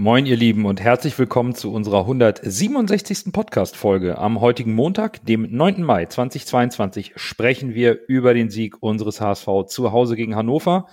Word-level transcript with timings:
Moin, 0.00 0.26
ihr 0.26 0.36
Lieben, 0.36 0.64
und 0.64 0.80
herzlich 0.80 1.18
willkommen 1.18 1.56
zu 1.56 1.72
unserer 1.72 2.02
167. 2.02 3.32
Podcast-Folge. 3.32 4.16
Am 4.16 4.40
heutigen 4.40 4.72
Montag, 4.72 5.26
dem 5.26 5.48
9. 5.50 5.82
Mai 5.82 6.06
2022, 6.06 7.14
sprechen 7.16 7.74
wir 7.74 8.06
über 8.06 8.32
den 8.32 8.48
Sieg 8.48 8.80
unseres 8.80 9.20
HSV 9.20 9.66
zu 9.66 9.90
Hause 9.90 10.14
gegen 10.14 10.36
Hannover. 10.36 10.86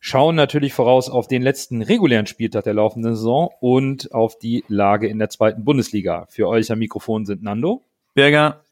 Schauen 0.00 0.34
natürlich 0.34 0.74
voraus 0.74 1.08
auf 1.08 1.28
den 1.28 1.40
letzten 1.40 1.82
regulären 1.82 2.26
Spieltag 2.26 2.64
der 2.64 2.74
laufenden 2.74 3.14
Saison 3.14 3.50
und 3.60 4.12
auf 4.12 4.36
die 4.36 4.64
Lage 4.66 5.06
in 5.06 5.20
der 5.20 5.30
zweiten 5.30 5.64
Bundesliga. 5.64 6.26
Für 6.28 6.48
euch 6.48 6.72
am 6.72 6.80
Mikrofon 6.80 7.26
sind 7.26 7.44
Nando, 7.44 7.84
Berger 8.14 8.64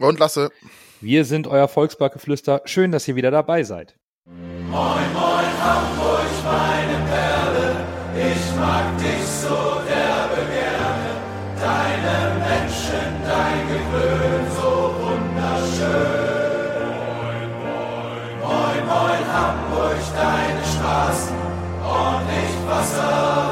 und 0.00 0.18
Lasse. 0.18 0.50
Wir 1.00 1.24
sind 1.24 1.46
euer 1.46 1.68
Volksparkgeflüster. 1.68 2.62
Schön, 2.64 2.90
dass 2.90 3.06
ihr 3.06 3.14
wieder 3.14 3.30
dabei 3.30 3.62
seid. 3.62 3.94
Moin, 4.24 4.72
moin, 4.72 5.62
Hamburg, 5.62 6.26
meine 6.44 7.06
Perle. 7.08 7.37
Mag 8.60 8.98
dich 8.98 9.24
so 9.24 9.80
derbe 9.86 10.42
gerne, 10.50 11.10
deine 11.62 12.16
Menschen, 12.42 13.08
dein 13.24 13.60
Gewöhn 13.68 14.44
so 14.56 14.70
wunderschön. 15.00 16.38
Moin, 17.22 17.50
moin, 17.62 18.28
moin, 18.42 18.82
moin, 18.90 19.22
Hamburg, 19.32 20.00
deine 20.16 20.64
Straßen, 20.64 21.36
ordentlich 21.86 22.54
Wasser, 22.68 23.47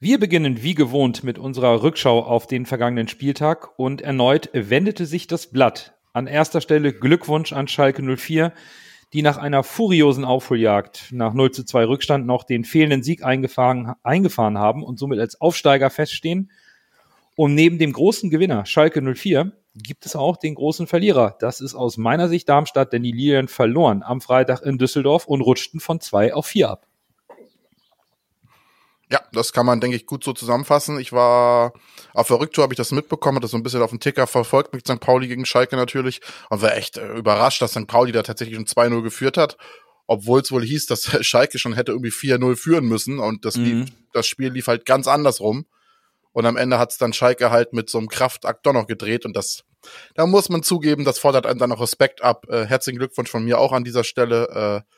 Wir 0.00 0.20
beginnen 0.20 0.62
wie 0.62 0.76
gewohnt 0.76 1.24
mit 1.24 1.40
unserer 1.40 1.82
Rückschau 1.82 2.22
auf 2.22 2.46
den 2.46 2.66
vergangenen 2.66 3.08
Spieltag 3.08 3.76
und 3.76 4.00
erneut 4.00 4.48
wendete 4.52 5.06
sich 5.06 5.26
das 5.26 5.50
Blatt. 5.50 5.96
An 6.12 6.28
erster 6.28 6.60
Stelle 6.60 6.92
Glückwunsch 6.92 7.52
an 7.52 7.66
Schalke 7.66 8.00
04, 8.16 8.52
die 9.12 9.22
nach 9.22 9.38
einer 9.38 9.64
furiosen 9.64 10.24
Aufholjagd 10.24 11.08
nach 11.10 11.34
0 11.34 11.50
zu 11.50 11.64
2 11.64 11.86
Rückstand 11.86 12.26
noch 12.28 12.44
den 12.44 12.62
fehlenden 12.62 13.02
Sieg 13.02 13.24
eingefahren, 13.24 13.94
eingefahren 14.04 14.56
haben 14.56 14.84
und 14.84 15.00
somit 15.00 15.18
als 15.18 15.40
Aufsteiger 15.40 15.90
feststehen. 15.90 16.52
Und 17.34 17.56
neben 17.56 17.80
dem 17.80 17.92
großen 17.92 18.30
Gewinner 18.30 18.66
Schalke 18.66 19.02
04 19.02 19.50
gibt 19.74 20.06
es 20.06 20.14
auch 20.14 20.36
den 20.36 20.54
großen 20.54 20.86
Verlierer. 20.86 21.36
Das 21.40 21.60
ist 21.60 21.74
aus 21.74 21.96
meiner 21.96 22.28
Sicht 22.28 22.48
Darmstadt, 22.48 22.92
denn 22.92 23.02
die 23.02 23.10
Lilien 23.10 23.48
verloren 23.48 24.04
am 24.04 24.20
Freitag 24.20 24.62
in 24.62 24.78
Düsseldorf 24.78 25.26
und 25.26 25.40
rutschten 25.40 25.80
von 25.80 26.00
2 26.00 26.34
auf 26.34 26.46
4 26.46 26.70
ab. 26.70 26.87
Ja, 29.10 29.20
das 29.32 29.54
kann 29.54 29.64
man, 29.64 29.80
denke 29.80 29.96
ich, 29.96 30.04
gut 30.04 30.22
so 30.22 30.34
zusammenfassen. 30.34 31.00
Ich 31.00 31.12
war 31.12 31.72
auf 32.12 32.28
der 32.28 32.40
Rücktour, 32.40 32.62
habe 32.64 32.74
ich 32.74 32.76
das 32.76 32.92
mitbekommen, 32.92 33.36
habe 33.36 33.42
das 33.44 33.52
so 33.52 33.56
ein 33.56 33.62
bisschen 33.62 33.80
auf 33.80 33.88
dem 33.90 34.00
Ticker 34.00 34.26
verfolgt 34.26 34.74
mit 34.74 34.86
St. 34.86 35.00
Pauli 35.00 35.28
gegen 35.28 35.46
Schalke 35.46 35.76
natürlich 35.76 36.20
und 36.50 36.60
war 36.60 36.76
echt 36.76 36.98
äh, 36.98 37.14
überrascht, 37.14 37.62
dass 37.62 37.70
St. 37.72 37.86
Pauli 37.86 38.12
da 38.12 38.22
tatsächlich 38.22 38.56
schon 38.56 38.66
2-0 38.66 39.02
geführt 39.02 39.38
hat, 39.38 39.56
obwohl 40.06 40.40
es 40.40 40.52
wohl 40.52 40.62
hieß, 40.62 40.86
dass 40.86 41.04
Schalke 41.26 41.58
schon 41.58 41.72
hätte 41.72 41.92
irgendwie 41.92 42.10
4-0 42.10 42.56
führen 42.56 42.84
müssen 42.86 43.18
und 43.18 43.44
das, 43.46 43.56
Mhm. 43.56 43.64
lief, 43.64 43.88
das 44.12 44.26
Spiel 44.26 44.52
lief 44.52 44.66
halt 44.66 44.84
ganz 44.84 45.06
andersrum. 45.08 45.64
Und 46.32 46.44
am 46.44 46.56
Ende 46.58 46.78
hat 46.78 46.90
es 46.92 46.98
dann 46.98 47.14
Schalke 47.14 47.50
halt 47.50 47.72
mit 47.72 47.88
so 47.88 47.96
einem 47.98 48.08
Kraftakt 48.08 48.66
doch 48.66 48.74
noch 48.74 48.86
gedreht 48.86 49.24
und 49.24 49.34
das, 49.34 49.64
da 50.14 50.26
muss 50.26 50.50
man 50.50 50.62
zugeben, 50.62 51.04
das 51.04 51.18
fordert 51.18 51.46
einen 51.46 51.58
dann 51.58 51.72
auch 51.72 51.80
Respekt 51.80 52.22
ab. 52.22 52.44
Äh, 52.50 52.66
herzlichen 52.66 52.98
Glückwunsch 52.98 53.30
von 53.30 53.42
mir 53.42 53.58
auch 53.58 53.72
an 53.72 53.84
dieser 53.84 54.04
Stelle. 54.04 54.84
Äh, 54.84 54.97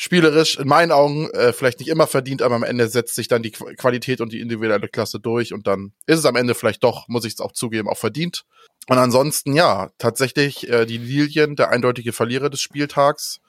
spielerisch 0.00 0.56
in 0.58 0.68
meinen 0.68 0.92
Augen 0.92 1.28
äh, 1.30 1.52
vielleicht 1.52 1.80
nicht 1.80 1.88
immer 1.88 2.06
verdient, 2.06 2.40
aber 2.40 2.54
am 2.54 2.62
Ende 2.62 2.86
setzt 2.88 3.16
sich 3.16 3.26
dann 3.26 3.42
die 3.42 3.50
Qu- 3.50 3.74
Qualität 3.74 4.20
und 4.20 4.32
die 4.32 4.38
individuelle 4.38 4.86
Klasse 4.86 5.18
durch 5.18 5.52
und 5.52 5.66
dann 5.66 5.92
ist 6.06 6.20
es 6.20 6.24
am 6.24 6.36
Ende 6.36 6.54
vielleicht 6.54 6.84
doch, 6.84 7.08
muss 7.08 7.24
ich 7.24 7.32
es 7.32 7.40
auch 7.40 7.50
zugeben, 7.50 7.88
auch 7.88 7.98
verdient. 7.98 8.44
Und 8.86 8.96
ansonsten, 8.96 9.54
ja, 9.54 9.90
tatsächlich 9.98 10.68
äh, 10.68 10.86
die 10.86 10.98
Lilien, 10.98 11.56
der 11.56 11.70
eindeutige 11.70 12.12
Verlierer 12.12 12.48
des 12.48 12.60
Spieltags. 12.60 13.40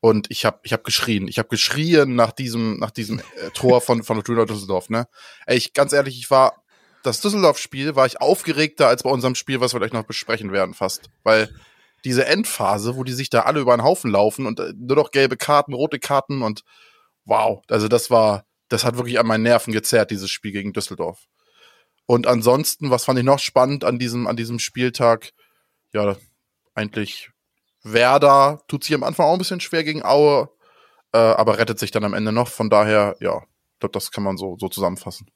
Und 0.00 0.30
ich 0.30 0.44
habe 0.44 0.60
ich 0.62 0.72
hab 0.72 0.84
geschrien. 0.84 1.26
Ich 1.26 1.38
habe 1.38 1.48
geschrien 1.48 2.14
nach 2.14 2.30
diesem, 2.30 2.78
nach 2.78 2.92
diesem 2.92 3.18
äh, 3.18 3.50
Tor 3.52 3.80
von, 3.80 4.04
von 4.04 4.16
Fortuna 4.18 4.44
Düsseldorf. 4.44 4.90
Ne? 4.90 5.08
Ey, 5.46 5.56
ich, 5.56 5.74
ganz 5.74 5.92
ehrlich, 5.92 6.18
ich 6.18 6.30
war, 6.30 6.62
das 7.02 7.20
Düsseldorf-Spiel 7.20 7.96
war 7.96 8.06
ich 8.06 8.20
aufgeregter 8.20 8.86
als 8.86 9.02
bei 9.02 9.10
unserem 9.10 9.34
Spiel, 9.34 9.60
was 9.60 9.74
wir 9.74 9.80
gleich 9.80 9.92
noch 9.92 10.04
besprechen 10.04 10.52
werden, 10.52 10.72
fast. 10.72 11.10
Weil 11.24 11.50
diese 12.04 12.26
Endphase, 12.26 12.96
wo 12.96 13.04
die 13.04 13.12
sich 13.12 13.30
da 13.30 13.42
alle 13.42 13.60
über 13.60 13.76
den 13.76 13.84
Haufen 13.84 14.10
laufen 14.10 14.46
und 14.46 14.60
äh, 14.60 14.72
nur 14.76 14.96
noch 14.96 15.10
gelbe 15.10 15.36
Karten, 15.36 15.72
rote 15.72 15.98
Karten 15.98 16.42
und 16.42 16.62
wow, 17.24 17.62
also 17.68 17.88
das 17.88 18.10
war, 18.10 18.44
das 18.68 18.84
hat 18.84 18.96
wirklich 18.96 19.18
an 19.18 19.26
meinen 19.26 19.42
Nerven 19.42 19.72
gezerrt, 19.72 20.10
dieses 20.10 20.30
Spiel 20.30 20.52
gegen 20.52 20.72
Düsseldorf. 20.72 21.26
Und 22.06 22.26
ansonsten, 22.26 22.90
was 22.90 23.04
fand 23.04 23.18
ich 23.18 23.24
noch 23.24 23.38
spannend 23.38 23.84
an 23.84 23.98
diesem, 23.98 24.26
an 24.26 24.36
diesem 24.36 24.58
Spieltag? 24.58 25.32
Ja, 25.92 26.16
eigentlich 26.74 27.30
Werder 27.82 28.62
tut 28.68 28.84
sich 28.84 28.94
am 28.94 29.02
Anfang 29.02 29.26
auch 29.26 29.32
ein 29.32 29.38
bisschen 29.38 29.60
schwer 29.60 29.84
gegen 29.84 30.04
Aue, 30.04 30.48
äh, 31.12 31.18
aber 31.18 31.58
rettet 31.58 31.78
sich 31.78 31.90
dann 31.90 32.04
am 32.04 32.14
Ende 32.14 32.32
noch. 32.32 32.48
Von 32.48 32.70
daher, 32.70 33.16
ja, 33.20 33.38
ich 33.74 33.78
glaube, 33.80 33.92
das 33.92 34.10
kann 34.10 34.24
man 34.24 34.36
so, 34.36 34.56
so 34.58 34.68
zusammenfassen. 34.68 35.28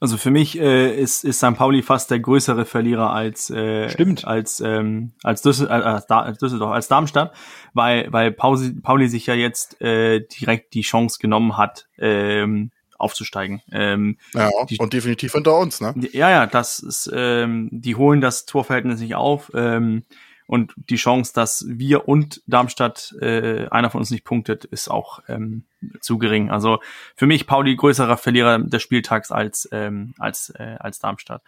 Also 0.00 0.16
für 0.16 0.30
mich 0.30 0.58
äh, 0.58 0.94
ist, 0.94 1.24
ist 1.24 1.38
St. 1.38 1.54
Pauli 1.54 1.82
fast 1.82 2.10
der 2.10 2.18
größere 2.20 2.64
Verlierer 2.64 3.12
als 3.12 3.50
äh, 3.50 3.88
Stimmt. 3.88 4.24
als 4.26 4.60
ähm, 4.60 5.12
als 5.22 5.42
Düssel, 5.42 5.68
äh, 5.70 6.32
Düsseldorf, 6.34 6.72
als 6.72 6.88
Darmstadt, 6.88 7.32
weil 7.72 8.12
weil 8.12 8.32
Pauli, 8.32 8.72
Pauli 8.82 9.08
sich 9.08 9.26
ja 9.26 9.34
jetzt 9.34 9.80
äh, 9.80 10.20
direkt 10.20 10.74
die 10.74 10.82
Chance 10.82 11.18
genommen 11.20 11.56
hat, 11.56 11.86
ähm, 11.98 12.70
aufzusteigen. 12.98 13.62
Ähm, 13.72 14.18
Ja, 14.34 14.50
Die- 14.68 14.78
und 14.78 14.92
definitiv 14.92 15.32
hinter 15.32 15.58
uns, 15.58 15.80
ne? 15.80 15.94
ja, 16.12 16.30
ja, 16.30 16.46
das 16.46 16.78
ist, 16.80 17.10
ähm, 17.12 17.68
die 17.72 17.96
holen 17.96 18.20
das 18.20 18.46
Torverhältnis 18.46 19.00
nicht 19.00 19.14
auf. 19.16 19.50
Ähm, 19.54 20.04
und 20.52 20.74
die 20.76 20.96
Chance, 20.96 21.32
dass 21.34 21.64
wir 21.66 22.08
und 22.08 22.42
Darmstadt 22.46 23.14
äh, 23.22 23.68
einer 23.70 23.88
von 23.88 24.00
uns 24.00 24.10
nicht 24.10 24.24
punktet, 24.24 24.66
ist 24.66 24.90
auch 24.90 25.22
ähm, 25.26 25.64
zu 26.02 26.18
gering. 26.18 26.50
Also 26.50 26.80
für 27.16 27.26
mich 27.26 27.46
Pauli 27.46 27.74
größerer 27.74 28.18
Verlierer 28.18 28.58
des 28.58 28.82
Spieltags 28.82 29.32
als 29.32 29.66
ähm, 29.72 30.12
als 30.18 30.50
äh, 30.50 30.76
als 30.78 30.98
Darmstadt. 30.98 31.40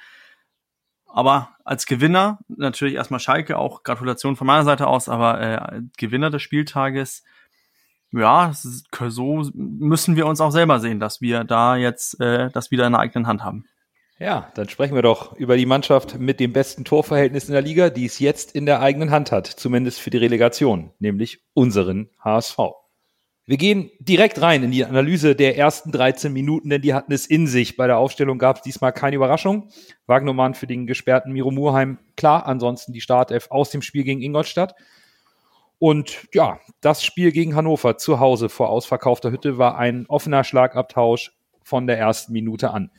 Aber 1.07 1.51
als 1.65 1.85
Gewinner 1.85 2.39
natürlich 2.49 2.95
erstmal 2.95 3.21
Schalke, 3.21 3.59
auch 3.59 3.83
Gratulation 3.83 4.37
von 4.37 4.47
meiner 4.47 4.65
Seite 4.65 4.87
aus, 4.87 5.11
aber 5.11 5.39
äh, 5.39 5.83
Gewinner 5.99 6.31
des 6.31 6.41
Spieltages, 6.41 7.25
ja, 8.11 8.53
so 8.55 9.51
müssen 9.53 10.17
wir 10.17 10.27
uns 10.27 10.41
auch 10.41 10.51
selber 10.51 10.81
sehen, 10.81 10.99
dass 10.99 11.21
wir 11.21 11.45
da 11.45 11.77
jetzt 11.77 12.19
äh, 12.23 12.49
das 12.53 12.71
wieder 12.71 12.87
in 12.87 12.93
der 12.93 13.03
eigenen 13.03 13.27
Hand 13.27 13.45
haben. 13.45 13.67
Ja, 14.25 14.51
dann 14.55 14.71
sprechen 14.71 14.95
wir 14.95 15.03
doch 15.03 15.37
über 15.37 15.59
die 15.59 15.67
Mannschaft 15.67 16.19
mit 16.19 16.41
dem 16.41 16.55
besten 16.55 16.87
Torverhältnis 16.87 17.45
in 17.45 17.53
der 17.53 17.61
Liga, 17.61 17.91
die 17.91 18.07
es 18.07 18.21
jetzt 18.21 18.53
in 18.53 18.65
der 18.65 18.81
eigenen 18.81 19.11
Hand 19.11 19.31
hat, 19.31 19.47
zumindest 19.47 20.01
für 20.01 20.09
die 20.09 20.17
Relegation, 20.17 20.93
nämlich 20.99 21.41
unseren 21.53 22.09
HSV. 22.21 22.57
Wir 23.45 23.59
gehen 23.59 23.91
direkt 23.99 24.41
rein 24.41 24.63
in 24.63 24.71
die 24.71 24.87
Analyse 24.87 25.37
der 25.37 25.59
ersten 25.59 25.93
13 25.93 26.33
Minuten, 26.33 26.71
denn 26.71 26.81
die 26.81 26.95
hatten 26.95 27.13
es 27.13 27.27
in 27.27 27.47
sich. 27.47 27.77
Bei 27.77 27.87
der 27.87 27.99
Aufstellung 27.99 28.39
gab 28.39 28.57
es 28.57 28.63
diesmal 28.63 28.95
keine 28.95 29.17
Überraschung. 29.17 29.69
Wagnermann 30.07 30.55
für 30.55 30.67
den 30.67 30.87
gesperrten 30.87 31.35
Miro 31.35 31.51
Murheim, 31.51 31.99
klar, 32.17 32.47
ansonsten 32.47 32.95
die 32.95 33.03
Startelf 33.03 33.51
aus 33.51 33.69
dem 33.69 33.83
Spiel 33.83 34.05
gegen 34.05 34.23
Ingolstadt. 34.23 34.75
Und 35.79 36.29
ja, 36.33 36.61
das 36.81 37.05
Spiel 37.05 37.31
gegen 37.31 37.57
Hannover 37.57 37.99
zu 37.99 38.21
Hause 38.21 38.49
vor 38.49 38.71
ausverkaufter 38.71 39.31
Hütte 39.31 39.59
war 39.59 39.77
ein 39.77 40.07
offener 40.09 40.45
Schlagabtausch 40.45 41.33
von 41.63 41.87
der 41.87 41.99
ersten 41.99 42.33
Minute 42.33 42.71
an. 42.71 42.91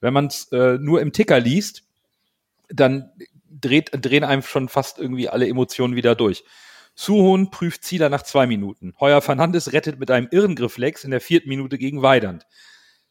Wenn 0.00 0.14
man 0.14 0.26
es 0.26 0.50
äh, 0.52 0.78
nur 0.78 1.00
im 1.00 1.12
Ticker 1.12 1.40
liest, 1.40 1.84
dann 2.68 3.10
dreht, 3.50 3.90
drehen 3.92 4.24
einem 4.24 4.42
schon 4.42 4.68
fast 4.68 4.98
irgendwie 4.98 5.28
alle 5.28 5.48
Emotionen 5.48 5.96
wieder 5.96 6.14
durch. 6.14 6.44
Suhon 6.94 7.50
prüft 7.50 7.84
Zieler 7.84 8.08
nach 8.08 8.22
zwei 8.22 8.46
Minuten. 8.46 8.94
Heuer 9.00 9.22
Fernandes 9.22 9.72
rettet 9.72 9.98
mit 9.98 10.10
einem 10.10 10.28
Irrengrifflex 10.30 11.04
in 11.04 11.10
der 11.10 11.20
vierten 11.20 11.48
Minute 11.48 11.78
gegen 11.78 12.02
Weidand. 12.02 12.46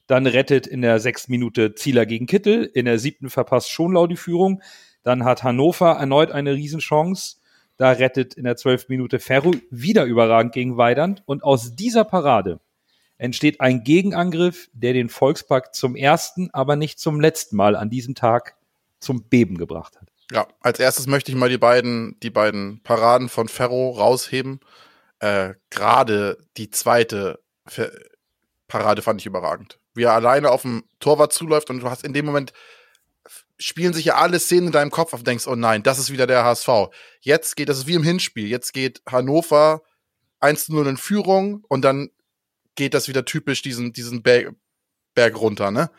Dann 0.07 0.27
rettet 0.27 0.67
in 0.67 0.81
der 0.81 1.00
sechsten 1.00 1.31
Minute 1.31 1.75
Zieler 1.75 2.05
gegen 2.05 2.25
Kittel. 2.25 2.66
In 2.66 2.85
der 2.85 3.00
siebten 3.00 3.29
verpasst 3.29 3.69
Schonlau 3.69 4.07
die 4.07 4.17
Führung. 4.17 4.61
Dann 5.03 5.23
hat 5.23 5.44
Hannover 5.44 5.94
erneut 5.94 6.31
eine 6.31 6.53
Riesenchance. 6.53 7.38
Da 7.77 7.91
rettet 7.91 8.33
in 8.33 8.44
der 8.44 8.57
zwölften 8.57 8.91
Minute 8.91 9.19
Ferro 9.19 9.53
wieder 9.69 10.06
überragend 10.06 10.53
gegen 10.53 10.77
Weidand. 10.77 11.24
Und 11.25 11.44
aus 11.44 11.75
dieser 11.75 12.03
Parade 12.03 12.59
entsteht 13.19 13.62
ein 13.62 13.83
Gegenangriff, 13.83 14.69
der 14.74 14.94
den 14.94 15.10
Volkspark 15.10 15.75
zum 15.75 15.95
ersten, 15.95 16.50
aber 16.51 16.75
nicht 16.75 17.00
zum 17.00 17.19
letzten 17.19 17.56
Mal 17.56 17.75
an 17.75 17.92
diesem 17.92 18.16
Tag 18.16 18.56
zum 19.00 19.24
Beben 19.24 19.57
gebracht 19.57 20.00
hat. 20.01 20.07
Ja, 20.31 20.48
als 20.62 20.80
erstes 20.80 21.06
möchte 21.06 21.31
ich 21.31 21.38
mal 21.38 21.50
die 21.50 21.57
beiden, 21.57 22.19
die 22.21 22.30
beiden 22.30 22.81
Paraden 22.81 23.30
von 23.30 23.48
Ferro 23.48 23.92
rausheben. 23.92 24.60
Äh, 25.19 25.54
Gerade 25.69 26.38
die 26.57 26.69
zweite 26.69 27.39
Fe- 27.68 27.98
Parade 28.68 29.01
fand 29.01 29.22
ich 29.22 29.25
überragend. 29.27 29.80
Wie 29.94 30.04
er 30.04 30.13
alleine 30.13 30.51
auf 30.51 30.62
dem 30.62 30.83
Torwart 31.00 31.33
zuläuft 31.33 31.69
und 31.69 31.81
du 31.81 31.89
hast 31.89 32.04
in 32.04 32.13
dem 32.13 32.25
Moment 32.25 32.54
spielen 33.57 33.94
sich 33.94 34.06
ja 34.06 34.15
alle 34.15 34.39
Szenen 34.39 34.68
in 34.68 34.72
deinem 34.72 34.92
Kopf 34.92 35.13
auf 35.13 35.19
und 35.19 35.27
denkst, 35.27 35.48
oh 35.48 35.56
nein, 35.56 35.83
das 35.83 36.00
ist 36.00 36.12
wieder 36.12 36.27
der 36.27 36.45
HSV. 36.45 36.69
Jetzt 37.19 37.57
geht, 37.57 37.68
das 37.68 37.80
ist 37.80 37.88
wie 37.88 37.95
im 37.95 38.04
Hinspiel, 38.04 38.48
jetzt 38.48 38.72
geht 38.72 39.01
Hannover 39.10 39.81
1-0 40.39 40.88
in 40.88 40.98
Führung 40.98 41.65
und 41.68 41.81
dann 41.81 42.12
geht 42.75 42.94
das 42.94 43.07
wieder 43.07 43.25
typisch 43.25 43.62
diesen, 43.62 43.94
diesen 43.94 44.24
Berg, 44.24 44.54
Berg 45.13 45.39
runter, 45.39 45.71
ne? 45.71 45.89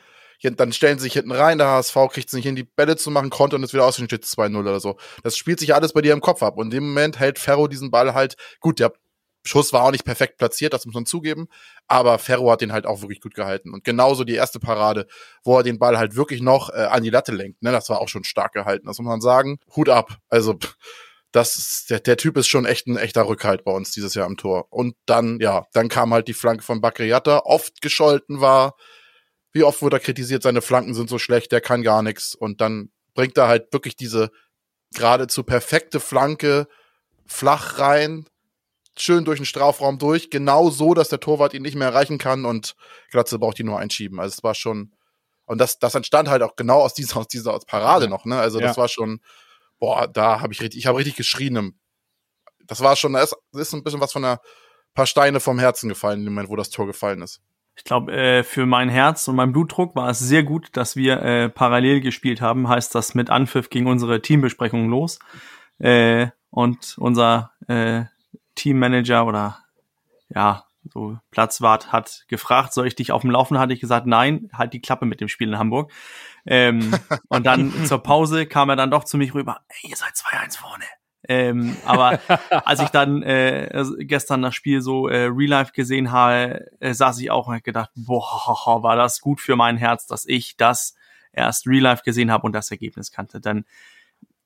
dann 0.43 0.72
stellen 0.72 0.99
sie 0.99 1.05
sich 1.05 1.12
hinten 1.12 1.32
rein, 1.32 1.58
der 1.58 1.69
HSV 1.69 1.94
kriegt 2.11 2.28
es 2.28 2.32
nicht 2.32 2.46
hin, 2.46 2.56
die 2.56 2.64
Bälle 2.64 2.96
zu 2.96 3.11
machen, 3.11 3.28
konnte 3.28 3.56
und 3.56 3.62
es 3.62 3.75
wieder 3.75 3.84
ausgeht 3.84 4.11
2-0 4.11 4.58
oder 4.58 4.81
so. 4.81 4.96
Das 5.22 5.37
spielt 5.37 5.61
sich 5.61 5.75
alles 5.75 5.93
bei 5.93 6.00
dir 6.00 6.14
im 6.14 6.22
Kopf 6.22 6.43
ab. 6.43 6.56
Und 6.56 6.69
in 6.69 6.70
dem 6.70 6.88
Moment 6.88 7.19
hält 7.19 7.38
Ferro 7.38 7.69
diesen 7.69 7.90
Ball 7.90 8.14
halt, 8.14 8.37
gut, 8.61 8.78
der 8.78 8.93
Schuss 9.44 9.72
war 9.72 9.84
auch 9.84 9.90
nicht 9.90 10.05
perfekt 10.05 10.37
platziert, 10.37 10.75
das 10.75 10.84
muss 10.84 10.94
man 10.94 11.06
zugeben, 11.06 11.49
aber 11.87 12.19
Ferro 12.19 12.50
hat 12.50 12.61
den 12.61 12.73
halt 12.73 12.87
auch 12.87 13.00
wirklich 13.00 13.20
gut 13.20 13.34
gehalten. 13.34 13.73
Und 13.73 13.84
genauso 13.84 14.25
die 14.25 14.34
erste 14.34 14.61
Parade, 14.61 15.06
wo 15.44 15.56
er 15.56 15.62
den 15.62 15.78
Ball 15.78 15.99
halt 15.99 16.14
wirklich 16.14 16.43
noch 16.43 16.70
äh, 16.70 16.84
an 16.84 17.02
die 17.02 17.11
Latte 17.11 17.32
lenkt, 17.32 17.62
ne, 17.62 17.73
das 17.73 17.88
war 17.88 18.00
auch 18.00 18.08
schon 18.08 18.25
stark 18.25 18.52
gehalten, 18.52 18.87
das 18.87 18.99
muss 18.99 19.06
man 19.06 19.20
sagen. 19.20 19.58
Hut 19.75 19.88
ab. 19.88 20.19
Also, 20.28 20.58
das 21.32 21.56
ist, 21.56 21.90
der, 21.90 22.00
der 22.00 22.16
Typ 22.16 22.36
ist 22.36 22.48
schon 22.48 22.66
echt 22.66 22.86
ein 22.86 22.96
echter 22.96 23.26
Rückhalt 23.26 23.64
bei 23.64 23.72
uns 23.72 23.92
dieses 23.92 24.14
Jahr 24.14 24.26
am 24.26 24.36
Tor. 24.36 24.66
Und 24.70 24.96
dann, 25.06 25.38
ja, 25.40 25.66
dann 25.72 25.88
kam 25.88 26.12
halt 26.12 26.28
die 26.28 26.34
Flanke 26.34 26.64
von 26.64 26.80
Bakriata, 26.80 27.42
oft 27.44 27.80
gescholten 27.80 28.40
war. 28.40 28.74
Wie 29.52 29.62
oft 29.62 29.82
wurde 29.82 29.96
er 29.96 30.00
kritisiert, 30.00 30.42
seine 30.42 30.62
Flanken 30.62 30.94
sind 30.94 31.08
so 31.08 31.18
schlecht, 31.18 31.52
der 31.52 31.60
kann 31.60 31.82
gar 31.82 32.02
nichts. 32.02 32.34
Und 32.34 32.60
dann 32.60 32.90
bringt 33.14 33.38
er 33.38 33.48
halt 33.48 33.72
wirklich 33.72 33.96
diese 33.96 34.30
geradezu 34.94 35.44
perfekte 35.44 36.00
Flanke 36.00 36.66
flach 37.26 37.78
rein, 37.78 38.26
schön 38.96 39.24
durch 39.24 39.38
den 39.38 39.46
Strafraum 39.46 39.98
durch, 39.98 40.30
genau 40.30 40.70
so, 40.70 40.94
dass 40.94 41.08
der 41.08 41.20
Torwart 41.20 41.54
ihn 41.54 41.62
nicht 41.62 41.76
mehr 41.76 41.88
erreichen 41.88 42.18
kann 42.18 42.44
und 42.44 42.74
Glatze 43.10 43.38
braucht 43.38 43.60
ihn 43.60 43.66
nur 43.66 43.78
einschieben. 43.78 44.18
Also 44.18 44.34
es 44.38 44.42
war 44.42 44.54
schon, 44.54 44.92
und 45.44 45.58
das, 45.58 45.78
das 45.78 45.94
entstand 45.94 46.28
halt 46.28 46.42
auch 46.42 46.56
genau 46.56 46.80
aus 46.80 46.94
dieser, 46.94 47.18
aus 47.18 47.28
dieser 47.28 47.56
Parade 47.60 48.08
noch, 48.08 48.24
ne? 48.24 48.38
Also 48.38 48.58
das 48.58 48.76
war 48.76 48.88
schon, 48.88 49.20
boah, 49.80 50.06
da 50.06 50.40
habe 50.40 50.52
ich 50.52 50.60
richtig, 50.62 50.78
ich 50.78 50.86
habe 50.86 50.98
richtig 50.98 51.16
geschrien. 51.16 51.74
Das 52.66 52.80
war 52.80 52.94
schon, 52.94 53.14
das 53.14 53.34
ist 53.52 53.74
ein 53.74 53.82
bisschen 53.82 54.00
was 54.00 54.12
von 54.12 54.24
einer 54.24 54.40
paar 54.94 55.06
Steine 55.06 55.40
vom 55.40 55.58
Herzen 55.58 55.88
gefallen, 55.88 56.20
im 56.20 56.26
Moment, 56.26 56.48
wo 56.48 56.56
das 56.56 56.70
Tor 56.70 56.86
gefallen 56.86 57.22
ist. 57.22 57.40
Ich 57.76 57.84
glaube, 57.84 58.12
äh, 58.12 58.42
für 58.44 58.66
mein 58.66 58.88
Herz 58.88 59.26
und 59.26 59.36
meinen 59.36 59.52
Blutdruck 59.52 59.96
war 59.96 60.10
es 60.10 60.18
sehr 60.18 60.42
gut, 60.42 60.68
dass 60.74 60.96
wir 60.96 61.22
äh, 61.22 61.48
parallel 61.48 62.00
gespielt 62.00 62.40
haben. 62.40 62.68
Heißt 62.68 62.94
das 62.94 63.14
mit 63.14 63.30
Anpfiff 63.30 63.70
ging 63.70 63.86
unsere 63.86 64.20
Teambesprechung 64.20 64.88
los. 64.88 65.18
Äh, 65.78 66.28
und 66.50 66.96
unser 66.98 67.52
äh, 67.68 68.04
Teammanager 68.54 69.24
oder 69.26 69.58
ja, 70.28 70.64
so 70.92 71.19
Platzwart 71.31 71.92
hat 71.92 72.25
gefragt, 72.28 72.72
soll 72.72 72.87
ich 72.87 72.94
dich 72.94 73.12
auf 73.12 73.22
dem 73.22 73.31
Laufen? 73.31 73.58
Hatte 73.58 73.72
ich 73.72 73.81
gesagt, 73.81 74.06
nein, 74.06 74.50
halt 74.52 74.72
die 74.72 74.81
Klappe 74.81 75.06
mit 75.06 75.20
dem 75.20 75.28
Spiel 75.28 75.48
in 75.48 75.58
Hamburg. 75.58 75.92
Ähm, 76.46 76.94
und 77.28 77.46
dann 77.46 77.72
zur 77.87 78.02
Pause 78.02 78.46
kam 78.46 78.69
er 78.70 78.76
dann 78.76 78.90
doch 78.90 79.04
zu 79.04 79.16
mich 79.16 79.34
rüber, 79.34 79.60
ey, 79.69 79.90
ihr 79.90 79.96
seid 79.96 80.14
2-1 80.14 80.58
vorne. 80.58 80.84
Ähm, 81.28 81.76
aber 81.84 82.19
als 82.64 82.81
ich 82.81 82.88
dann 82.88 83.22
äh, 83.22 83.84
gestern 84.00 84.42
das 84.42 84.54
Spiel 84.54 84.81
so 84.81 85.06
äh, 85.06 85.26
Real 85.26 85.50
Life 85.50 85.72
gesehen 85.72 86.10
habe, 86.10 86.66
äh, 86.81 86.94
saß 86.94 87.19
ich 87.20 87.31
auch 87.31 87.46
und 87.46 87.54
hab 87.54 87.62
gedacht, 87.62 87.90
boah, 87.94 88.82
war 88.82 88.96
das 88.96 89.20
gut 89.20 89.40
für 89.40 89.54
mein 89.54 89.76
Herz, 89.76 90.06
dass 90.06 90.26
ich 90.26 90.56
das 90.56 90.94
erst 91.32 91.66
Real 91.66 91.82
Life 91.82 92.02
gesehen 92.04 92.31
habe 92.31 92.46
und 92.46 92.52
das 92.52 92.70
Ergebnis 92.70 93.12
kannte. 93.12 93.40
Denn 93.40 93.64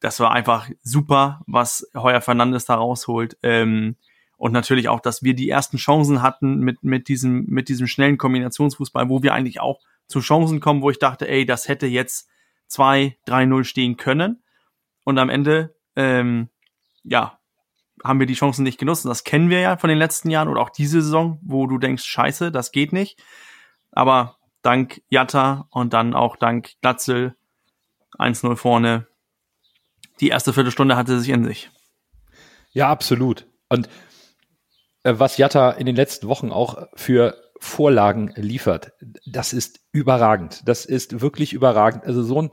das 0.01 0.21
war 0.21 0.33
einfach 0.33 0.69
super, 0.83 1.41
was 1.47 1.89
Heuer 1.95 2.21
Fernandes 2.21 2.67
da 2.67 2.75
rausholt. 2.75 3.39
Ähm, 3.43 3.97
und 4.45 4.53
natürlich 4.53 4.91
auch, 4.91 5.01
dass 5.01 5.23
wir 5.23 5.33
die 5.33 5.49
ersten 5.49 5.79
Chancen 5.79 6.21
hatten 6.21 6.59
mit, 6.59 6.85
mit, 6.85 7.09
diesem, 7.09 7.47
mit 7.47 7.71
diesem 7.71 7.87
schnellen 7.87 8.19
Kombinationsfußball, 8.19 9.09
wo 9.09 9.23
wir 9.23 9.33
eigentlich 9.33 9.59
auch 9.59 9.81
zu 10.07 10.21
Chancen 10.21 10.61
kommen, 10.61 10.83
wo 10.83 10.91
ich 10.91 10.99
dachte, 10.99 11.27
ey, 11.27 11.47
das 11.47 11.67
hätte 11.67 11.87
jetzt 11.87 12.29
2, 12.67 13.17
3-0 13.27 13.65
stehen 13.65 13.97
können. 13.97 14.43
Und 15.03 15.19
am 15.19 15.31
Ende, 15.31 15.75
ähm, 15.97 16.51
ja, 17.05 17.39
haben 18.05 18.21
wir 18.21 18.27
die 18.27 18.35
Chancen 18.35 18.65
nicht 18.65 18.77
genutzt. 18.79 19.07
Das 19.07 19.25
kennen 19.25 19.49
wir 19.49 19.61
ja 19.61 19.79
von 19.79 19.89
den 19.89 19.97
letzten 19.97 20.29
Jahren 20.29 20.49
oder 20.49 20.61
auch 20.61 20.69
diese 20.69 21.01
Saison, 21.01 21.39
wo 21.41 21.67
du 21.67 21.79
denkst, 21.79 22.05
scheiße, 22.05 22.53
das 22.53 22.71
geht 22.71 22.93
nicht. 22.93 23.25
Aber 23.93 24.37
dank 24.61 25.01
Jatta 25.09 25.69
und 25.71 25.95
dann 25.95 26.13
auch 26.13 26.37
dank 26.37 26.73
Glatzel 26.83 27.35
1-0 28.19 28.57
vorne. 28.57 29.07
Die 30.21 30.29
erste 30.29 30.53
Viertelstunde 30.53 30.97
hatte 30.97 31.19
sich 31.19 31.31
in 31.31 31.47
sich. 31.47 31.71
Ja, 32.73 32.91
absolut. 32.91 33.47
Und 33.71 33.89
was 35.05 35.37
Jatta 35.37 35.71
in 35.73 35.87
den 35.87 35.97
letzten 35.97 36.29
Wochen 36.29 36.51
auch 36.51 36.89
für 36.95 37.37
Vorlagen 37.61 38.33
liefert, 38.37 38.93
das 39.27 39.53
ist 39.53 39.81
überragend. 39.93 40.63
Das 40.67 40.85
ist 40.85 41.21
wirklich 41.21 41.53
überragend. 41.53 42.05
Also 42.05 42.23
so 42.23 42.43
ein, 42.43 42.51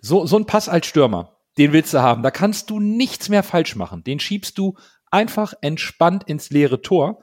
so, 0.00 0.26
so 0.26 0.36
ein 0.36 0.46
Pass 0.46 0.68
als 0.68 0.86
Stürmer, 0.86 1.36
den 1.56 1.72
willst 1.72 1.94
du 1.94 2.02
haben. 2.02 2.22
Da 2.22 2.30
kannst 2.30 2.70
du 2.70 2.80
nichts 2.80 3.28
mehr 3.28 3.42
falsch 3.42 3.76
machen. 3.76 4.04
Den 4.04 4.20
schiebst 4.20 4.58
du 4.58 4.74
einfach 5.10 5.54
entspannt 5.60 6.24
ins 6.24 6.50
leere 6.50 6.82
Tor. 6.82 7.22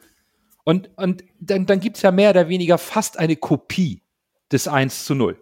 Und, 0.64 0.90
und 0.98 1.24
dann, 1.40 1.66
dann 1.66 1.80
gibt's 1.80 2.02
ja 2.02 2.12
mehr 2.12 2.32
oder 2.32 2.48
weniger 2.48 2.78
fast 2.78 3.20
eine 3.20 3.36
Kopie 3.36 4.04
des 4.52 4.68
1 4.68 5.06
zu 5.06 5.16
0. 5.16 5.42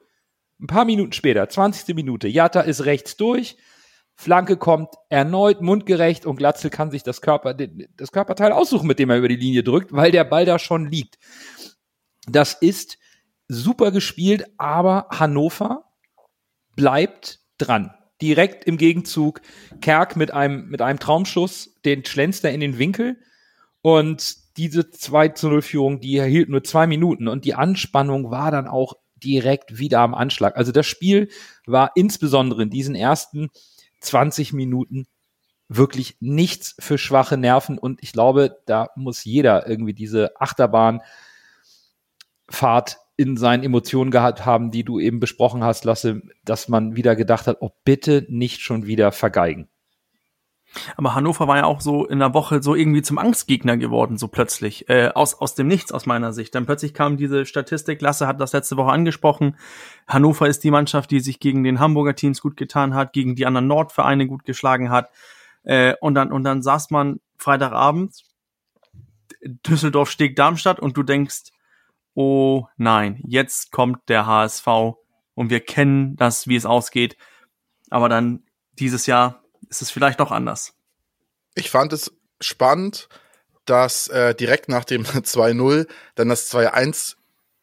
Ein 0.60 0.68
paar 0.68 0.86
Minuten 0.86 1.14
später, 1.14 1.48
20. 1.48 1.96
Minute, 1.96 2.28
Jatta 2.28 2.62
ist 2.62 2.86
rechts 2.86 3.16
durch, 3.18 3.58
Flanke 4.20 4.58
kommt 4.58 4.96
erneut 5.08 5.62
mundgerecht 5.62 6.26
und 6.26 6.36
Glatzel 6.36 6.70
kann 6.70 6.92
sich 6.92 7.04
das, 7.04 7.22
Körper, 7.22 7.54
das 7.54 8.12
Körperteil 8.12 8.52
aussuchen, 8.52 8.86
mit 8.86 9.00
dem 9.00 9.10
er 9.10 9.18
über 9.18 9.30
die 9.30 9.38
Linie 9.38 9.64
drückt, 9.64 9.94
weil 9.94 10.12
der 10.12 10.26
Ball 10.26 10.44
da 10.44 10.60
schon 10.60 10.88
liegt. 10.88 11.18
Das 12.28 12.54
ist 12.54 12.98
super 13.48 13.92
gespielt, 13.92 14.46
aber 14.58 15.08
Hannover 15.10 15.86
bleibt 16.76 17.40
dran. 17.58 17.94
Direkt 18.22 18.66
im 18.66 18.76
Gegenzug 18.76 19.40
Kerk 19.80 20.18
mit 20.18 20.32
einem, 20.32 20.68
mit 20.68 20.82
einem 20.82 21.00
Traumschuss, 21.00 21.80
den 21.86 22.04
schlänzt 22.04 22.44
er 22.44 22.52
in 22.52 22.60
den 22.60 22.78
Winkel 22.78 23.22
und 23.82 24.58
diese 24.58 24.92
2 24.92 25.30
zu 25.30 25.48
0 25.48 25.62
Führung, 25.62 26.02
die 26.02 26.18
erhielt 26.18 26.50
nur 26.50 26.66
zwei 26.66 26.88
Minuten 26.88 27.30
und 27.30 27.46
die 27.46 27.56
Anspannung 27.56 28.32
war 28.32 28.52
dann 28.52 28.68
auch 28.68 28.96
direkt 29.16 29.80
wieder 29.80 30.02
am 30.02 30.14
Anschlag. 30.14 30.58
Also 30.58 30.74
das 30.74 30.88
Spiel 30.88 31.30
war 31.66 31.92
insbesondere 31.96 32.64
in 32.64 32.70
diesen 32.70 32.96
ersten 32.96 33.50
20 34.00 34.54
Minuten 34.54 35.08
wirklich 35.68 36.18
nichts 36.20 36.76
für 36.80 36.98
schwache 36.98 37.38
Nerven 37.38 37.78
und 37.78 38.02
ich 38.02 38.12
glaube, 38.12 38.58
da 38.66 38.90
muss 38.96 39.24
jeder 39.24 39.68
irgendwie 39.68 39.94
diese 39.94 40.40
Achterbahnfahrt 40.42 41.04
in 43.18 43.38
seinen 43.38 43.64
Emotionen 43.64 44.12
gehabt 44.12 44.46
haben, 44.46 44.72
die 44.72 44.84
du 44.84 45.00
eben 45.00 45.20
besprochen 45.20 45.64
hast, 45.64 45.86
Lasse, 45.86 46.22
dass 46.44 46.70
man 46.70 46.96
wieder 46.96 47.16
gedacht 47.16 47.48
hat, 47.48 47.58
oh 47.60 47.72
bitte 47.84 48.26
nicht 48.30 48.62
schon 48.62 48.88
wieder 48.88 49.12
vergeigen. 49.12 49.70
Aber 50.98 51.16
Hannover 51.16 51.48
war 51.48 51.58
ja 51.58 51.66
auch 51.66 51.82
so 51.82 52.06
in 52.06 52.20
der 52.20 52.34
Woche 52.34 52.62
so 52.62 52.76
irgendwie 52.76 53.02
zum 53.02 53.18
Angstgegner 53.18 53.78
geworden, 53.78 54.18
so 54.18 54.28
plötzlich. 54.28 54.90
Äh, 54.90 55.10
aus, 55.10 55.36
aus 55.36 55.56
dem 55.56 55.68
Nichts, 55.68 55.92
aus 55.92 56.06
meiner 56.06 56.34
Sicht. 56.34 56.54
Dann 56.56 56.66
plötzlich 56.66 56.94
kam 56.94 57.18
diese 57.18 57.46
Statistik, 57.46 58.02
Lasse 58.02 58.28
hat 58.28 58.40
das 58.40 58.54
letzte 58.54 58.78
Woche 58.78 58.92
angesprochen. 58.92 59.56
Hannover 60.08 60.48
ist 60.48 60.64
die 60.64 60.72
Mannschaft, 60.72 61.12
die 61.12 61.20
sich 61.20 61.40
gegen 61.40 61.64
den 61.64 61.80
Hamburger 61.80 62.16
Teams 62.16 62.42
gut 62.42 62.58
getan 62.58 62.94
hat, 62.94 63.14
gegen 63.14 63.36
die 63.36 63.46
anderen 63.46 63.68
Nordvereine 63.68 64.28
gut 64.28 64.46
geschlagen 64.46 64.90
hat. 64.90 65.10
Äh, 65.64 65.96
und, 66.02 66.16
dann, 66.16 66.32
und 66.32 66.44
dann 66.44 66.62
saß 66.62 66.92
man 66.92 67.20
Freitagabend, 67.38 68.24
Düsseldorf 69.42 70.10
steg 70.10 70.36
Darmstadt 70.36 70.80
und 70.80 70.98
du 70.98 71.04
denkst, 71.04 71.52
oh 72.14 72.68
nein, 72.78 73.22
jetzt 73.26 73.72
kommt 73.72 74.10
der 74.10 74.26
HSV 74.26 74.68
und 75.36 75.50
wir 75.50 75.62
kennen 75.62 76.16
das, 76.18 76.48
wie 76.48 76.56
es 76.56 76.66
ausgeht. 76.66 77.18
Aber 77.90 78.10
dann 78.10 78.44
dieses 78.74 79.06
Jahr 79.06 79.39
ist 79.70 79.82
es 79.82 79.92
vielleicht 79.92 80.20
auch 80.20 80.32
anders. 80.32 80.74
Ich 81.56 81.70
fand 81.70 81.94
es 81.94 82.12
spannend, 82.42 83.08
dass 83.66 84.08
äh, 84.08 84.36
direkt 84.36 84.70
nach 84.70 84.84
dem 84.84 85.04
2-0 85.06 85.88
dann 86.16 86.30
das 86.30 86.52
2-1 86.52 87.16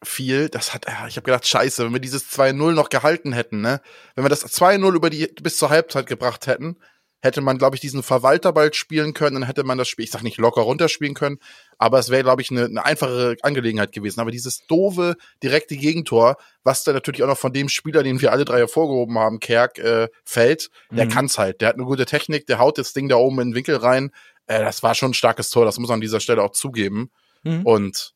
fiel. 0.03 0.49
Das 0.49 0.73
hat, 0.73 0.87
ja, 0.87 1.07
ich 1.07 1.17
habe 1.17 1.25
gedacht, 1.25 1.47
scheiße, 1.47 1.83
wenn 1.83 1.93
wir 1.93 1.99
dieses 1.99 2.31
2-0 2.31 2.73
noch 2.73 2.89
gehalten 2.89 3.33
hätten, 3.33 3.61
ne? 3.61 3.81
Wenn 4.15 4.23
wir 4.23 4.29
das 4.29 4.45
2-0 4.45 4.95
über 4.95 5.09
die 5.09 5.27
bis 5.41 5.57
zur 5.57 5.69
Halbzeit 5.69 6.07
gebracht 6.07 6.47
hätten, 6.47 6.77
hätte 7.21 7.41
man, 7.41 7.57
glaube 7.57 7.75
ich, 7.75 7.81
diesen 7.81 8.03
Verwalter 8.03 8.53
bald 8.53 8.75
spielen 8.75 9.13
können, 9.13 9.35
dann 9.35 9.47
hätte 9.47 9.63
man 9.63 9.77
das 9.77 9.87
Spiel, 9.87 10.05
ich 10.05 10.11
sag 10.11 10.23
nicht 10.23 10.37
locker 10.37 10.61
runterspielen 10.61 11.15
können, 11.15 11.39
aber 11.77 11.99
es 11.99 12.09
wäre, 12.09 12.23
glaube 12.23 12.41
ich, 12.41 12.51
eine, 12.51 12.65
eine 12.65 12.85
einfache 12.85 13.35
Angelegenheit 13.41 13.91
gewesen. 13.91 14.19
Aber 14.19 14.31
dieses 14.31 14.65
doofe, 14.67 15.15
direkte 15.41 15.75
Gegentor, 15.75 16.37
was 16.63 16.83
dann 16.83 16.93
natürlich 16.93 17.23
auch 17.23 17.27
noch 17.27 17.37
von 17.37 17.53
dem 17.53 17.69
Spieler, 17.69 18.03
den 18.03 18.21
wir 18.21 18.31
alle 18.31 18.45
drei 18.45 18.59
hervorgehoben 18.59 19.17
haben, 19.17 19.39
Kerk, 19.39 19.79
äh, 19.79 20.09
fällt, 20.23 20.69
der 20.91 21.05
mhm. 21.05 21.09
kann's 21.09 21.37
halt. 21.37 21.61
Der 21.61 21.69
hat 21.69 21.75
eine 21.75 21.85
gute 21.85 22.05
Technik, 22.05 22.45
der 22.47 22.59
haut 22.59 22.77
das 22.77 22.93
Ding 22.93 23.09
da 23.09 23.15
oben 23.15 23.39
in 23.39 23.49
den 23.49 23.55
Winkel 23.55 23.77
rein. 23.77 24.11
Äh, 24.45 24.59
das 24.59 24.83
war 24.83 24.93
schon 24.93 25.11
ein 25.11 25.15
starkes 25.15 25.49
Tor, 25.49 25.65
das 25.65 25.79
muss 25.79 25.89
man 25.89 25.95
an 25.95 26.01
dieser 26.01 26.19
Stelle 26.19 26.43
auch 26.43 26.51
zugeben. 26.51 27.09
Mhm. 27.43 27.63
Und 27.63 28.13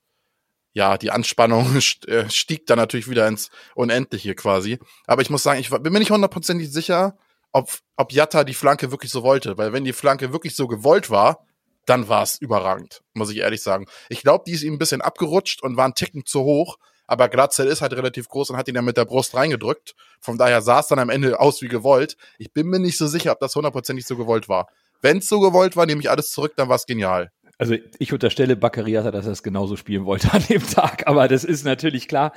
ja, 0.73 0.97
die 0.97 1.11
Anspannung 1.11 1.75
äh, 2.07 2.29
stieg 2.29 2.65
dann 2.67 2.77
natürlich 2.77 3.09
wieder 3.09 3.27
ins 3.27 3.49
Unendliche 3.75 4.35
quasi. 4.35 4.79
Aber 5.05 5.21
ich 5.21 5.29
muss 5.29 5.43
sagen, 5.43 5.59
ich 5.59 5.69
bin 5.69 5.91
mir 5.91 5.99
nicht 5.99 6.11
hundertprozentig 6.11 6.71
sicher, 6.71 7.17
ob, 7.51 7.69
ob 7.97 8.11
Jatta 8.11 8.43
die 8.43 8.53
Flanke 8.53 8.91
wirklich 8.91 9.11
so 9.11 9.23
wollte. 9.23 9.57
Weil 9.57 9.73
wenn 9.73 9.85
die 9.85 9.93
Flanke 9.93 10.31
wirklich 10.31 10.55
so 10.55 10.67
gewollt 10.67 11.09
war, 11.09 11.45
dann 11.85 12.07
war 12.07 12.23
es 12.23 12.39
überragend, 12.39 13.01
muss 13.13 13.31
ich 13.31 13.37
ehrlich 13.37 13.61
sagen. 13.63 13.87
Ich 14.09 14.21
glaube, 14.21 14.43
die 14.47 14.53
ist 14.53 14.63
ihm 14.63 14.73
ein 14.73 14.79
bisschen 14.79 15.01
abgerutscht 15.01 15.63
und 15.63 15.77
war 15.77 15.85
ein 15.85 15.95
Ticken 15.95 16.25
zu 16.25 16.41
hoch. 16.41 16.77
Aber 17.07 17.27
Glatzel 17.27 17.67
ist 17.67 17.81
halt 17.81 17.93
relativ 17.93 18.29
groß 18.29 18.51
und 18.51 18.57
hat 18.57 18.69
ihn 18.69 18.75
ja 18.75 18.81
mit 18.81 18.95
der 18.95 19.03
Brust 19.03 19.35
reingedrückt. 19.35 19.95
Von 20.21 20.37
daher 20.37 20.61
sah 20.61 20.79
es 20.79 20.87
dann 20.87 20.99
am 20.99 21.09
Ende 21.09 21.39
aus 21.39 21.61
wie 21.61 21.67
gewollt. 21.67 22.15
Ich 22.37 22.53
bin 22.53 22.67
mir 22.67 22.79
nicht 22.79 22.97
so 22.97 23.07
sicher, 23.07 23.33
ob 23.33 23.39
das 23.39 23.55
hundertprozentig 23.55 24.05
so 24.05 24.15
gewollt 24.15 24.47
war. 24.47 24.69
Wenn 25.01 25.17
es 25.17 25.27
so 25.27 25.39
gewollt 25.39 25.75
war, 25.75 25.85
nehme 25.85 25.99
ich 25.99 26.09
alles 26.09 26.31
zurück, 26.31 26.53
dann 26.55 26.69
war 26.69 26.75
es 26.75 26.85
genial. 26.85 27.31
Also 27.57 27.75
ich 27.99 28.13
unterstelle 28.13 28.55
Baccariata, 28.55 29.11
dass 29.11 29.25
er 29.25 29.33
es 29.33 29.43
genauso 29.43 29.75
spielen 29.75 30.05
wollte 30.05 30.31
an 30.31 30.43
dem 30.49 30.65
Tag, 30.65 31.07
aber 31.07 31.27
das 31.27 31.43
ist 31.43 31.63
natürlich 31.65 32.07
klar. 32.07 32.31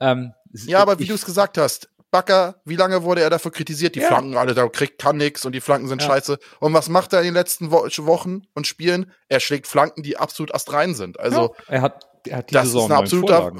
Ähm, 0.00 0.32
ja, 0.52 0.80
aber 0.80 0.98
wie 0.98 1.06
du 1.06 1.14
es 1.14 1.24
gesagt 1.24 1.58
hast, 1.58 1.88
Backer, 2.16 2.54
wie 2.64 2.76
lange 2.76 3.02
wurde 3.02 3.20
er 3.20 3.28
dafür 3.28 3.50
kritisiert? 3.50 3.94
Die 3.94 4.00
ja. 4.00 4.06
Flanken, 4.06 4.38
alle, 4.38 4.54
da 4.54 4.66
kriegt 4.68 4.98
kann 4.98 5.18
nix 5.18 5.44
und 5.44 5.52
die 5.52 5.60
Flanken 5.60 5.86
sind 5.86 6.00
ja. 6.00 6.08
scheiße. 6.08 6.38
Und 6.60 6.72
was 6.72 6.88
macht 6.88 7.12
er 7.12 7.18
in 7.18 7.26
den 7.26 7.34
letzten 7.34 7.70
Wo 7.70 7.86
Wochen 8.06 8.44
und 8.54 8.66
Spielen? 8.66 9.12
Er 9.28 9.38
schlägt 9.38 9.66
Flanken, 9.66 10.02
die 10.02 10.16
absolut 10.16 10.54
astrein 10.54 10.94
sind. 10.94 11.20
Also 11.20 11.54
ja. 11.58 11.74
er 11.74 11.82
hat, 11.82 12.06
er 12.26 12.38
hat 12.38 12.54
das 12.54 12.68
Saison 12.68 12.84
ist 12.84 12.90
eine 12.90 13.00
absolute, 13.00 13.52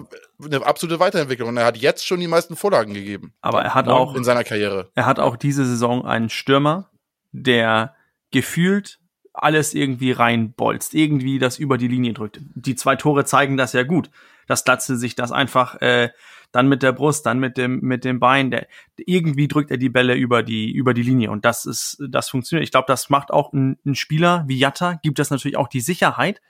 eine 0.43 0.67
absolute 0.67 1.01
Weiterentwicklung. 1.01 1.51
Und 1.51 1.59
er 1.59 1.67
hat 1.67 1.77
jetzt 1.77 2.07
schon 2.07 2.19
die 2.19 2.29
meisten 2.29 2.57
Vorlagen 2.57 2.95
gegeben. 2.95 3.35
Aber 3.43 3.61
er 3.61 3.75
hat 3.75 3.89
auch 3.89 4.15
in 4.15 4.25
seiner 4.25 4.43
Karriere. 4.43 4.89
Er 4.95 5.05
hat 5.05 5.19
auch 5.19 5.37
diese 5.37 5.67
Saison 5.67 6.07
einen 6.07 6.31
Stürmer, 6.31 6.89
der 7.33 7.95
gefühlt 8.31 9.01
alles 9.35 9.75
irgendwie 9.75 10.13
reinbolzt, 10.13 10.95
irgendwie 10.95 11.39
das 11.39 11.59
über 11.59 11.77
die 11.77 11.89
Linie 11.89 12.15
drückt. 12.15 12.41
Die 12.55 12.75
zwei 12.75 12.97
Tore 12.97 13.27
zeigen 13.27 13.59
das 13.59 13.75
ja 13.75 13.83
gut, 13.83 14.09
dass 14.47 14.65
Glatze 14.65 14.97
sich 14.97 15.15
das 15.15 15.33
einfach 15.33 15.81
äh, 15.81 16.11
dann 16.53 16.69
mit 16.69 16.83
der 16.83 16.93
Brust, 16.93 17.26
dann 17.26 17.38
mit 17.38 17.57
dem 17.57 17.81
mit 17.81 18.05
dem 18.05 18.21
Bein, 18.21 18.50
der 18.50 18.67
irgendwie 18.97 19.49
drückt 19.49 19.71
er 19.71 19.76
die 19.76 19.88
Bälle 19.88 20.15
über 20.15 20.43
die 20.43 20.73
über 20.73 20.95
die 20.95 21.03
Linie 21.03 21.31
und 21.31 21.45
das 21.45 21.67
ist 21.67 22.03
das 22.09 22.29
funktioniert. 22.29 22.65
Ich 22.65 22.71
glaube, 22.71 22.87
das 22.88 23.11
macht 23.11 23.31
auch 23.31 23.53
ein, 23.53 23.79
ein 23.85 23.95
Spieler 23.95 24.45
wie 24.47 24.59
Jatta 24.59 24.95
gibt 24.95 25.19
das 25.19 25.31
natürlich 25.31 25.57
auch 25.57 25.69
die 25.69 25.81
Sicherheit, 25.81 26.41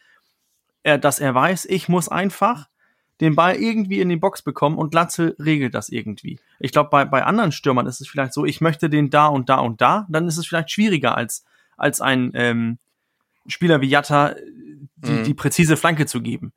äh, 0.83 0.99
dass 0.99 1.19
er 1.19 1.35
weiß, 1.35 1.65
ich 1.67 1.89
muss 1.89 2.09
einfach 2.09 2.69
den 3.21 3.35
Ball 3.35 3.57
irgendwie 3.57 4.01
in 4.01 4.09
die 4.09 4.17
Box 4.17 4.43
bekommen 4.43 4.77
und 4.77 4.91
Glatzel 4.91 5.35
regelt 5.39 5.75
das 5.75 5.89
irgendwie. 5.89 6.39
Ich 6.61 6.73
glaube, 6.73 6.91
bei, 6.91 7.05
bei 7.05 7.25
anderen 7.25 7.53
Stürmern 7.53 7.87
ist 7.87 8.01
es 8.01 8.09
vielleicht 8.09 8.35
so, 8.35 8.45
ich 8.45 8.61
möchte 8.61 8.91
den 8.91 9.11
da 9.11 9.27
und 9.27 9.49
da 9.49 9.57
und 9.57 9.81
da, 9.81 10.07
dann 10.11 10.29
ist 10.29 10.37
es 10.37 10.47
vielleicht 10.47 10.71
schwieriger 10.71 11.17
als, 11.17 11.45
als 11.77 12.01
ein 12.01 12.33
ähm, 12.35 12.79
Spieler 13.47 13.81
wie 13.81 13.89
Jatta 13.89 14.35
die, 14.97 15.13
mhm. 15.13 15.25
die 15.25 15.35
präzise 15.35 15.77
Flanke 15.77 16.07
zu 16.07 16.21
geben. 16.21 16.53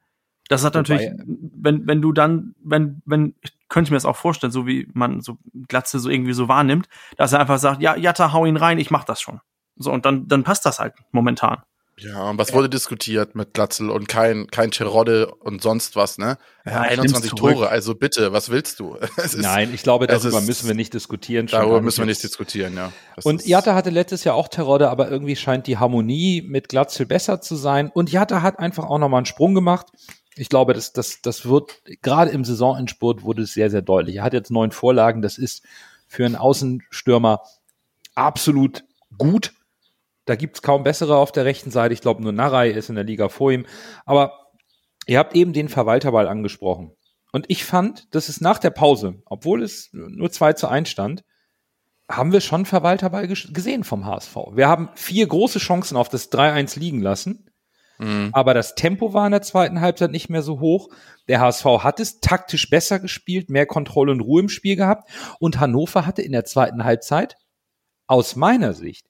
Das 0.49 0.65
hat 0.65 0.73
Wobei, 0.73 0.81
natürlich, 0.81 1.11
wenn, 1.55 1.87
wenn 1.87 2.01
du 2.01 2.11
dann, 2.11 2.55
wenn, 2.61 3.01
wenn, 3.05 3.35
ich 3.41 3.51
könnte 3.69 3.91
mir 3.91 3.97
das 3.97 4.05
auch 4.05 4.17
vorstellen, 4.17 4.51
so 4.51 4.65
wie 4.67 4.89
man 4.93 5.21
so 5.21 5.37
Glatze 5.67 5.99
so 5.99 6.09
irgendwie 6.09 6.33
so 6.33 6.47
wahrnimmt, 6.47 6.89
dass 7.17 7.33
er 7.33 7.39
einfach 7.39 7.59
sagt, 7.59 7.81
ja, 7.81 7.95
Jatta, 7.95 8.33
hau 8.33 8.45
ihn 8.45 8.57
rein, 8.57 8.79
ich 8.79 8.89
mach 8.89 9.03
das 9.03 9.21
schon. 9.21 9.39
So, 9.77 9.91
und 9.91 10.05
dann, 10.05 10.27
dann 10.27 10.43
passt 10.43 10.65
das 10.65 10.79
halt 10.79 10.95
momentan. 11.11 11.61
Ja, 12.01 12.29
und 12.29 12.37
was 12.37 12.53
wurde 12.53 12.69
diskutiert 12.69 13.35
mit 13.35 13.53
Glatzel 13.53 13.89
und 13.89 14.07
kein, 14.07 14.47
kein 14.47 14.71
Terodde 14.71 15.33
und 15.35 15.61
sonst 15.61 15.95
was, 15.95 16.17
ne? 16.17 16.37
Ja, 16.65 16.81
21 16.81 17.31
Tore, 17.31 17.69
also 17.69 17.93
bitte, 17.93 18.31
was 18.31 18.49
willst 18.49 18.79
du? 18.79 18.95
Ist, 19.17 19.37
Nein, 19.37 19.71
ich 19.73 19.83
glaube, 19.83 20.07
darüber 20.07 20.39
ist, 20.39 20.47
müssen 20.47 20.67
wir 20.67 20.75
nicht 20.75 20.93
diskutieren. 20.93 21.47
Darüber 21.47 21.81
müssen 21.81 21.99
wir 21.99 22.05
nicht 22.05 22.23
diskutieren, 22.23 22.75
ja. 22.75 22.91
Das 23.15 23.25
und 23.25 23.45
Jatta 23.45 23.75
hatte 23.75 23.89
letztes 23.89 24.23
Jahr 24.23 24.35
auch 24.35 24.47
Terodde, 24.47 24.89
aber 24.89 25.11
irgendwie 25.11 25.35
scheint 25.35 25.67
die 25.67 25.77
Harmonie 25.77 26.41
mit 26.41 26.69
Glatzel 26.69 27.05
besser 27.05 27.41
zu 27.41 27.55
sein. 27.55 27.89
Und 27.89 28.11
Jatta 28.11 28.41
hat 28.41 28.59
einfach 28.59 28.85
auch 28.85 28.97
nochmal 28.97 29.19
einen 29.19 29.25
Sprung 29.25 29.53
gemacht. 29.53 29.87
Ich 30.35 30.49
glaube, 30.49 30.73
das, 30.73 30.93
das, 30.93 31.21
das 31.21 31.45
wird, 31.47 31.81
gerade 32.01 32.31
im 32.31 32.45
Saisonendspurt 32.45 33.23
wurde 33.23 33.43
es 33.43 33.53
sehr, 33.53 33.69
sehr 33.69 33.81
deutlich. 33.81 34.17
Er 34.17 34.23
hat 34.23 34.33
jetzt 34.33 34.51
neun 34.51 34.71
Vorlagen, 34.71 35.21
das 35.21 35.37
ist 35.37 35.63
für 36.07 36.25
einen 36.25 36.35
Außenstürmer 36.35 37.41
absolut 38.15 38.83
gut 39.17 39.53
da 40.29 40.35
gibt's 40.35 40.61
kaum 40.61 40.83
bessere 40.83 41.17
auf 41.17 41.31
der 41.31 41.45
rechten 41.45 41.71
Seite. 41.71 41.91
Ich 41.95 42.01
glaube, 42.01 42.21
nur 42.21 42.31
Narei 42.31 42.69
ist 42.69 42.87
in 42.89 42.93
der 42.93 43.03
Liga 43.03 43.29
vor 43.29 43.51
ihm. 43.51 43.65
Aber 44.05 44.51
ihr 45.07 45.17
habt 45.17 45.35
eben 45.35 45.53
den 45.53 45.69
Verwalterball 45.69 46.27
angesprochen. 46.27 46.91
Und 47.31 47.45
ich 47.47 47.65
fand, 47.65 48.13
dass 48.13 48.29
es 48.29 48.39
nach 48.39 48.59
der 48.59 48.69
Pause, 48.69 49.23
obwohl 49.25 49.63
es 49.63 49.89
nur 49.91 50.29
2 50.29 50.53
zu 50.53 50.67
1 50.67 50.87
stand, 50.87 51.23
haben 52.07 52.31
wir 52.31 52.41
schon 52.41 52.67
Verwalterball 52.67 53.27
gesehen 53.27 53.83
vom 53.83 54.05
HSV. 54.05 54.35
Wir 54.53 54.67
haben 54.67 54.89
vier 54.93 55.25
große 55.25 55.57
Chancen 55.57 55.97
auf 55.97 56.09
das 56.09 56.31
3-1 56.31 56.77
liegen 56.77 57.01
lassen. 57.01 57.48
Mhm. 57.99 58.29
Aber 58.33 58.53
das 58.53 58.75
Tempo 58.75 59.13
war 59.13 59.25
in 59.25 59.31
der 59.31 59.41
zweiten 59.41 59.81
Halbzeit 59.81 60.11
nicht 60.11 60.29
mehr 60.29 60.41
so 60.41 60.59
hoch. 60.59 60.89
Der 61.27 61.41
HSV 61.41 61.65
hat 61.83 61.99
es 61.99 62.19
taktisch 62.21 62.69
besser 62.69 62.99
gespielt, 62.99 63.49
mehr 63.49 63.65
Kontrolle 63.65 64.11
und 64.11 64.21
Ruhe 64.21 64.41
im 64.41 64.49
Spiel 64.49 64.75
gehabt. 64.75 65.09
Und 65.39 65.59
Hannover 65.59 66.05
hatte 66.05 66.21
in 66.21 66.31
der 66.31 66.45
zweiten 66.45 66.83
Halbzeit 66.83 67.35
aus 68.07 68.35
meiner 68.35 68.73
Sicht 68.73 69.05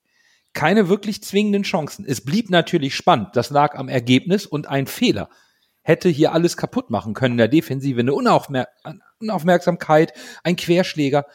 keine 0.52 0.88
wirklich 0.88 1.22
zwingenden 1.22 1.62
Chancen. 1.62 2.04
Es 2.06 2.24
blieb 2.24 2.50
natürlich 2.50 2.94
spannend. 2.96 3.28
Das 3.34 3.50
lag 3.50 3.76
am 3.76 3.88
Ergebnis 3.88 4.46
und 4.46 4.68
ein 4.68 4.86
Fehler 4.86 5.28
hätte 5.82 6.08
hier 6.08 6.32
alles 6.32 6.56
kaputt 6.56 6.90
machen 6.90 7.14
können 7.14 7.34
in 7.34 7.38
der 7.38 7.48
Defensive. 7.48 8.00
Eine 8.00 8.14
Unaufmer 8.14 8.66
Unaufmerksamkeit, 9.20 10.12
ein 10.42 10.56
Querschläger. 10.56 11.26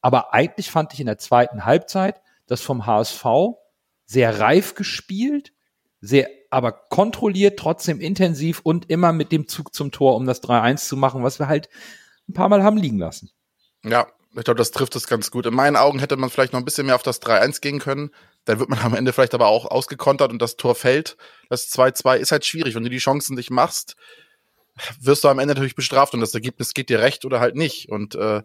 Aber 0.00 0.32
eigentlich 0.34 0.70
fand 0.70 0.92
ich 0.92 1.00
in 1.00 1.06
der 1.06 1.18
zweiten 1.18 1.64
Halbzeit 1.64 2.20
das 2.46 2.60
vom 2.60 2.86
HSV 2.86 3.24
sehr 4.04 4.38
reif 4.40 4.74
gespielt, 4.74 5.52
sehr 6.02 6.28
aber 6.50 6.72
kontrolliert, 6.72 7.58
trotzdem 7.58 8.00
intensiv 8.00 8.60
und 8.62 8.90
immer 8.90 9.12
mit 9.12 9.32
dem 9.32 9.48
Zug 9.48 9.72
zum 9.72 9.90
Tor, 9.90 10.16
um 10.16 10.26
das 10.26 10.42
3-1 10.42 10.88
zu 10.88 10.96
machen, 10.98 11.22
was 11.22 11.38
wir 11.38 11.46
halt 11.46 11.70
ein 12.28 12.34
paar 12.34 12.50
Mal 12.50 12.62
haben 12.62 12.76
liegen 12.76 12.98
lassen. 12.98 13.30
Ja, 13.84 14.08
ich 14.36 14.44
glaube, 14.44 14.58
das 14.58 14.72
trifft 14.72 14.96
es 14.96 15.06
ganz 15.06 15.30
gut. 15.30 15.46
In 15.46 15.54
meinen 15.54 15.76
Augen 15.76 16.00
hätte 16.00 16.16
man 16.16 16.28
vielleicht 16.28 16.52
noch 16.52 16.60
ein 16.60 16.64
bisschen 16.64 16.86
mehr 16.86 16.96
auf 16.96 17.02
das 17.02 17.22
3-1 17.22 17.60
gehen 17.60 17.78
können. 17.78 18.10
Dann 18.44 18.58
wird 18.58 18.68
man 18.68 18.80
am 18.80 18.94
Ende 18.94 19.12
vielleicht 19.12 19.34
aber 19.34 19.46
auch 19.46 19.66
ausgekontert 19.66 20.32
und 20.32 20.42
das 20.42 20.56
Tor 20.56 20.74
fällt. 20.74 21.16
Das 21.48 21.70
2-2 21.70 22.16
ist 22.16 22.32
halt 22.32 22.44
schwierig. 22.44 22.74
Wenn 22.74 22.82
du 22.82 22.90
die 22.90 22.98
Chancen 22.98 23.36
nicht 23.36 23.50
machst, 23.50 23.94
wirst 25.00 25.22
du 25.22 25.28
am 25.28 25.38
Ende 25.38 25.54
natürlich 25.54 25.76
bestraft 25.76 26.14
und 26.14 26.20
das 26.20 26.34
Ergebnis 26.34 26.74
geht 26.74 26.88
dir 26.88 27.00
recht 27.00 27.24
oder 27.24 27.40
halt 27.40 27.54
nicht. 27.54 27.88
Und 27.90 28.14
äh, 28.16 28.42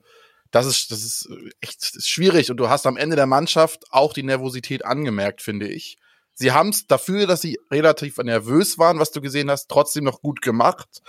das 0.52 0.66
ist, 0.66 0.92
das 0.92 1.04
ist 1.04 1.30
echt 1.62 1.82
das 1.82 1.96
ist 1.96 2.08
schwierig. 2.08 2.52
Und 2.52 2.58
du 2.58 2.70
hast 2.70 2.86
am 2.86 2.98
Ende 2.98 3.16
der 3.16 3.26
Mannschaft 3.26 3.86
auch 3.90 4.14
die 4.14 4.24
Nervosität 4.24 4.86
angemerkt, 4.86 5.42
finde 5.42 5.68
ich. 5.68 5.98
Sie 6.40 6.52
haben 6.52 6.70
es 6.70 6.86
dafür, 6.86 7.26
dass 7.26 7.42
sie 7.42 7.60
relativ 7.72 8.18
nervös 8.18 8.78
waren, 8.78 9.00
was 9.00 9.12
du 9.12 9.22
gesehen 9.22 9.50
hast, 9.50 9.70
trotzdem 9.70 10.04
noch 10.04 10.22
gut 10.22 10.42
gemacht 10.42 11.02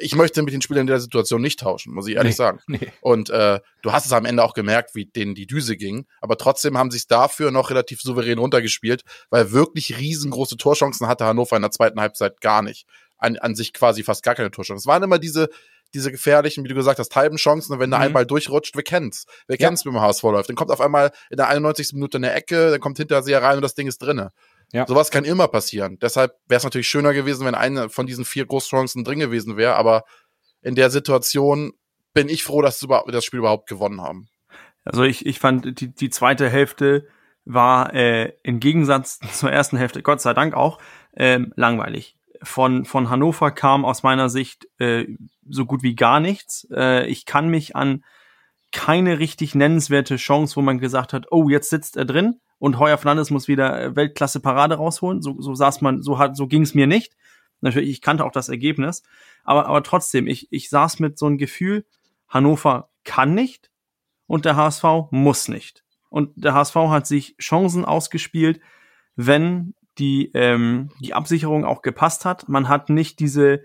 ich 0.00 0.14
möchte 0.14 0.42
mit 0.42 0.52
den 0.52 0.62
Spielern 0.62 0.82
in 0.82 0.86
der 0.86 1.00
Situation 1.00 1.40
nicht 1.40 1.60
tauschen, 1.60 1.94
muss 1.94 2.08
ich 2.08 2.16
ehrlich 2.16 2.32
nee, 2.32 2.36
sagen. 2.36 2.60
Nee. 2.66 2.92
Und 3.00 3.30
äh, 3.30 3.60
du 3.82 3.92
hast 3.92 4.06
es 4.06 4.12
am 4.12 4.24
Ende 4.24 4.42
auch 4.42 4.54
gemerkt, 4.54 4.94
wie 4.94 5.06
denen 5.06 5.34
die 5.34 5.46
Düse 5.46 5.76
ging. 5.76 6.06
Aber 6.20 6.36
trotzdem 6.36 6.78
haben 6.78 6.90
sie 6.90 6.98
es 6.98 7.06
dafür 7.06 7.50
noch 7.50 7.70
relativ 7.70 8.00
souverän 8.00 8.38
runtergespielt, 8.38 9.02
weil 9.30 9.52
wirklich 9.52 9.98
riesengroße 9.98 10.56
Torchancen 10.56 11.06
hatte 11.06 11.24
Hannover 11.24 11.56
in 11.56 11.62
der 11.62 11.70
zweiten 11.70 12.00
Halbzeit 12.00 12.40
gar 12.40 12.62
nicht. 12.62 12.86
An, 13.18 13.36
an 13.36 13.54
sich 13.54 13.74
quasi 13.74 14.02
fast 14.02 14.22
gar 14.22 14.34
keine 14.34 14.50
Torchancen. 14.50 14.78
Es 14.78 14.86
waren 14.86 15.02
immer 15.02 15.18
diese, 15.18 15.50
diese 15.92 16.10
gefährlichen, 16.10 16.64
wie 16.64 16.68
du 16.68 16.74
gesagt 16.74 16.98
hast, 16.98 17.14
halben 17.14 17.36
Chancen. 17.36 17.74
Und 17.74 17.80
wenn 17.80 17.90
mhm. 17.90 17.92
da 17.92 17.98
ein 17.98 18.12
Ball 18.12 18.24
durchrutscht, 18.24 18.76
wir 18.76 18.82
kennen's. 18.82 19.26
Wir 19.46 19.58
ja. 19.58 19.66
kennen's, 19.66 19.84
wie 19.84 19.90
man 19.90 20.00
HSV 20.00 20.22
läuft. 20.22 20.48
Dann 20.48 20.56
kommt 20.56 20.70
auf 20.70 20.80
einmal 20.80 21.12
in 21.28 21.36
der 21.36 21.48
91. 21.48 21.92
Minute 21.92 22.16
eine 22.16 22.32
Ecke, 22.32 22.70
dann 22.70 22.80
kommt 22.80 22.96
hinter 22.96 23.22
sie 23.22 23.34
rein 23.34 23.56
und 23.56 23.62
das 23.62 23.74
Ding 23.74 23.88
ist 23.88 23.98
drinne. 23.98 24.32
Ja. 24.72 24.86
Sowas 24.86 25.10
kann 25.10 25.24
immer 25.24 25.48
passieren. 25.48 25.98
Deshalb 26.00 26.36
wäre 26.46 26.58
es 26.58 26.64
natürlich 26.64 26.88
schöner 26.88 27.12
gewesen, 27.12 27.44
wenn 27.46 27.54
eine 27.54 27.88
von 27.88 28.06
diesen 28.06 28.24
vier 28.24 28.46
Großchancen 28.46 29.04
drin 29.04 29.18
gewesen 29.18 29.56
wäre, 29.56 29.74
aber 29.74 30.04
in 30.62 30.74
der 30.74 30.90
Situation 30.90 31.72
bin 32.12 32.28
ich 32.28 32.44
froh, 32.44 32.62
dass 32.62 32.82
wir 32.82 33.04
das 33.08 33.24
Spiel 33.24 33.40
überhaupt 33.40 33.68
gewonnen 33.68 34.00
haben. 34.00 34.28
Also 34.84 35.02
ich, 35.02 35.26
ich 35.26 35.38
fand, 35.38 35.80
die, 35.80 35.94
die 35.94 36.10
zweite 36.10 36.48
Hälfte 36.48 37.06
war 37.44 37.94
äh, 37.94 38.32
im 38.42 38.60
Gegensatz 38.60 39.18
zur 39.32 39.50
ersten 39.50 39.76
Hälfte, 39.76 40.02
Gott 40.02 40.20
sei 40.20 40.34
Dank 40.34 40.54
auch, 40.54 40.78
ähm, 41.16 41.52
langweilig. 41.56 42.16
Von, 42.42 42.84
von 42.84 43.10
Hannover 43.10 43.50
kam 43.50 43.84
aus 43.84 44.02
meiner 44.02 44.30
Sicht 44.30 44.66
äh, 44.78 45.06
so 45.48 45.66
gut 45.66 45.82
wie 45.82 45.94
gar 45.94 46.20
nichts. 46.20 46.66
Äh, 46.74 47.06
ich 47.06 47.26
kann 47.26 47.48
mich 47.48 47.76
an 47.76 48.04
keine 48.72 49.18
richtig 49.18 49.54
nennenswerte 49.54 50.16
Chance, 50.16 50.56
wo 50.56 50.62
man 50.62 50.78
gesagt 50.78 51.12
hat, 51.12 51.26
oh, 51.32 51.48
jetzt 51.48 51.70
sitzt 51.70 51.96
er 51.96 52.04
drin 52.04 52.40
und 52.60 52.78
Heuer 52.78 52.98
Fernandes 52.98 53.30
muss 53.30 53.48
wieder 53.48 53.82
äh, 53.82 53.96
Weltklasse 53.96 54.38
Parade 54.38 54.76
rausholen. 54.76 55.22
So, 55.22 55.40
so 55.40 55.54
saß 55.54 55.80
man, 55.80 56.02
so 56.02 56.18
hat, 56.18 56.36
so 56.36 56.46
ging 56.46 56.62
es 56.62 56.74
mir 56.74 56.86
nicht. 56.86 57.16
Natürlich, 57.62 57.90
ich 57.90 58.02
kannte 58.02 58.24
auch 58.24 58.32
das 58.32 58.48
Ergebnis, 58.48 59.02
aber, 59.42 59.66
aber 59.66 59.82
trotzdem, 59.82 60.26
ich, 60.26 60.46
ich 60.50 60.70
saß 60.70 61.00
mit 61.00 61.18
so 61.18 61.26
einem 61.26 61.38
Gefühl, 61.38 61.84
Hannover 62.28 62.90
kann 63.04 63.34
nicht 63.34 63.70
und 64.26 64.44
der 64.44 64.56
HSV 64.56 64.84
muss 65.10 65.48
nicht. 65.48 65.84
Und 66.10 66.32
der 66.36 66.54
HSV 66.54 66.76
hat 66.76 67.06
sich 67.06 67.36
Chancen 67.38 67.84
ausgespielt, 67.84 68.60
wenn 69.16 69.74
die, 69.98 70.30
ähm, 70.34 70.90
die 71.00 71.14
Absicherung 71.14 71.64
auch 71.64 71.82
gepasst 71.82 72.24
hat. 72.24 72.48
Man 72.48 72.68
hat 72.68 72.88
nicht 72.88 73.20
diese, 73.20 73.62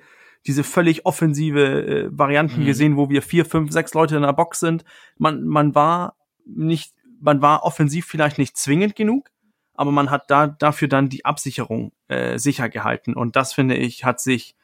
diese 0.48 0.64
völlig 0.64 1.06
offensive 1.06 1.86
äh, 1.86 2.10
Varianten 2.12 2.62
mhm. 2.62 2.66
gesehen, 2.66 2.98
wo 2.98 3.10
wir 3.10 3.22
vier, 3.22 3.46
fünf, 3.46 3.72
sechs 3.72 3.94
Leute 3.94 4.16
in 4.16 4.22
der 4.22 4.34
Box 4.34 4.60
sind. 4.60 4.84
Man, 5.18 5.46
man 5.46 5.76
war 5.76 6.16
nicht, 6.46 6.95
man 7.20 7.42
war 7.42 7.64
offensiv 7.64 8.06
vielleicht 8.06 8.38
nicht 8.38 8.58
zwingend 8.58 8.96
genug, 8.96 9.30
aber 9.74 9.92
man 9.92 10.10
hat 10.10 10.30
da 10.30 10.48
dafür 10.48 10.88
dann 10.88 11.10
die 11.10 11.26
Absicherung 11.26 11.92
äh, 12.08 12.38
sicher 12.38 12.70
gehalten. 12.70 13.14
Und 13.14 13.36
das 13.36 13.54
finde 13.54 13.76
ich, 13.76 14.06
hat 14.06 14.20
sich, 14.20 14.56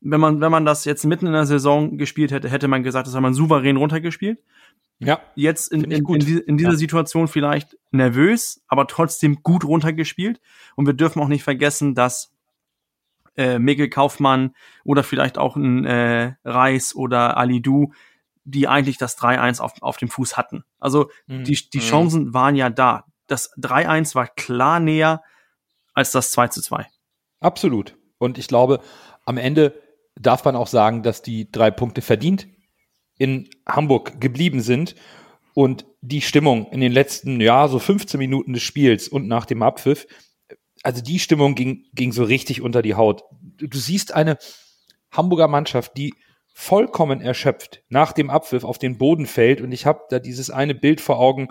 wenn 0.00 0.20
man, 0.20 0.40
wenn 0.40 0.50
man 0.50 0.64
das 0.64 0.84
jetzt 0.84 1.04
mitten 1.04 1.26
in 1.26 1.32
der 1.32 1.46
Saison 1.46 1.98
gespielt 1.98 2.30
hätte, 2.30 2.50
hätte 2.50 2.68
man 2.68 2.82
gesagt, 2.82 3.06
das 3.06 3.14
hat 3.14 3.22
man 3.22 3.34
souverän 3.34 3.76
runtergespielt. 3.76 4.38
Ja. 4.98 5.20
Jetzt 5.34 5.72
in, 5.72 5.84
in, 5.84 6.06
in, 6.06 6.38
in 6.38 6.56
dieser 6.56 6.70
ja. 6.70 6.76
Situation 6.76 7.28
vielleicht 7.28 7.76
nervös, 7.90 8.62
aber 8.66 8.86
trotzdem 8.86 9.42
gut 9.42 9.64
runtergespielt. 9.64 10.40
Und 10.74 10.86
wir 10.86 10.94
dürfen 10.94 11.20
auch 11.20 11.28
nicht 11.28 11.44
vergessen, 11.44 11.94
dass 11.94 12.32
äh, 13.36 13.58
Mikkel 13.58 13.90
Kaufmann 13.90 14.54
oder 14.84 15.02
vielleicht 15.02 15.38
auch 15.38 15.56
ein 15.56 15.84
äh, 15.84 16.34
Reis 16.44 16.94
oder 16.94 17.36
Ali 17.36 17.60
Du, 17.60 17.92
die 18.46 18.68
eigentlich 18.68 18.96
das 18.96 19.18
3-1 19.18 19.60
auf, 19.60 19.74
auf 19.82 19.96
dem 19.98 20.08
Fuß 20.08 20.36
hatten. 20.36 20.64
Also 20.78 21.10
mhm. 21.26 21.44
die, 21.44 21.54
die 21.54 21.78
mhm. 21.78 21.82
Chancen 21.82 22.34
waren 22.34 22.56
ja 22.56 22.70
da 22.70 23.04
das 23.26 23.52
3-1 23.56 24.14
war 24.14 24.28
klar 24.28 24.80
näher 24.80 25.22
als 25.94 26.12
das 26.12 26.36
2-2. 26.36 26.84
Absolut. 27.40 27.96
Und 28.18 28.38
ich 28.38 28.48
glaube, 28.48 28.80
am 29.24 29.38
Ende 29.38 29.80
darf 30.14 30.44
man 30.44 30.56
auch 30.56 30.66
sagen, 30.66 31.02
dass 31.02 31.22
die 31.22 31.50
drei 31.50 31.70
Punkte 31.70 32.02
verdient 32.02 32.48
in 33.18 33.48
Hamburg 33.66 34.20
geblieben 34.20 34.60
sind 34.60 34.94
und 35.54 35.86
die 36.00 36.20
Stimmung 36.20 36.70
in 36.70 36.80
den 36.80 36.92
letzten, 36.92 37.40
ja, 37.40 37.68
so 37.68 37.78
15 37.78 38.18
Minuten 38.18 38.52
des 38.52 38.62
Spiels 38.62 39.08
und 39.08 39.26
nach 39.26 39.46
dem 39.46 39.62
Abpfiff, 39.62 40.06
also 40.82 41.02
die 41.02 41.18
Stimmung 41.18 41.54
ging, 41.54 41.84
ging 41.94 42.12
so 42.12 42.24
richtig 42.24 42.60
unter 42.60 42.82
die 42.82 42.94
Haut. 42.94 43.24
Du 43.58 43.78
siehst 43.78 44.12
eine 44.14 44.38
Hamburger 45.10 45.48
Mannschaft, 45.48 45.96
die 45.96 46.14
vollkommen 46.58 47.20
erschöpft 47.20 47.82
nach 47.90 48.12
dem 48.12 48.30
Abpfiff 48.30 48.64
auf 48.64 48.78
den 48.78 48.96
Boden 48.96 49.26
fällt 49.26 49.60
und 49.60 49.72
ich 49.72 49.84
habe 49.84 50.04
da 50.08 50.18
dieses 50.18 50.48
eine 50.48 50.74
Bild 50.74 51.02
vor 51.02 51.18
Augen, 51.18 51.48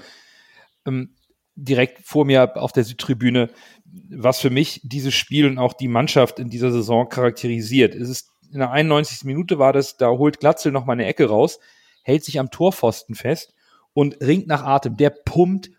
ähm, 0.87 1.13
direkt 1.53 2.03
vor 2.03 2.25
mir 2.25 2.57
auf 2.57 2.71
der 2.71 2.83
Südtribüne, 2.83 3.51
was 3.85 4.39
für 4.39 4.49
mich 4.49 4.81
dieses 4.83 5.13
Spiel 5.13 5.45
und 5.45 5.59
auch 5.59 5.73
die 5.73 5.87
Mannschaft 5.87 6.39
in 6.39 6.49
dieser 6.49 6.71
Saison 6.71 7.07
charakterisiert. 7.07 7.93
Es 7.93 8.09
ist 8.09 8.31
in 8.51 8.57
der 8.57 8.71
91. 8.71 9.25
Minute 9.25 9.59
war 9.59 9.73
das, 9.73 9.95
da 9.95 10.09
holt 10.09 10.39
Glatzel 10.39 10.71
noch 10.71 10.85
mal 10.85 10.93
eine 10.93 11.05
Ecke 11.05 11.29
raus, 11.29 11.59
hält 12.01 12.23
sich 12.23 12.39
am 12.39 12.49
Torpfosten 12.49 13.13
fest 13.13 13.53
und 13.93 14.19
ringt 14.21 14.47
nach 14.47 14.63
Atem. 14.63 14.97
Der 14.97 15.11
pumpt 15.11 15.69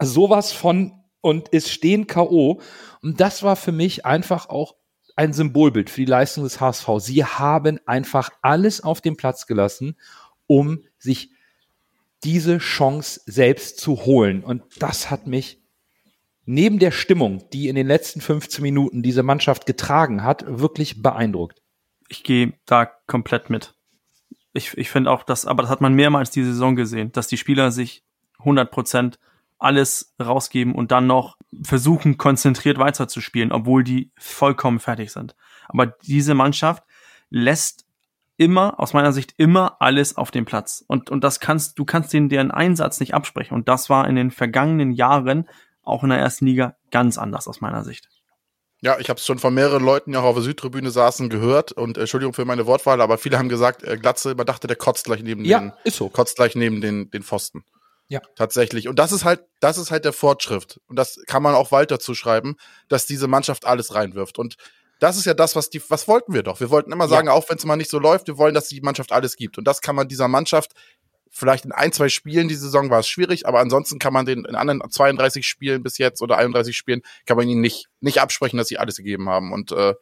sowas 0.00 0.52
von 0.52 0.92
und 1.22 1.48
ist 1.48 1.72
stehen 1.72 2.06
K.O. 2.06 2.60
Und 3.02 3.20
das 3.20 3.42
war 3.42 3.56
für 3.56 3.72
mich 3.72 4.06
einfach 4.06 4.48
auch 4.48 4.76
ein 5.18 5.32
Symbolbild 5.32 5.90
für 5.90 6.02
die 6.02 6.10
Leistung 6.10 6.44
des 6.44 6.60
HSV. 6.60 6.88
Sie 6.98 7.24
haben 7.24 7.80
einfach 7.86 8.30
alles 8.40 8.82
auf 8.82 9.00
den 9.00 9.16
Platz 9.16 9.48
gelassen, 9.48 9.96
um 10.46 10.84
sich 10.96 11.30
diese 12.22 12.58
Chance 12.58 13.20
selbst 13.26 13.80
zu 13.80 14.04
holen. 14.06 14.44
Und 14.44 14.62
das 14.78 15.10
hat 15.10 15.26
mich 15.26 15.60
neben 16.44 16.78
der 16.78 16.92
Stimmung, 16.92 17.42
die 17.52 17.68
in 17.68 17.74
den 17.74 17.88
letzten 17.88 18.20
15 18.20 18.62
Minuten 18.62 19.02
diese 19.02 19.24
Mannschaft 19.24 19.66
getragen 19.66 20.22
hat, 20.22 20.44
wirklich 20.46 21.02
beeindruckt. 21.02 21.62
Ich 22.08 22.22
gehe 22.22 22.52
da 22.64 22.86
komplett 22.86 23.50
mit. 23.50 23.74
Ich, 24.52 24.78
ich 24.78 24.88
finde 24.88 25.10
auch, 25.10 25.24
dass, 25.24 25.46
aber 25.46 25.62
das 25.64 25.70
hat 25.70 25.80
man 25.80 25.94
mehrmals 25.94 26.30
diese 26.30 26.52
Saison 26.52 26.76
gesehen, 26.76 27.10
dass 27.10 27.26
die 27.26 27.36
Spieler 27.36 27.72
sich 27.72 28.04
100 28.38 28.70
Prozent 28.70 29.18
alles 29.58 30.14
rausgeben 30.22 30.76
und 30.76 30.92
dann 30.92 31.08
noch 31.08 31.37
versuchen, 31.62 32.18
konzentriert 32.18 32.78
weiterzuspielen, 32.78 33.52
obwohl 33.52 33.84
die 33.84 34.10
vollkommen 34.16 34.80
fertig 34.80 35.12
sind. 35.12 35.34
Aber 35.68 35.86
diese 35.86 36.34
Mannschaft 36.34 36.84
lässt 37.30 37.86
immer, 38.36 38.78
aus 38.78 38.92
meiner 38.92 39.12
Sicht, 39.12 39.34
immer 39.36 39.76
alles 39.80 40.16
auf 40.16 40.30
dem 40.30 40.44
Platz. 40.44 40.84
Und, 40.86 41.10
und 41.10 41.24
das 41.24 41.40
kannst, 41.40 41.78
du 41.78 41.84
kannst 41.84 42.12
denen 42.12 42.28
deren 42.28 42.50
Einsatz 42.50 43.00
nicht 43.00 43.14
absprechen. 43.14 43.54
Und 43.54 43.68
das 43.68 43.90
war 43.90 44.08
in 44.08 44.14
den 44.14 44.30
vergangenen 44.30 44.92
Jahren 44.92 45.48
auch 45.82 46.04
in 46.04 46.10
der 46.10 46.18
ersten 46.18 46.46
Liga 46.46 46.76
ganz 46.90 47.18
anders 47.18 47.48
aus 47.48 47.60
meiner 47.60 47.82
Sicht. 47.82 48.08
Ja, 48.80 48.98
ich 49.00 49.10
habe 49.10 49.18
es 49.18 49.26
schon 49.26 49.40
von 49.40 49.52
mehreren 49.54 49.84
Leuten, 49.84 50.12
die 50.12 50.18
auch 50.18 50.22
auf 50.22 50.36
der 50.36 50.44
Südtribüne 50.44 50.90
saßen, 50.90 51.30
gehört. 51.30 51.72
Und 51.72 51.96
äh, 51.96 52.02
Entschuldigung 52.02 52.32
für 52.32 52.44
meine 52.44 52.66
Wortwahl, 52.66 53.00
aber 53.00 53.18
viele 53.18 53.38
haben 53.38 53.48
gesagt, 53.48 53.82
äh, 53.82 53.96
Glatze, 53.96 54.36
man 54.36 54.46
dachte, 54.46 54.68
der 54.68 54.76
kotzt 54.76 55.06
gleich 55.06 55.22
neben 55.22 55.44
Ja, 55.44 55.58
den, 55.58 55.72
ist 55.82 55.96
so. 55.96 56.08
kotzt 56.08 56.36
gleich 56.36 56.54
neben 56.54 56.80
den, 56.80 57.10
den 57.10 57.24
Pfosten. 57.24 57.64
Ja. 58.08 58.20
Tatsächlich. 58.36 58.88
Und 58.88 58.98
das 58.98 59.12
ist 59.12 59.24
halt, 59.24 59.40
das 59.60 59.76
ist 59.76 59.90
halt 59.90 60.04
der 60.04 60.12
Fortschritt. 60.12 60.80
Und 60.88 60.96
das 60.96 61.20
kann 61.26 61.42
man 61.42 61.54
auch 61.54 61.72
weiter 61.72 62.00
zuschreiben, 62.00 62.56
dass 62.88 63.06
diese 63.06 63.28
Mannschaft 63.28 63.66
alles 63.66 63.94
reinwirft. 63.94 64.38
Und 64.38 64.56
das 64.98 65.16
ist 65.16 65.26
ja 65.26 65.34
das, 65.34 65.54
was 65.54 65.70
die, 65.70 65.82
was 65.90 66.08
wollten 66.08 66.32
wir 66.32 66.42
doch? 66.42 66.58
Wir 66.60 66.70
wollten 66.70 66.90
immer 66.90 67.06
sagen, 67.06 67.28
auch 67.28 67.48
wenn 67.48 67.58
es 67.58 67.64
mal 67.64 67.76
nicht 67.76 67.90
so 67.90 67.98
läuft, 67.98 68.26
wir 68.26 68.38
wollen, 68.38 68.54
dass 68.54 68.68
die 68.68 68.80
Mannschaft 68.80 69.12
alles 69.12 69.36
gibt. 69.36 69.58
Und 69.58 69.64
das 69.64 69.80
kann 69.80 69.94
man 69.94 70.08
dieser 70.08 70.26
Mannschaft 70.26 70.72
vielleicht 71.30 71.64
in 71.64 71.72
ein, 71.72 71.92
zwei 71.92 72.08
Spielen 72.08 72.48
die 72.48 72.54
Saison 72.54 72.90
war 72.90 73.00
es 73.00 73.08
schwierig, 73.08 73.46
aber 73.46 73.60
ansonsten 73.60 73.98
kann 73.98 74.12
man 74.12 74.26
den 74.26 74.44
in 74.44 74.54
anderen 74.54 74.82
32 74.88 75.46
Spielen 75.46 75.82
bis 75.82 75.98
jetzt 75.98 76.22
oder 76.22 76.38
31 76.38 76.76
Spielen 76.76 77.02
kann 77.26 77.36
man 77.36 77.48
ihnen 77.48 77.60
nicht, 77.60 77.88
nicht 78.00 78.20
absprechen, 78.20 78.56
dass 78.56 78.68
sie 78.68 78.78
alles 78.78 78.96
gegeben 78.96 79.28
haben. 79.28 79.52
Und 79.52 79.72
äh, 79.72 79.94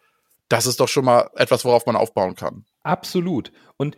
das 0.48 0.66
ist 0.66 0.80
doch 0.80 0.88
schon 0.88 1.04
mal 1.04 1.28
etwas, 1.34 1.64
worauf 1.64 1.86
man 1.86 1.96
aufbauen 1.96 2.36
kann. 2.36 2.64
Absolut. 2.82 3.52
Und 3.76 3.96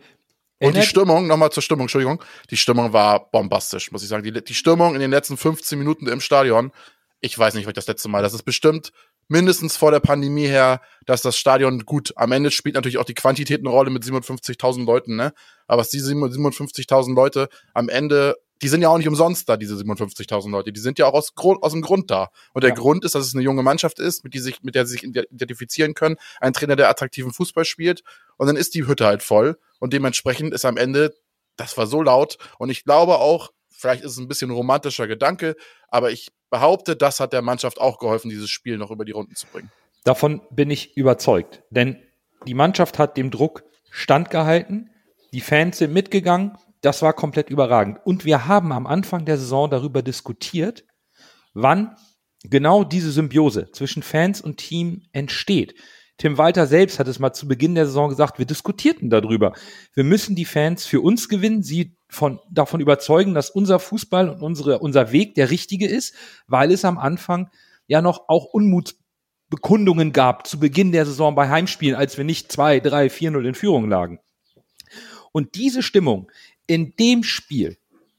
Und 0.59 0.75
die 0.75 0.81
Stimmung, 0.83 1.27
nochmal 1.27 1.51
zur 1.51 1.63
Stimmung, 1.63 1.83
Entschuldigung, 1.83 2.23
die 2.49 2.57
Stimmung 2.57 2.91
war 2.91 3.31
bombastisch, 3.31 3.91
muss 3.91 4.03
ich 4.03 4.09
sagen. 4.09 4.23
Die, 4.23 4.43
die 4.43 4.53
Stimmung 4.53 4.93
in 4.93 4.99
den 4.99 5.11
letzten 5.11 5.37
15 5.37 5.79
Minuten 5.79 6.07
im 6.07 6.19
Stadion, 6.19 6.71
ich 7.21 7.37
weiß 7.37 7.53
nicht, 7.53 7.65
was 7.65 7.73
das 7.73 7.87
letzte 7.87 8.09
Mal, 8.09 8.21
das 8.21 8.33
ist 8.33 8.43
bestimmt 8.43 8.91
mindestens 9.29 9.77
vor 9.77 9.91
der 9.91 9.99
Pandemie 9.99 10.47
her, 10.47 10.81
dass 11.05 11.21
das 11.21 11.37
Stadion 11.37 11.85
gut, 11.85 12.13
am 12.17 12.31
Ende 12.31 12.51
spielt 12.51 12.75
natürlich 12.75 12.97
auch 12.97 13.05
die 13.05 13.13
Quantität 13.13 13.59
eine 13.59 13.69
Rolle 13.69 13.91
mit 13.91 14.03
57.000 14.03 14.85
Leuten, 14.85 15.15
ne? 15.15 15.33
Aber 15.67 15.81
es 15.81 15.89
diese 15.89 16.11
57.000 16.11 17.13
Leute 17.13 17.47
am 17.73 17.89
Ende, 17.89 18.35
die 18.61 18.67
sind 18.67 18.81
ja 18.81 18.89
auch 18.89 18.97
nicht 18.97 19.07
umsonst 19.07 19.47
da, 19.47 19.57
diese 19.57 19.75
57.000 19.75 20.49
Leute, 20.49 20.73
die 20.73 20.79
sind 20.79 20.99
ja 20.99 21.05
auch 21.05 21.13
aus, 21.13 21.35
Grund, 21.35 21.63
aus 21.63 21.71
dem 21.71 21.81
Grund 21.81 22.11
da. 22.11 22.29
Und 22.53 22.63
der 22.63 22.71
Ja. 22.71 22.75
Grund 22.75 23.05
ist, 23.05 23.15
dass 23.15 23.25
es 23.25 23.33
eine 23.33 23.43
junge 23.43 23.63
Mannschaft 23.63 23.99
ist, 23.99 24.23
mit, 24.23 24.33
die 24.33 24.39
sich, 24.39 24.61
mit 24.63 24.75
der 24.75 24.85
sie 24.85 24.93
sich 24.93 25.03
identifizieren 25.03 25.93
können, 25.93 26.17
ein 26.41 26.53
Trainer, 26.53 26.75
der 26.75 26.89
attraktiven 26.89 27.31
Fußball 27.31 27.65
spielt 27.65 28.03
und 28.37 28.47
dann 28.47 28.55
ist 28.55 28.73
die 28.75 28.85
Hütte 28.85 29.05
halt 29.05 29.23
voll 29.23 29.57
und 29.79 29.93
dementsprechend 29.93 30.53
ist 30.53 30.65
am 30.65 30.77
Ende, 30.77 31.15
das 31.55 31.77
war 31.77 31.87
so 31.87 32.01
laut 32.01 32.37
und 32.57 32.69
ich 32.69 32.83
glaube 32.83 33.19
auch, 33.19 33.51
vielleicht 33.69 34.03
ist 34.03 34.11
es 34.11 34.17
ein 34.17 34.27
bisschen 34.27 34.51
ein 34.51 34.55
romantischer 34.55 35.07
Gedanke, 35.07 35.55
aber 35.87 36.11
ich 36.11 36.29
behaupte, 36.49 36.95
das 36.95 37.19
hat 37.19 37.31
der 37.31 37.41
Mannschaft 37.41 37.79
auch 37.79 37.99
geholfen, 37.99 38.29
dieses 38.29 38.49
Spiel 38.49 38.77
noch 38.77 38.91
über 38.91 39.05
die 39.05 39.11
Runden 39.11 39.35
zu 39.35 39.47
bringen. 39.47 39.71
Davon 40.03 40.41
bin 40.49 40.69
ich 40.69 40.97
überzeugt. 40.97 41.61
Denn 41.69 41.97
die 42.47 42.53
Mannschaft 42.53 42.99
hat 42.99 43.17
dem 43.17 43.31
Druck 43.31 43.63
standgehalten, 43.91 44.89
die 45.33 45.41
Fans 45.41 45.77
sind 45.77 45.93
mitgegangen, 45.93 46.57
das 46.81 47.01
war 47.01 47.13
komplett 47.13 47.49
überragend. 47.49 47.99
Und 48.03 48.25
wir 48.25 48.47
haben 48.47 48.71
am 48.71 48.87
Anfang 48.87 49.25
der 49.25 49.37
Saison 49.37 49.69
darüber 49.69 50.01
diskutiert, 50.01 50.85
wann 51.53 51.95
genau 52.43 52.83
diese 52.83 53.11
Symbiose 53.11 53.71
zwischen 53.71 54.03
Fans 54.03 54.41
und 54.41 54.57
Team 54.57 55.03
entsteht. 55.11 55.75
Tim 56.17 56.37
Walter 56.37 56.67
selbst 56.67 56.99
hat 56.99 57.07
es 57.07 57.19
mal 57.19 57.31
zu 57.31 57.47
Beginn 57.47 57.75
der 57.75 57.85
Saison 57.85 58.09
gesagt, 58.09 58.39
wir 58.39 58.45
diskutierten 58.45 59.09
darüber. 59.09 59.53
Wir 59.93 60.03
müssen 60.03 60.35
die 60.35 60.45
Fans 60.45 60.85
für 60.85 60.99
uns 60.99 61.29
gewinnen, 61.29 61.63
sie 61.63 61.95
von, 62.09 62.39
davon 62.51 62.81
überzeugen, 62.81 63.33
dass 63.33 63.49
unser 63.49 63.79
Fußball 63.79 64.29
und 64.29 64.41
unsere, 64.41 64.79
unser 64.79 65.13
Weg 65.13 65.35
der 65.35 65.49
richtige 65.49 65.87
ist, 65.87 66.13
weil 66.47 66.71
es 66.71 66.83
am 66.83 66.97
Anfang 66.97 67.49
ja 67.87 68.01
noch 68.01 68.27
auch 68.27 68.45
Unmutsbekundungen 68.45 70.11
gab 70.11 70.45
zu 70.45 70.59
Beginn 70.59 70.91
der 70.91 71.05
Saison 71.05 71.35
bei 71.35 71.47
Heimspielen, 71.47 71.95
als 71.95 72.17
wir 72.17 72.25
nicht 72.25 72.51
2, 72.51 72.81
3, 72.81 73.07
4-0 73.07 73.47
in 73.47 73.55
Führung 73.55 73.89
lagen. 73.89 74.19
Und 75.31 75.55
diese 75.55 75.83
Stimmung 75.83 76.29
in 76.69 76.95
dem 76.97 77.23
Spiel 77.23 77.77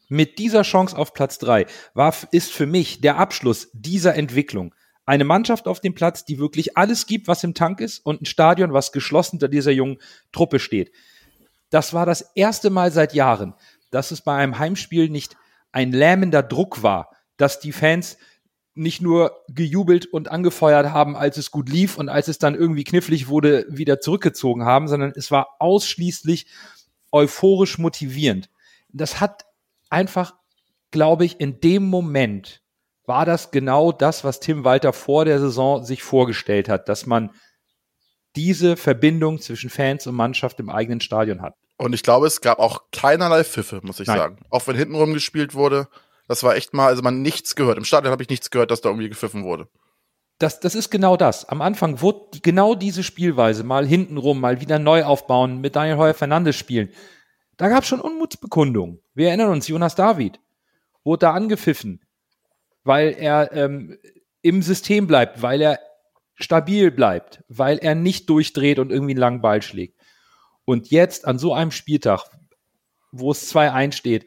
mit 0.08 0.38
dieser 0.38 0.62
Chance 0.62 0.98
auf 0.98 1.14
Platz 1.14 1.38
drei 1.38 1.66
war, 1.94 2.12
ist 2.32 2.50
für 2.50 2.66
mich 2.66 3.00
der 3.00 3.16
Abschluss 3.16 3.70
dieser 3.72 4.16
Entwicklung. 4.16 4.74
Eine 5.06 5.24
Mannschaft 5.24 5.68
auf 5.68 5.80
dem 5.80 5.94
Platz, 5.94 6.24
die 6.24 6.38
wirklich 6.38 6.76
alles 6.76 7.06
gibt, 7.06 7.28
was 7.28 7.44
im 7.44 7.54
Tank 7.54 7.80
ist 7.80 8.04
und 8.04 8.22
ein 8.22 8.26
Stadion, 8.26 8.72
was 8.72 8.90
geschlossen 8.90 9.32
hinter 9.32 9.48
dieser 9.48 9.70
jungen 9.70 9.98
Truppe 10.32 10.58
steht. 10.58 10.90
Das 11.70 11.94
war 11.94 12.06
das 12.06 12.32
erste 12.34 12.70
Mal 12.70 12.90
seit 12.90 13.14
Jahren, 13.14 13.54
dass 13.92 14.10
es 14.10 14.20
bei 14.20 14.36
einem 14.36 14.58
Heimspiel 14.58 15.08
nicht 15.08 15.36
ein 15.70 15.92
lähmender 15.92 16.42
Druck 16.42 16.82
war, 16.82 17.10
dass 17.36 17.60
die 17.60 17.72
Fans 17.72 18.18
nicht 18.74 19.00
nur 19.00 19.36
gejubelt 19.48 20.06
und 20.06 20.28
angefeuert 20.28 20.90
haben, 20.90 21.16
als 21.16 21.36
es 21.36 21.52
gut 21.52 21.68
lief 21.68 21.98
und 21.98 22.08
als 22.08 22.26
es 22.26 22.38
dann 22.38 22.56
irgendwie 22.56 22.84
knifflig 22.84 23.28
wurde, 23.28 23.64
wieder 23.68 24.00
zurückgezogen 24.00 24.64
haben, 24.64 24.88
sondern 24.88 25.12
es 25.14 25.30
war 25.30 25.56
ausschließlich 25.60 26.46
euphorisch 27.12 27.78
motivierend. 27.78 28.50
Das 28.88 29.20
hat 29.20 29.44
einfach, 29.88 30.34
glaube 30.90 31.24
ich, 31.24 31.40
in 31.40 31.60
dem 31.60 31.84
Moment 31.86 32.62
war 33.06 33.24
das 33.24 33.50
genau 33.50 33.92
das, 33.92 34.24
was 34.24 34.40
Tim 34.40 34.64
Walter 34.64 34.92
vor 34.92 35.24
der 35.24 35.40
Saison 35.40 35.84
sich 35.84 36.02
vorgestellt 36.02 36.68
hat, 36.68 36.88
dass 36.88 37.06
man 37.06 37.30
diese 38.36 38.76
Verbindung 38.76 39.40
zwischen 39.40 39.70
Fans 39.70 40.06
und 40.06 40.14
Mannschaft 40.14 40.60
im 40.60 40.70
eigenen 40.70 41.00
Stadion 41.00 41.42
hat. 41.42 41.54
Und 41.76 41.94
ich 41.94 42.02
glaube, 42.02 42.26
es 42.26 42.40
gab 42.40 42.58
auch 42.58 42.82
keinerlei 42.92 43.42
Pfiffe, 43.42 43.80
muss 43.82 44.00
ich 44.00 44.06
Nein. 44.06 44.18
sagen. 44.18 44.38
Auch 44.50 44.66
wenn 44.66 44.76
hintenrum 44.76 45.14
gespielt 45.14 45.54
wurde, 45.54 45.88
das 46.28 46.44
war 46.44 46.54
echt 46.54 46.74
mal, 46.74 46.86
also 46.86 47.02
man 47.02 47.22
nichts 47.22 47.56
gehört. 47.56 47.78
Im 47.78 47.84
Stadion 47.84 48.12
habe 48.12 48.22
ich 48.22 48.28
nichts 48.28 48.50
gehört, 48.50 48.70
dass 48.70 48.82
da 48.82 48.90
irgendwie 48.90 49.08
gepfiffen 49.08 49.42
wurde. 49.44 49.66
Das, 50.40 50.58
das 50.58 50.74
ist 50.74 50.88
genau 50.88 51.18
das. 51.18 51.46
Am 51.50 51.60
Anfang 51.60 52.00
wurde 52.00 52.30
die, 52.32 52.40
genau 52.42 52.74
diese 52.74 53.02
Spielweise 53.02 53.62
mal 53.62 53.86
hintenrum, 53.86 54.40
mal 54.40 54.62
wieder 54.62 54.78
neu 54.78 55.04
aufbauen, 55.04 55.60
mit 55.60 55.76
Daniel 55.76 55.98
Heuer 55.98 56.14
Fernandes 56.14 56.56
spielen. 56.56 56.88
Da 57.58 57.68
gab 57.68 57.82
es 57.82 57.88
schon 57.90 58.00
Unmutsbekundungen. 58.00 59.00
Wir 59.12 59.28
erinnern 59.28 59.50
uns, 59.50 59.68
Jonas 59.68 59.96
David 59.96 60.40
wurde 61.04 61.26
da 61.26 61.34
angepfiffen, 61.34 62.00
weil 62.84 63.14
er 63.18 63.52
ähm, 63.52 63.98
im 64.40 64.62
System 64.62 65.06
bleibt, 65.06 65.42
weil 65.42 65.60
er 65.60 65.78
stabil 66.36 66.90
bleibt, 66.90 67.44
weil 67.48 67.76
er 67.76 67.94
nicht 67.94 68.30
durchdreht 68.30 68.78
und 68.78 68.90
irgendwie 68.90 69.12
einen 69.12 69.20
langen 69.20 69.42
Ball 69.42 69.60
schlägt. 69.60 70.00
Und 70.64 70.90
jetzt 70.90 71.26
an 71.26 71.38
so 71.38 71.52
einem 71.52 71.70
Spieltag, 71.70 72.24
wo 73.12 73.30
es 73.30 73.54
2-1 73.54 73.92
steht, 73.92 74.26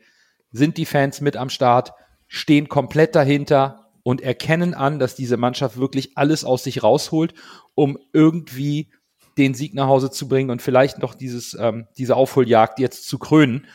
sind 0.52 0.78
die 0.78 0.86
Fans 0.86 1.22
mit 1.22 1.38
am 1.38 1.50
Start, 1.50 1.94
stehen 2.28 2.70
komplett 2.70 3.16
dahinter 3.16 3.83
und 4.04 4.22
erkennen 4.22 4.74
an, 4.74 5.00
dass 5.00 5.16
diese 5.16 5.38
Mannschaft 5.38 5.78
wirklich 5.78 6.18
alles 6.18 6.44
aus 6.44 6.64
sich 6.64 6.84
rausholt, 6.84 7.34
um 7.74 7.98
irgendwie 8.12 8.92
den 9.38 9.54
Sieg 9.54 9.74
nach 9.74 9.88
Hause 9.88 10.12
zu 10.12 10.28
bringen 10.28 10.52
und 10.52 10.62
vielleicht 10.62 11.00
noch 11.00 11.16
dieses, 11.16 11.56
ähm, 11.60 11.88
diese 11.98 12.16
Aufholjagd 12.16 12.80
jetzt 12.80 13.08
zu 13.08 13.18
krönen. 13.18 13.68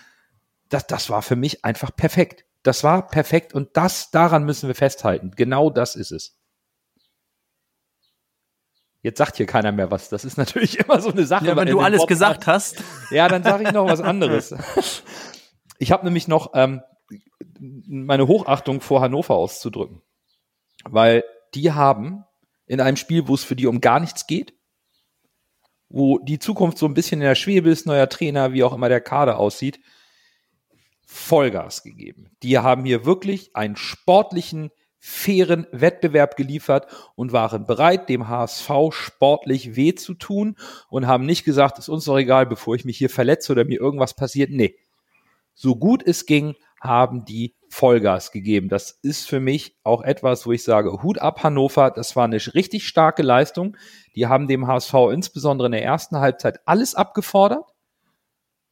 Das, 0.69 0.87
das 0.87 1.11
war 1.11 1.23
für 1.23 1.37
mich 1.37 1.65
einfach 1.65 1.95
perfekt. 1.95 2.45
Das 2.63 2.85
war 2.85 3.09
perfekt 3.09 3.55
und 3.55 3.71
das, 3.77 4.11
daran 4.11 4.45
müssen 4.45 4.69
wir 4.69 4.75
festhalten. 4.75 5.33
Genau 5.35 5.71
das 5.71 5.97
ist 5.97 6.13
es. 6.13 6.39
Jetzt 9.01 9.19
sagt 9.19 9.37
hier 9.37 9.47
keiner 9.47 9.73
mehr 9.73 9.91
was. 9.91 10.09
Das 10.09 10.25
ist 10.25 10.37
natürlich 10.37 10.79
immer 10.85 11.01
so 11.01 11.11
eine 11.11 11.25
Sache. 11.25 11.47
Ja, 11.47 11.57
wenn 11.57 11.69
du 11.69 11.81
alles 11.81 12.01
Podcast. 12.01 12.09
gesagt 12.09 12.47
hast. 12.47 12.85
Ja, 13.11 13.29
dann 13.29 13.43
sage 13.43 13.65
ich 13.65 13.73
noch 13.73 13.87
was 13.87 14.01
anderes. 14.01 14.55
Ich 15.81 15.93
habe 15.93 16.05
nämlich 16.05 16.27
noch 16.27 16.51
ähm, 16.55 16.83
meine 17.61 18.27
Hochachtung 18.27 18.81
vor 18.81 19.01
Hannover 19.01 19.35
auszudrücken. 19.35 20.03
Weil 20.85 21.25
die 21.55 21.73
haben 21.73 22.25
in 22.67 22.81
einem 22.81 22.97
Spiel, 22.97 23.29
wo 23.29 23.35
es 23.35 23.45
für 23.45 23.57
die 23.57 23.67
um 23.67 23.81
gar 23.81 24.01
nichts 24.01 24.27
geht, 24.27 24.55
wo 25.89 26.19
die 26.19 26.39
Zukunft 26.39 26.79
so 26.79 26.87
ein 26.87 26.95
bisschen 26.95 27.21
in 27.21 27.27
der 27.27 27.35
Schwebe 27.35 27.71
ist, 27.71 27.87
neuer 27.87 28.09
Trainer, 28.09 28.53
wie 28.53 28.63
auch 28.63 28.75
immer 28.75 28.89
der 28.89 29.01
Kader 29.01 29.39
aussieht, 29.39 29.81
Vollgas 31.07 31.83
gegeben. 31.83 32.31
Die 32.43 32.59
haben 32.59 32.85
hier 32.85 33.07
wirklich 33.07 33.57
einen 33.57 33.77
sportlichen, 33.77 34.71
fairen 34.99 35.67
Wettbewerb 35.73 36.37
geliefert 36.37 36.87
und 37.15 37.33
waren 37.33 37.65
bereit, 37.65 38.11
dem 38.11 38.29
HSV 38.29 38.71
sportlich 38.91 39.75
weh 39.75 39.95
zu 39.95 40.13
tun 40.13 40.57
und 40.91 41.07
haben 41.07 41.25
nicht 41.25 41.45
gesagt, 41.45 41.79
ist 41.79 41.89
uns 41.89 42.05
doch 42.05 42.19
egal, 42.19 42.45
bevor 42.45 42.75
ich 42.75 42.85
mich 42.85 42.99
hier 42.99 43.09
verletze 43.09 43.53
oder 43.53 43.65
mir 43.65 43.81
irgendwas 43.81 44.15
passiert. 44.15 44.51
Nee. 44.51 44.77
So 45.55 45.77
gut 45.77 46.07
es 46.07 46.27
ging, 46.27 46.57
haben 46.81 47.25
die 47.25 47.55
Vollgas 47.71 48.33
gegeben. 48.33 48.69
Das 48.69 48.99
ist 49.03 49.29
für 49.29 49.41
mich 49.41 49.77
auch 49.85 50.03
etwas, 50.03 50.47
wo 50.47 50.53
ich 50.53 50.63
sage, 50.63 51.03
Hut 51.03 51.19
ab 51.19 51.43
Hannover, 51.43 51.91
das 51.91 52.17
war 52.17 52.25
eine 52.25 52.41
richtig 52.55 52.87
starke 52.87 53.23
Leistung. 53.23 53.77
Die 54.15 54.27
haben 54.27 54.49
dem 54.49 54.67
HSV 54.67 54.95
insbesondere 55.13 55.67
in 55.67 55.73
der 55.73 55.85
ersten 55.85 56.19
Halbzeit 56.19 56.61
alles 56.67 56.95
abgefordert. 56.95 57.65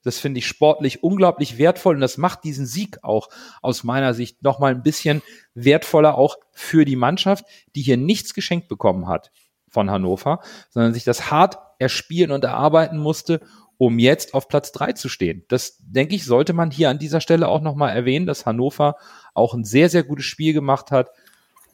Das 0.02 0.20
finde 0.20 0.38
ich 0.38 0.46
sportlich 0.46 1.02
unglaublich 1.02 1.58
wertvoll 1.58 1.96
und 1.96 2.00
das 2.00 2.16
macht 2.16 2.44
diesen 2.44 2.64
Sieg 2.64 3.02
auch 3.02 3.28
aus 3.60 3.82
meiner 3.82 4.14
Sicht 4.14 4.40
nochmal 4.40 4.72
ein 4.72 4.84
bisschen 4.84 5.20
wertvoller 5.54 6.16
auch 6.16 6.36
für 6.52 6.84
die 6.84 6.94
Mannschaft, 6.94 7.44
die 7.74 7.82
hier 7.82 7.96
nichts 7.96 8.32
geschenkt 8.32 8.68
bekommen 8.68 9.08
hat 9.08 9.32
von 9.68 9.90
Hannover, 9.90 10.40
sondern 10.70 10.94
sich 10.94 11.02
das 11.02 11.32
hart 11.32 11.58
erspielen 11.80 12.30
und 12.30 12.44
erarbeiten 12.44 12.98
musste 12.98 13.40
um 13.78 13.98
jetzt 13.98 14.34
auf 14.34 14.48
Platz 14.48 14.72
drei 14.72 14.92
zu 14.92 15.08
stehen. 15.08 15.44
Das, 15.48 15.76
denke 15.80 16.14
ich, 16.14 16.24
sollte 16.24 16.52
man 16.52 16.70
hier 16.70 16.90
an 16.90 16.98
dieser 16.98 17.20
Stelle 17.20 17.48
auch 17.48 17.60
nochmal 17.60 17.94
erwähnen, 17.94 18.26
dass 18.26 18.46
Hannover 18.46 18.96
auch 19.34 19.54
ein 19.54 19.64
sehr, 19.64 19.90
sehr 19.90 20.02
gutes 20.02 20.24
Spiel 20.24 20.52
gemacht 20.52 20.90
hat. 20.90 21.10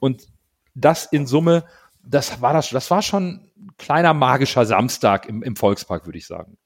Und 0.00 0.26
das 0.74 1.06
in 1.06 1.26
Summe, 1.26 1.64
das 2.02 2.40
war 2.40 2.52
das, 2.52 2.70
das 2.70 2.90
war 2.90 3.02
schon 3.02 3.50
ein 3.56 3.76
kleiner 3.78 4.14
magischer 4.14 4.66
Samstag 4.66 5.28
im, 5.28 5.42
im 5.42 5.56
Volkspark, 5.56 6.06
würde 6.06 6.18
ich 6.18 6.26
sagen. 6.26 6.56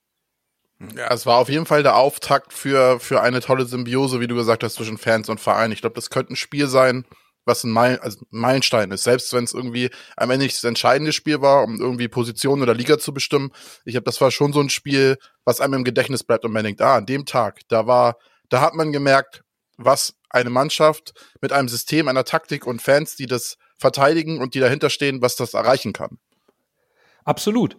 Ja, 0.95 1.13
es 1.13 1.25
war 1.25 1.39
auf 1.39 1.49
jeden 1.49 1.67
Fall 1.67 1.83
der 1.83 1.97
Auftakt 1.97 2.53
für, 2.53 3.01
für 3.01 3.23
eine 3.23 3.41
tolle 3.41 3.65
Symbiose, 3.65 4.21
wie 4.21 4.27
du 4.27 4.35
gesagt 4.35 4.63
hast, 4.63 4.75
zwischen 4.75 4.99
Fans 4.99 5.29
und 5.29 5.41
Verein. 5.41 5.73
Ich 5.73 5.81
glaube, 5.81 5.95
das 5.95 6.11
könnte 6.11 6.35
ein 6.35 6.37
Spiel 6.37 6.67
sein, 6.67 7.07
was 7.47 7.65
ein, 7.65 7.71
Meil, 7.71 7.99
also 8.01 8.19
ein 8.21 8.39
Meilenstein 8.39 8.91
ist. 8.91 9.05
Selbst 9.05 9.33
wenn 9.33 9.45
es 9.45 9.55
irgendwie 9.55 9.91
am 10.17 10.31
Ende 10.31 10.45
nicht 10.45 10.57
das 10.57 10.65
entscheidende 10.65 11.13
Spiel 11.13 11.41
war, 11.41 11.65
um 11.65 11.81
irgendwie 11.81 12.09
Position 12.09 12.61
oder 12.61 12.75
Liga 12.75 12.99
zu 12.99 13.15
bestimmen. 13.15 13.53
Ich 13.85 13.97
habe, 13.97 14.05
das 14.05 14.21
war 14.21 14.31
schon 14.31 14.53
so 14.53 14.61
ein 14.61 14.69
Spiel, 14.69 15.17
was 15.45 15.61
einem 15.61 15.75
im 15.75 15.85
Gedächtnis 15.85 16.25
bleibt 16.25 16.45
und 16.45 16.53
man 16.53 16.65
denkt, 16.65 16.83
ah, 16.83 16.97
an 16.97 17.07
dem 17.07 17.25
Tag, 17.25 17.61
da 17.69 17.87
war, 17.87 18.19
da 18.49 18.61
hat 18.61 18.75
man 18.75 18.93
gemerkt, 18.93 19.43
was 19.79 20.15
eine 20.29 20.51
Mannschaft 20.51 21.15
mit 21.41 21.53
einem 21.53 21.69
System, 21.69 22.09
einer 22.09 22.25
Taktik 22.25 22.67
und 22.67 22.83
Fans, 22.83 23.17
die 23.17 23.27
das 23.27 23.57
verteidigen 23.79 24.41
und 24.41 24.55
die 24.55 24.61
dahinter 24.61 24.91
stehen, 24.91 25.23
was 25.23 25.37
das 25.37 25.55
erreichen 25.55 25.93
kann. 25.93 26.19
Absolut. 27.25 27.77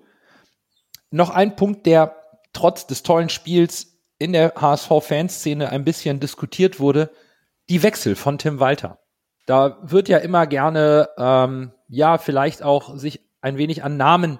Noch 1.09 1.29
ein 1.29 1.55
Punkt, 1.55 1.85
der 1.85 2.15
trotz 2.53 2.87
des 2.87 3.03
tollen 3.03 3.29
Spiels 3.29 3.97
in 4.19 4.33
der 4.33 4.53
HSV-Fanszene 4.55 5.69
ein 5.69 5.83
bisschen 5.83 6.19
diskutiert 6.19 6.79
wurde, 6.79 7.11
die 7.69 7.83
Wechsel 7.83 8.15
von 8.15 8.37
Tim 8.37 8.59
Walter. 8.59 8.99
Da 9.47 9.79
wird 9.81 10.09
ja 10.09 10.17
immer 10.17 10.45
gerne, 10.45 11.09
ähm, 11.17 11.71
ja, 11.87 12.17
vielleicht 12.17 12.61
auch 12.61 12.97
sich 12.97 13.21
ein 13.41 13.57
wenig 13.57 13.83
an 13.83 13.95
Namen 13.95 14.39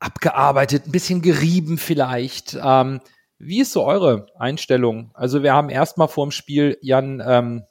abgearbeitet, 0.00 0.86
ein 0.86 0.92
bisschen 0.92 1.22
gerieben 1.22 1.78
vielleicht. 1.78 2.58
Ähm, 2.60 3.00
wie 3.38 3.60
ist 3.60 3.72
so 3.72 3.84
eure 3.84 4.26
Einstellung? 4.36 5.12
Also 5.14 5.44
wir 5.44 5.54
haben 5.54 5.70
erstmal 5.70 6.08
vor 6.08 6.26
dem 6.26 6.32
Spiel 6.32 6.76
Jan, 6.82 7.22
ähm, 7.24 7.62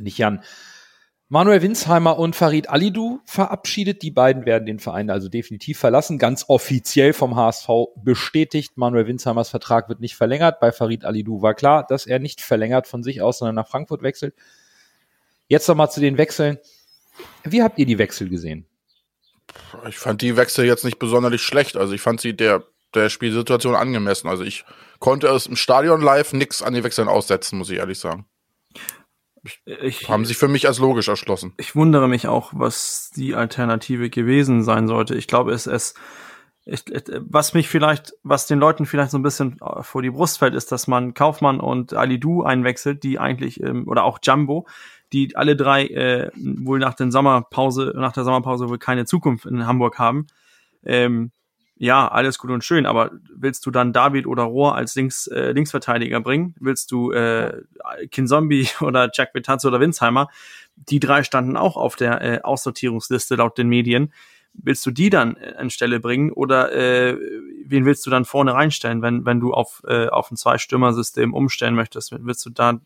nicht 0.00 0.18
Jan, 0.18 0.42
Manuel 1.28 1.62
Winsheimer 1.62 2.18
und 2.18 2.34
Farid 2.34 2.70
Alidou 2.70 3.20
verabschiedet. 3.24 4.02
Die 4.02 4.10
beiden 4.10 4.46
werden 4.46 4.66
den 4.66 4.80
Verein 4.80 5.10
also 5.10 5.28
definitiv 5.28 5.78
verlassen. 5.78 6.18
Ganz 6.18 6.44
offiziell 6.48 7.12
vom 7.12 7.36
HSV 7.36 7.68
bestätigt. 7.96 8.76
Manuel 8.76 9.06
Winsheimers 9.06 9.50
Vertrag 9.50 9.88
wird 9.88 10.00
nicht 10.00 10.16
verlängert. 10.16 10.58
Bei 10.58 10.72
Farid 10.72 11.04
Alidou 11.04 11.40
war 11.40 11.54
klar, 11.54 11.86
dass 11.88 12.06
er 12.06 12.18
nicht 12.18 12.40
verlängert 12.40 12.88
von 12.88 13.04
sich 13.04 13.22
aus, 13.22 13.38
sondern 13.38 13.54
nach 13.54 13.68
Frankfurt 13.68 14.02
wechselt. 14.02 14.34
Jetzt 15.48 15.68
nochmal 15.68 15.90
zu 15.90 16.00
den 16.00 16.18
Wechseln. 16.18 16.58
Wie 17.44 17.62
habt 17.62 17.78
ihr 17.78 17.86
die 17.86 17.98
Wechsel 17.98 18.28
gesehen? 18.28 18.66
Ich 19.88 19.98
fand 19.98 20.22
die 20.22 20.36
Wechsel 20.36 20.64
jetzt 20.66 20.84
nicht 20.84 20.98
besonders 20.98 21.40
schlecht. 21.40 21.76
Also 21.76 21.94
ich 21.94 22.00
fand 22.00 22.20
sie 22.20 22.34
der, 22.34 22.64
der 22.94 23.08
Spielsituation 23.08 23.74
angemessen. 23.74 24.28
Also 24.28 24.42
ich 24.42 24.64
konnte 24.98 25.28
es 25.28 25.46
im 25.46 25.56
Stadion 25.56 26.00
live 26.00 26.32
nichts 26.32 26.62
an 26.62 26.74
die 26.74 26.84
Wechseln 26.84 27.08
aussetzen, 27.08 27.58
muss 27.58 27.70
ich 27.70 27.78
ehrlich 27.78 27.98
sagen. 27.98 28.26
Ich, 29.44 29.60
ich, 29.64 30.08
haben 30.08 30.24
sich 30.24 30.36
für 30.36 30.48
mich 30.48 30.66
als 30.66 30.78
logisch 30.78 31.06
erschlossen. 31.06 31.52
Ich 31.56 31.76
wundere 31.76 32.08
mich 32.08 32.26
auch, 32.26 32.52
was 32.52 33.10
die 33.14 33.36
Alternative 33.36 34.10
gewesen 34.10 34.64
sein 34.64 34.88
sollte. 34.88 35.14
Ich 35.14 35.28
glaube, 35.28 35.52
es, 35.52 35.68
es 35.68 35.94
ich, 36.64 36.82
was 37.20 37.54
mich 37.54 37.68
vielleicht, 37.68 38.14
was 38.24 38.48
den 38.48 38.58
Leuten 38.58 38.86
vielleicht 38.86 39.12
so 39.12 39.18
ein 39.18 39.22
bisschen 39.22 39.60
vor 39.82 40.02
die 40.02 40.10
Brust 40.10 40.38
fällt, 40.38 40.54
ist, 40.54 40.72
dass 40.72 40.88
man 40.88 41.14
Kaufmann 41.14 41.60
und 41.60 41.94
Alidu 41.94 42.42
einwechselt, 42.42 43.04
die 43.04 43.20
eigentlich, 43.20 43.62
oder 43.62 44.02
auch 44.02 44.18
Jumbo, 44.20 44.66
die 45.12 45.36
alle 45.36 45.56
drei 45.56 45.86
äh, 45.86 46.30
wohl 46.34 46.78
nach 46.78 46.94
der 46.94 47.10
Sommerpause, 47.10 47.92
nach 47.96 48.12
der 48.12 48.24
Sommerpause 48.24 48.68
wohl 48.68 48.78
keine 48.78 49.04
Zukunft 49.04 49.46
in 49.46 49.66
Hamburg 49.66 49.98
haben. 49.98 50.26
Ähm, 50.84 51.30
ja, 51.78 52.08
alles 52.08 52.38
gut 52.38 52.50
und 52.50 52.64
schön, 52.64 52.86
aber 52.86 53.10
willst 53.34 53.66
du 53.66 53.70
dann 53.70 53.92
David 53.92 54.26
oder 54.26 54.44
Rohr 54.44 54.74
als 54.74 54.94
Links, 54.94 55.26
äh, 55.26 55.52
Linksverteidiger 55.52 56.20
bringen? 56.20 56.54
Willst 56.58 56.90
du 56.90 57.12
äh, 57.12 57.62
Kinzombie 58.10 58.68
oder 58.80 59.10
Jack 59.12 59.34
Betazzo 59.34 59.68
oder 59.68 59.80
Winsheimer? 59.80 60.28
Die 60.74 61.00
drei 61.00 61.22
standen 61.22 61.56
auch 61.56 61.76
auf 61.76 61.96
der 61.96 62.22
äh, 62.22 62.40
Aussortierungsliste 62.42 63.34
laut 63.34 63.58
den 63.58 63.68
Medien. 63.68 64.12
Willst 64.54 64.86
du 64.86 64.90
die 64.90 65.10
dann 65.10 65.36
äh, 65.36 65.54
anstelle 65.58 66.00
bringen 66.00 66.32
oder 66.32 66.72
äh, 66.72 67.18
wen 67.66 67.84
willst 67.84 68.06
du 68.06 68.10
dann 68.10 68.24
vorne 68.24 68.54
reinstellen, 68.54 69.02
wenn, 69.02 69.26
wenn 69.26 69.40
du 69.40 69.52
auf, 69.52 69.82
äh, 69.86 70.06
auf 70.06 70.30
ein 70.30 70.36
Zwei-Stürmer-System 70.36 71.34
umstellen 71.34 71.74
möchtest? 71.74 72.14
Willst 72.18 72.46
du 72.46 72.50
da 72.50 72.80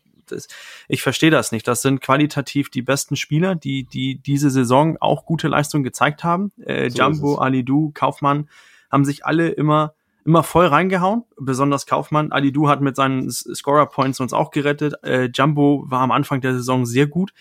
ich 0.87 1.01
verstehe 1.01 1.31
das 1.31 1.51
nicht. 1.51 1.67
Das 1.67 1.81
sind 1.81 2.01
qualitativ 2.01 2.69
die 2.69 2.81
besten 2.81 3.15
Spieler, 3.15 3.55
die, 3.55 3.83
die 3.83 4.21
diese 4.21 4.49
Saison 4.49 4.97
auch 4.99 5.25
gute 5.25 5.47
Leistungen 5.47 5.83
gezeigt 5.83 6.23
haben. 6.23 6.51
Äh, 6.63 6.89
so 6.89 6.99
Jumbo, 6.99 7.35
Alidu, 7.35 7.91
Kaufmann 7.93 8.49
haben 8.91 9.05
sich 9.05 9.25
alle 9.25 9.49
immer 9.49 9.93
immer 10.23 10.43
voll 10.43 10.67
reingehauen, 10.67 11.23
besonders 11.39 11.85
Kaufmann. 11.85 12.31
Alidu 12.31 12.67
hat 12.67 12.81
mit 12.81 12.95
seinen 12.95 13.29
Scorer 13.31 13.87
Points 13.87 14.19
uns 14.19 14.33
auch 14.33 14.51
gerettet. 14.51 14.93
Äh, 15.03 15.29
Jumbo 15.33 15.85
war 15.87 16.01
am 16.01 16.11
Anfang 16.11 16.41
der 16.41 16.53
Saison 16.53 16.85
sehr 16.85 17.07
gut. 17.07 17.33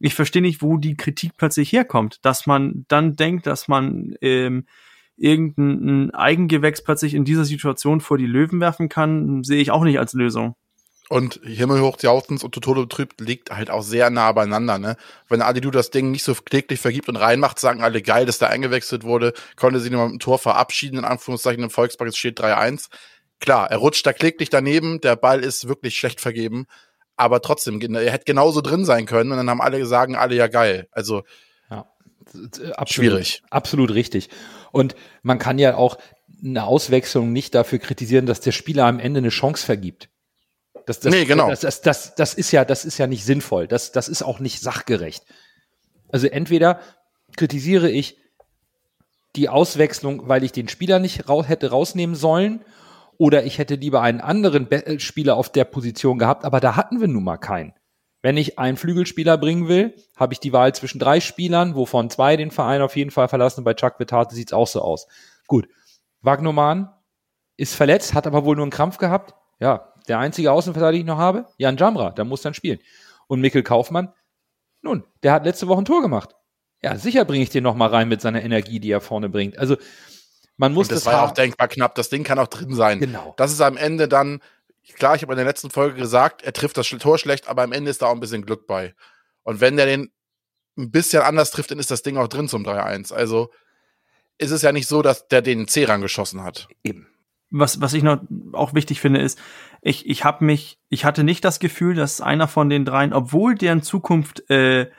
Ich 0.00 0.14
verstehe 0.14 0.42
nicht, 0.42 0.62
wo 0.62 0.76
die 0.76 0.96
Kritik 0.96 1.32
plötzlich 1.36 1.72
herkommt, 1.72 2.24
dass 2.24 2.46
man 2.46 2.84
dann 2.88 3.16
denkt, 3.16 3.46
dass 3.46 3.68
man 3.68 4.14
ähm, 4.20 4.66
irgendein 5.16 6.12
Eigengewächs 6.14 6.82
plötzlich 6.82 7.14
in 7.14 7.24
dieser 7.24 7.44
Situation 7.44 8.00
vor 8.00 8.18
die 8.18 8.26
Löwen 8.26 8.60
werfen 8.60 8.88
kann, 8.88 9.42
sehe 9.42 9.60
ich 9.60 9.70
auch 9.70 9.84
nicht 9.84 9.98
als 9.98 10.12
Lösung. 10.12 10.54
Und 11.10 11.40
Himmelhoch 11.42 11.96
Jautens 12.02 12.44
und 12.44 12.52
Totolo 12.52 12.82
betrübt 12.82 13.20
liegt 13.22 13.50
halt 13.50 13.70
auch 13.70 13.82
sehr 13.82 14.10
nah 14.10 14.30
beieinander, 14.32 14.78
ne? 14.78 14.96
Wenn 15.28 15.40
Adidu 15.40 15.70
das 15.70 15.88
Ding 15.90 16.10
nicht 16.10 16.22
so 16.22 16.34
kläglich 16.34 16.80
vergibt 16.80 17.08
und 17.08 17.16
reinmacht, 17.16 17.58
sagen 17.58 17.82
alle 17.82 18.02
geil, 18.02 18.26
dass 18.26 18.38
der 18.38 18.50
eingewechselt 18.50 19.04
wurde, 19.04 19.32
konnte 19.56 19.80
sie 19.80 19.88
nur 19.88 20.04
mit 20.04 20.12
dem 20.12 20.18
Tor 20.18 20.38
verabschieden, 20.38 20.98
in 20.98 21.06
Anführungszeichen 21.06 21.62
im 21.62 21.70
Volkspark, 21.70 22.10
es 22.10 22.16
steht 22.18 22.38
3-1. 22.38 22.88
Klar, 23.40 23.70
er 23.70 23.78
rutscht 23.78 24.04
da 24.06 24.12
kläglich 24.12 24.50
daneben, 24.50 25.00
der 25.00 25.16
Ball 25.16 25.42
ist 25.42 25.66
wirklich 25.66 25.98
schlecht 25.98 26.20
vergeben, 26.20 26.66
aber 27.16 27.40
trotzdem, 27.40 27.80
er 27.80 28.12
hätte 28.12 28.24
genauso 28.26 28.60
drin 28.60 28.84
sein 28.84 29.06
können 29.06 29.30
und 29.30 29.38
dann 29.38 29.48
haben 29.48 29.62
alle 29.62 29.78
gesagt, 29.78 30.14
alle 30.14 30.34
ja 30.34 30.48
geil. 30.48 30.88
Also, 30.90 31.22
ja, 31.70 31.86
absolut, 32.74 32.88
schwierig. 32.90 33.42
Absolut 33.48 33.94
richtig. 33.94 34.28
Und 34.72 34.94
man 35.22 35.38
kann 35.38 35.58
ja 35.58 35.76
auch 35.76 35.96
eine 36.44 36.64
Auswechslung 36.64 37.32
nicht 37.32 37.54
dafür 37.54 37.78
kritisieren, 37.78 38.26
dass 38.26 38.40
der 38.40 38.52
Spieler 38.52 38.84
am 38.84 39.00
Ende 39.00 39.18
eine 39.18 39.30
Chance 39.30 39.64
vergibt. 39.64 40.10
Das, 40.88 41.00
das, 41.00 41.12
nee, 41.12 41.26
genau. 41.26 41.50
Das, 41.50 41.60
das, 41.60 41.82
das, 41.82 42.14
das, 42.14 42.32
ist 42.32 42.50
ja, 42.50 42.64
das 42.64 42.86
ist 42.86 42.96
ja 42.96 43.06
nicht 43.06 43.24
sinnvoll. 43.24 43.68
Das, 43.68 43.92
das 43.92 44.08
ist 44.08 44.22
auch 44.22 44.40
nicht 44.40 44.60
sachgerecht. 44.60 45.22
Also 46.10 46.26
entweder 46.28 46.80
kritisiere 47.36 47.90
ich 47.90 48.16
die 49.36 49.50
Auswechslung, 49.50 50.28
weil 50.28 50.44
ich 50.44 50.52
den 50.52 50.68
Spieler 50.68 50.98
nicht 50.98 51.28
ra 51.28 51.44
hätte 51.44 51.70
rausnehmen 51.70 52.16
sollen, 52.16 52.64
oder 53.18 53.44
ich 53.44 53.58
hätte 53.58 53.74
lieber 53.74 54.00
einen 54.00 54.20
anderen 54.20 54.68
Be 54.68 54.86
äh, 54.86 54.98
Spieler 55.00 55.36
auf 55.36 55.50
der 55.50 55.64
Position 55.64 56.18
gehabt, 56.18 56.44
aber 56.44 56.60
da 56.60 56.76
hatten 56.76 57.00
wir 57.00 57.08
nun 57.08 57.24
mal 57.24 57.36
keinen. 57.36 57.74
Wenn 58.22 58.36
ich 58.36 58.58
einen 58.58 58.76
Flügelspieler 58.76 59.36
bringen 59.36 59.68
will, 59.68 59.94
habe 60.16 60.32
ich 60.32 60.40
die 60.40 60.52
Wahl 60.52 60.74
zwischen 60.74 60.98
drei 60.98 61.20
Spielern, 61.20 61.74
wovon 61.74 62.10
zwei 62.10 62.36
den 62.36 62.50
Verein 62.50 62.80
auf 62.80 62.96
jeden 62.96 63.10
Fall 63.10 63.28
verlassen. 63.28 63.64
Bei 63.64 63.74
Chuck 63.74 64.00
Vitate 64.00 64.34
sieht's 64.34 64.52
auch 64.52 64.66
so 64.66 64.80
aus. 64.80 65.06
Gut. 65.46 65.68
Wagnoman 66.22 66.90
ist 67.56 67.74
verletzt, 67.74 68.14
hat 68.14 68.26
aber 68.26 68.44
wohl 68.44 68.56
nur 68.56 68.64
einen 68.64 68.72
Krampf 68.72 68.98
gehabt. 68.98 69.34
Ja, 69.60 69.92
der 70.08 70.18
einzige 70.18 70.52
Außenverteidiger, 70.52 70.92
den 70.92 71.00
ich 71.00 71.06
noch 71.06 71.18
habe, 71.18 71.46
Jan 71.58 71.76
Jamra, 71.76 72.10
der 72.10 72.24
muss 72.24 72.42
dann 72.42 72.54
spielen. 72.54 72.80
Und 73.26 73.40
Mikkel 73.40 73.62
Kaufmann, 73.62 74.12
nun, 74.80 75.04
der 75.22 75.32
hat 75.32 75.44
letzte 75.44 75.68
Woche 75.68 75.82
ein 75.82 75.84
Tor 75.84 76.02
gemacht. 76.02 76.34
Ja, 76.82 76.96
sicher 76.96 77.24
bringe 77.24 77.42
ich 77.42 77.50
den 77.50 77.64
noch 77.64 77.74
mal 77.74 77.88
rein 77.88 78.08
mit 78.08 78.20
seiner 78.20 78.42
Energie, 78.42 78.80
die 78.80 78.90
er 78.90 79.00
vorne 79.00 79.28
bringt. 79.28 79.58
Also 79.58 79.76
man 80.56 80.72
muss 80.72 80.88
Und 80.88 80.92
das, 80.96 81.04
das 81.04 81.12
war 81.12 81.24
auch 81.24 81.32
denkbar 81.32 81.68
knapp. 81.68 81.94
Das 81.94 82.08
Ding 82.08 82.24
kann 82.24 82.38
auch 82.38 82.46
drin 82.48 82.74
sein. 82.74 83.00
Genau. 83.00 83.34
Das 83.36 83.52
ist 83.52 83.60
am 83.60 83.76
Ende 83.76 84.08
dann, 84.08 84.40
klar, 84.94 85.14
ich 85.14 85.22
habe 85.22 85.32
in 85.32 85.38
der 85.38 85.46
letzten 85.46 85.70
Folge 85.70 85.98
gesagt, 85.98 86.42
er 86.42 86.52
trifft 86.52 86.76
das 86.76 86.88
Tor 86.88 87.18
schlecht, 87.18 87.48
aber 87.48 87.62
am 87.62 87.72
Ende 87.72 87.90
ist 87.90 88.02
da 88.02 88.06
auch 88.06 88.12
ein 88.12 88.20
bisschen 88.20 88.44
Glück 88.44 88.66
bei. 88.66 88.94
Und 89.42 89.60
wenn 89.60 89.76
der 89.76 89.86
den 89.86 90.12
ein 90.76 90.90
bisschen 90.90 91.22
anders 91.22 91.50
trifft, 91.50 91.70
dann 91.72 91.78
ist 91.78 91.90
das 91.90 92.02
Ding 92.02 92.16
auch 92.16 92.28
drin 92.28 92.48
zum 92.48 92.64
3-1. 92.64 93.12
Also 93.12 93.50
ist 94.38 94.52
es 94.52 94.62
ja 94.62 94.72
nicht 94.72 94.86
so, 94.86 95.02
dass 95.02 95.26
der 95.28 95.42
den 95.42 95.66
C 95.66 95.84
rangeschossen 95.84 96.44
hat. 96.44 96.68
Eben. 96.84 97.08
Was, 97.50 97.80
was 97.80 97.94
ich 97.94 98.02
noch 98.02 98.20
auch 98.52 98.74
wichtig 98.74 99.00
finde, 99.00 99.20
ist, 99.20 99.38
ich, 99.80 100.08
ich 100.08 100.24
habe 100.24 100.44
mich, 100.44 100.78
ich 100.88 101.04
hatte 101.04 101.24
nicht 101.24 101.44
das 101.44 101.60
Gefühl, 101.60 101.94
dass 101.94 102.20
einer 102.20 102.48
von 102.48 102.68
den 102.68 102.84
dreien, 102.84 103.12
obwohl 103.12 103.54
deren 103.54 103.82
Zukunft 103.82 104.48
äh, 104.50 104.90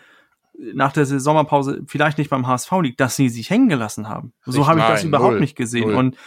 nach 0.73 0.91
der 0.91 1.05
Sommerpause 1.05 1.83
vielleicht 1.87 2.17
nicht 2.17 2.29
beim 2.29 2.47
HSV 2.47 2.71
liegt, 2.81 2.99
dass 2.99 3.15
sie 3.15 3.29
sich 3.29 3.49
hängen 3.49 3.69
gelassen 3.69 4.09
haben. 4.09 4.33
So 4.45 4.67
habe 4.67 4.79
ich 4.79 4.85
das 4.85 5.03
überhaupt 5.03 5.33
null, 5.33 5.39
nicht 5.39 5.55
gesehen. 5.55 5.89
null. 5.89 5.95
Und 5.95 6.17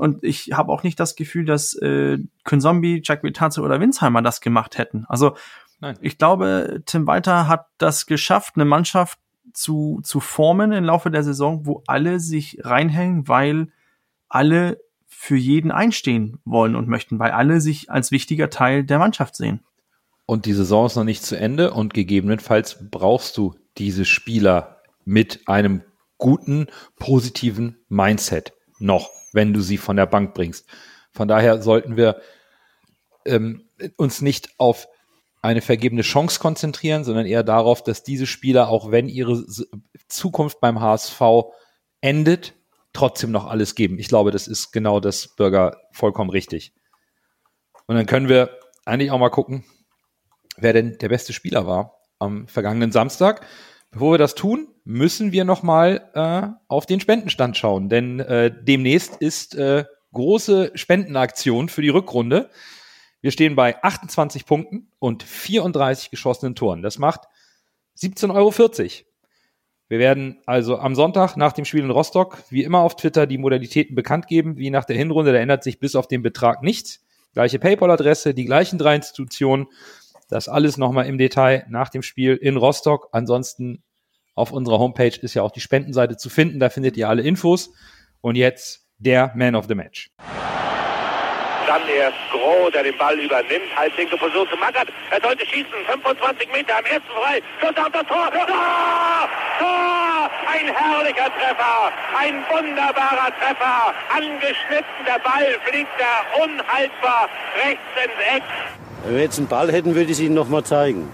und 0.00 0.24
ich 0.24 0.52
habe 0.52 0.72
auch 0.72 0.82
nicht 0.82 0.98
das 0.98 1.14
Gefühl, 1.14 1.44
dass 1.44 1.74
äh, 1.74 2.16
Konzombi, 2.44 3.02
Jack 3.04 3.22
Vitazzo 3.22 3.62
oder 3.62 3.80
Winsheimer 3.80 4.22
das 4.22 4.40
gemacht 4.40 4.78
hätten. 4.78 5.04
Also 5.08 5.36
Nein. 5.80 5.98
ich 6.00 6.16
glaube, 6.16 6.82
Tim 6.86 7.06
Walter 7.06 7.48
hat 7.48 7.66
das 7.76 8.06
geschafft, 8.06 8.54
eine 8.56 8.64
Mannschaft 8.64 9.18
zu, 9.52 10.00
zu 10.02 10.20
formen 10.20 10.72
im 10.72 10.84
Laufe 10.84 11.10
der 11.10 11.22
Saison, 11.22 11.66
wo 11.66 11.82
alle 11.86 12.18
sich 12.18 12.60
reinhängen, 12.62 13.28
weil 13.28 13.72
alle 14.30 14.78
für 15.10 15.36
jeden 15.36 15.70
einstehen 15.70 16.38
wollen 16.44 16.76
und 16.76 16.88
möchten, 16.88 17.18
weil 17.18 17.32
alle 17.32 17.60
sich 17.60 17.90
als 17.90 18.10
wichtiger 18.10 18.48
Teil 18.48 18.84
der 18.84 18.98
Mannschaft 18.98 19.36
sehen. 19.36 19.60
Und 20.24 20.46
die 20.46 20.52
Saison 20.52 20.86
ist 20.86 20.96
noch 20.96 21.04
nicht 21.04 21.24
zu 21.24 21.36
Ende 21.36 21.72
und 21.72 21.92
gegebenenfalls 21.92 22.78
brauchst 22.90 23.36
du 23.36 23.56
diese 23.76 24.04
Spieler 24.04 24.80
mit 25.04 25.48
einem 25.48 25.82
guten, 26.18 26.68
positiven 26.98 27.76
Mindset 27.88 28.52
noch, 28.78 29.10
wenn 29.32 29.52
du 29.52 29.60
sie 29.60 29.76
von 29.76 29.96
der 29.96 30.06
Bank 30.06 30.32
bringst. 30.34 30.66
Von 31.10 31.26
daher 31.26 31.60
sollten 31.60 31.96
wir 31.96 32.20
ähm, 33.24 33.64
uns 33.96 34.22
nicht 34.22 34.50
auf 34.58 34.86
eine 35.42 35.62
vergebene 35.62 36.02
Chance 36.02 36.38
konzentrieren, 36.38 37.02
sondern 37.02 37.26
eher 37.26 37.42
darauf, 37.42 37.82
dass 37.82 38.02
diese 38.02 38.26
Spieler, 38.26 38.68
auch 38.68 38.90
wenn 38.90 39.08
ihre 39.08 39.44
Zukunft 40.08 40.60
beim 40.60 40.80
HSV 40.80 41.20
endet, 42.00 42.54
trotzdem 42.92 43.30
noch 43.30 43.46
alles 43.46 43.74
geben. 43.74 43.98
Ich 43.98 44.08
glaube, 44.08 44.30
das 44.30 44.48
ist 44.48 44.72
genau 44.72 45.00
das 45.00 45.28
Bürger 45.28 45.76
vollkommen 45.92 46.30
richtig. 46.30 46.72
Und 47.86 47.96
dann 47.96 48.06
können 48.06 48.28
wir 48.28 48.58
eigentlich 48.84 49.10
auch 49.10 49.18
mal 49.18 49.30
gucken, 49.30 49.64
wer 50.56 50.72
denn 50.72 50.98
der 50.98 51.08
beste 51.08 51.32
Spieler 51.32 51.66
war 51.66 52.00
am 52.18 52.46
vergangenen 52.48 52.92
Samstag. 52.92 53.46
Bevor 53.90 54.14
wir 54.14 54.18
das 54.18 54.34
tun, 54.34 54.68
müssen 54.84 55.32
wir 55.32 55.44
noch 55.44 55.62
mal 55.62 56.10
äh, 56.14 56.48
auf 56.68 56.86
den 56.86 57.00
Spendenstand 57.00 57.56
schauen, 57.56 57.88
denn 57.88 58.20
äh, 58.20 58.52
demnächst 58.62 59.16
ist 59.16 59.56
äh, 59.56 59.84
große 60.12 60.72
Spendenaktion 60.74 61.68
für 61.68 61.82
die 61.82 61.88
Rückrunde. 61.88 62.50
Wir 63.20 63.32
stehen 63.32 63.56
bei 63.56 63.82
28 63.82 64.46
Punkten 64.46 64.90
und 64.98 65.22
34 65.22 66.10
geschossenen 66.10 66.54
Toren. 66.54 66.82
Das 66.82 66.98
macht 66.98 67.22
17,40 67.98 68.34
Euro. 68.34 68.50
Wir 69.90 69.98
werden 69.98 70.38
also 70.46 70.78
am 70.78 70.94
Sonntag 70.94 71.36
nach 71.36 71.52
dem 71.52 71.64
Spiel 71.64 71.82
in 71.82 71.90
Rostock 71.90 72.38
wie 72.48 72.62
immer 72.62 72.78
auf 72.78 72.94
Twitter 72.94 73.26
die 73.26 73.38
Modalitäten 73.38 73.96
bekannt 73.96 74.28
geben, 74.28 74.56
wie 74.56 74.70
nach 74.70 74.84
der 74.84 74.94
Hinrunde. 74.96 75.32
Da 75.32 75.38
ändert 75.40 75.64
sich 75.64 75.80
bis 75.80 75.96
auf 75.96 76.06
den 76.06 76.22
Betrag 76.22 76.62
nichts. 76.62 77.04
Gleiche 77.34 77.58
PayPal-Adresse, 77.58 78.32
die 78.32 78.44
gleichen 78.44 78.78
drei 78.78 78.94
Institutionen. 78.94 79.66
Das 80.28 80.48
alles 80.48 80.76
nochmal 80.76 81.06
im 81.06 81.18
Detail 81.18 81.66
nach 81.68 81.88
dem 81.88 82.02
Spiel 82.02 82.36
in 82.36 82.56
Rostock. 82.56 83.08
Ansonsten 83.10 83.82
auf 84.36 84.52
unserer 84.52 84.78
Homepage 84.78 85.18
ist 85.20 85.34
ja 85.34 85.42
auch 85.42 85.50
die 85.50 85.60
Spendenseite 85.60 86.16
zu 86.16 86.30
finden. 86.30 86.60
Da 86.60 86.68
findet 86.68 86.96
ihr 86.96 87.08
alle 87.08 87.22
Infos. 87.22 87.72
Und 88.20 88.36
jetzt 88.36 88.86
der 88.98 89.32
Man 89.34 89.56
of 89.56 89.66
the 89.66 89.74
Match. 89.74 90.12
Dann 91.70 91.86
erst 91.86 92.18
Groh, 92.32 92.68
der 92.68 92.82
den 92.82 92.98
Ball 92.98 93.16
übernimmt. 93.16 93.70
Halblinke 93.76 94.16
Position 94.16 94.48
zu 94.48 94.56
Mackert. 94.56 94.88
Er 95.12 95.20
sollte 95.20 95.46
schießen. 95.46 95.70
25 95.86 96.50
Meter 96.50 96.76
am 96.76 96.84
ersten 96.84 97.12
frei. 97.14 97.40
Schuss 97.60 97.76
auf 97.76 97.92
das 97.92 98.06
Tor. 98.08 98.28
Tor! 98.32 99.28
Tor! 99.60 100.30
Ein 100.50 100.66
herrlicher 100.66 101.30
Treffer. 101.30 101.92
Ein 102.18 102.42
wunderbarer 102.50 103.30
Treffer. 103.38 103.94
Angeschnitten. 104.12 104.98
Der 105.06 105.20
Ball 105.20 105.46
fliegt 105.64 105.94
da 105.96 106.42
unhaltbar 106.42 107.28
rechts 107.62 107.84
ins 108.04 108.36
Eck. 108.36 108.42
Wenn 109.04 109.14
wir 109.14 109.22
jetzt 109.22 109.38
einen 109.38 109.46
Ball 109.46 109.70
hätten, 109.70 109.94
würde 109.94 110.06
ich 110.06 110.18
es 110.18 110.20
Ihnen 110.20 110.34
noch 110.34 110.48
mal 110.48 110.64
zeigen. 110.64 111.08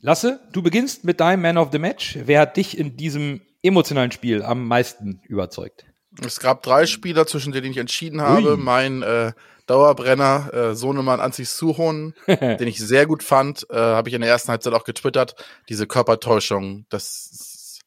Lasse, 0.00 0.38
du 0.52 0.62
beginnst 0.62 1.02
mit 1.02 1.18
deinem 1.18 1.42
Man 1.42 1.58
of 1.58 1.70
the 1.72 1.80
Match. 1.80 2.16
Wer 2.22 2.42
hat 2.42 2.56
dich 2.56 2.78
in 2.78 2.96
diesem 2.96 3.40
emotionalen 3.60 4.12
Spiel 4.12 4.44
am 4.44 4.68
meisten 4.68 5.20
überzeugt? 5.26 5.84
Es 6.24 6.38
gab 6.38 6.62
drei 6.62 6.86
Spieler, 6.86 7.26
zwischen 7.26 7.52
denen 7.52 7.72
ich 7.72 7.78
entschieden 7.78 8.20
habe. 8.20 8.52
Ui. 8.52 8.56
Mein 8.56 9.02
äh, 9.02 9.32
Dauerbrenner, 9.66 10.52
äh, 10.52 10.74
Sohnemann 10.74 11.20
Anzis 11.20 11.56
Suhon, 11.56 12.14
den 12.26 12.68
ich 12.68 12.78
sehr 12.78 13.06
gut 13.06 13.22
fand, 13.22 13.66
äh, 13.70 13.76
habe 13.76 14.08
ich 14.08 14.14
in 14.14 14.20
der 14.20 14.30
ersten 14.30 14.50
Halbzeit 14.50 14.74
auch 14.74 14.84
getwittert. 14.84 15.34
Diese 15.68 15.86
Körpertäuschung, 15.86 16.86
das 16.90 17.80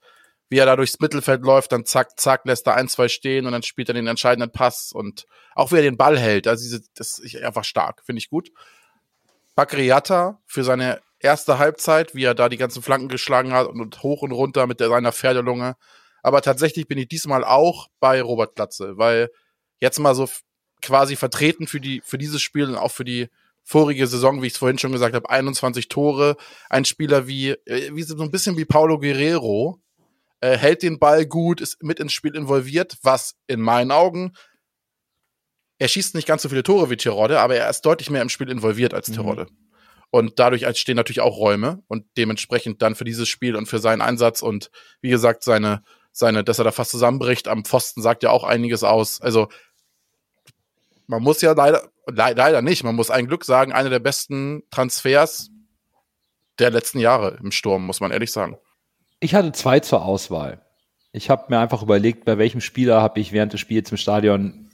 wie 0.49 0.59
er 0.59 0.65
da 0.65 0.75
durchs 0.75 0.99
Mittelfeld 0.99 1.41
läuft, 1.41 1.73
dann 1.73 1.85
zack, 1.85 2.17
zack, 2.19 2.45
lässt 2.45 2.67
er 2.67 2.75
ein, 2.75 2.87
zwei 2.87 3.09
stehen 3.09 3.45
und 3.45 3.51
dann 3.51 3.63
spielt 3.63 3.89
er 3.89 3.93
den 3.93 4.07
entscheidenden 4.07 4.51
Pass 4.51 4.93
und 4.93 5.25
auch 5.55 5.71
wie 5.71 5.75
er 5.75 5.81
den 5.81 5.97
Ball 5.97 6.17
hält, 6.17 6.47
also 6.47 6.63
diese, 6.63 6.81
das 6.95 7.19
ist 7.19 7.35
einfach 7.35 7.65
stark, 7.65 8.01
finde 8.05 8.19
ich 8.19 8.29
gut. 8.29 8.51
Bakriata 9.55 10.39
für 10.45 10.63
seine 10.63 11.01
erste 11.19 11.59
Halbzeit, 11.59 12.15
wie 12.15 12.23
er 12.23 12.35
da 12.35 12.47
die 12.47 12.57
ganzen 12.57 12.81
Flanken 12.81 13.09
geschlagen 13.09 13.51
hat 13.51 13.67
und 13.67 14.03
hoch 14.03 14.21
und 14.21 14.31
runter 14.31 14.67
mit 14.67 14.79
der, 14.79 14.89
seiner 14.89 15.11
Pferdelunge. 15.11 15.75
Aber 16.21 16.41
tatsächlich 16.41 16.87
bin 16.87 16.97
ich 16.97 17.07
diesmal 17.07 17.43
auch 17.43 17.87
bei 17.99 18.21
Robert 18.21 18.55
Glatze, 18.55 18.97
weil 18.97 19.29
jetzt 19.79 19.99
mal 19.99 20.15
so 20.15 20.27
quasi 20.81 21.15
vertreten 21.15 21.67
für 21.67 21.79
die 21.79 22.01
für 22.03 22.17
dieses 22.17 22.41
Spiel 22.41 22.65
und 22.65 22.75
auch 22.75 22.91
für 22.91 23.05
die 23.05 23.29
vorige 23.63 24.07
Saison, 24.07 24.41
wie 24.41 24.47
ich 24.47 24.53
es 24.53 24.59
vorhin 24.59 24.77
schon 24.77 24.91
gesagt 24.91 25.15
habe, 25.15 25.29
21 25.29 25.89
Tore, 25.89 26.37
ein 26.69 26.85
Spieler 26.85 27.27
wie 27.27 27.49
äh, 27.65 27.91
wie 27.93 28.03
so 28.03 28.21
ein 28.21 28.31
bisschen 28.31 28.57
wie 28.57 28.65
Paulo 28.65 28.99
Guerrero, 28.99 29.79
äh, 30.41 30.57
hält 30.57 30.83
den 30.83 30.99
Ball 30.99 31.25
gut, 31.25 31.61
ist 31.61 31.81
mit 31.83 31.99
ins 31.99 32.13
Spiel 32.13 32.35
involviert, 32.35 32.97
was 33.01 33.35
in 33.47 33.61
meinen 33.61 33.91
Augen 33.91 34.33
er 35.79 35.87
schießt 35.87 36.15
nicht 36.15 36.27
ganz 36.27 36.41
so 36.41 36.49
viele 36.49 36.63
Tore 36.63 36.89
wie 36.89 36.97
Tirode, 36.97 37.39
aber 37.39 37.55
er 37.55 37.69
ist 37.69 37.81
deutlich 37.81 38.09
mehr 38.09 38.21
im 38.21 38.29
Spiel 38.29 38.49
involviert 38.49 38.93
als 38.93 39.11
Tirode. 39.11 39.47
Und 40.09 40.39
dadurch 40.39 40.63
entstehen 40.63 40.95
natürlich 40.95 41.21
auch 41.21 41.37
Räume 41.37 41.83
und 41.87 42.05
dementsprechend 42.17 42.81
dann 42.81 42.95
für 42.95 43.03
dieses 43.03 43.27
Spiel 43.27 43.55
und 43.55 43.67
für 43.67 43.79
seinen 43.79 44.01
Einsatz 44.01 44.41
und 44.41 44.71
wie 45.01 45.09
gesagt, 45.09 45.43
seine, 45.43 45.83
seine, 46.11 46.43
dass 46.43 46.59
er 46.59 46.63
da 46.63 46.71
fast 46.71 46.91
zusammenbricht 46.91 47.47
am 47.47 47.65
Pfosten 47.65 48.01
sagt 48.01 48.23
ja 48.23 48.31
auch 48.31 48.43
einiges 48.43 48.83
aus. 48.83 49.21
Also 49.21 49.49
man 51.07 51.23
muss 51.23 51.41
ja 51.41 51.53
leider, 51.53 51.89
le 52.07 52.33
leider 52.33 52.61
nicht, 52.61 52.83
man 52.83 52.95
muss 52.95 53.09
ein 53.09 53.27
Glück 53.27 53.45
sagen, 53.45 53.71
einer 53.71 53.89
der 53.89 53.99
besten 53.99 54.63
Transfers 54.71 55.49
der 56.59 56.71
letzten 56.71 56.99
Jahre 56.99 57.37
im 57.41 57.51
Sturm, 57.51 57.85
muss 57.85 57.99
man 57.99 58.11
ehrlich 58.11 58.31
sagen. 58.31 58.57
Ich 59.19 59.33
hatte 59.33 59.51
zwei 59.51 59.79
zur 59.79 60.05
Auswahl. 60.05 60.61
Ich 61.11 61.29
habe 61.29 61.45
mir 61.49 61.59
einfach 61.59 61.81
überlegt, 61.81 62.25
bei 62.25 62.37
welchem 62.37 62.61
Spieler 62.61 63.01
habe 63.01 63.19
ich 63.19 63.31
während 63.31 63.53
des 63.53 63.59
Spiels 63.59 63.89
im 63.91 63.97
Stadion 63.97 64.69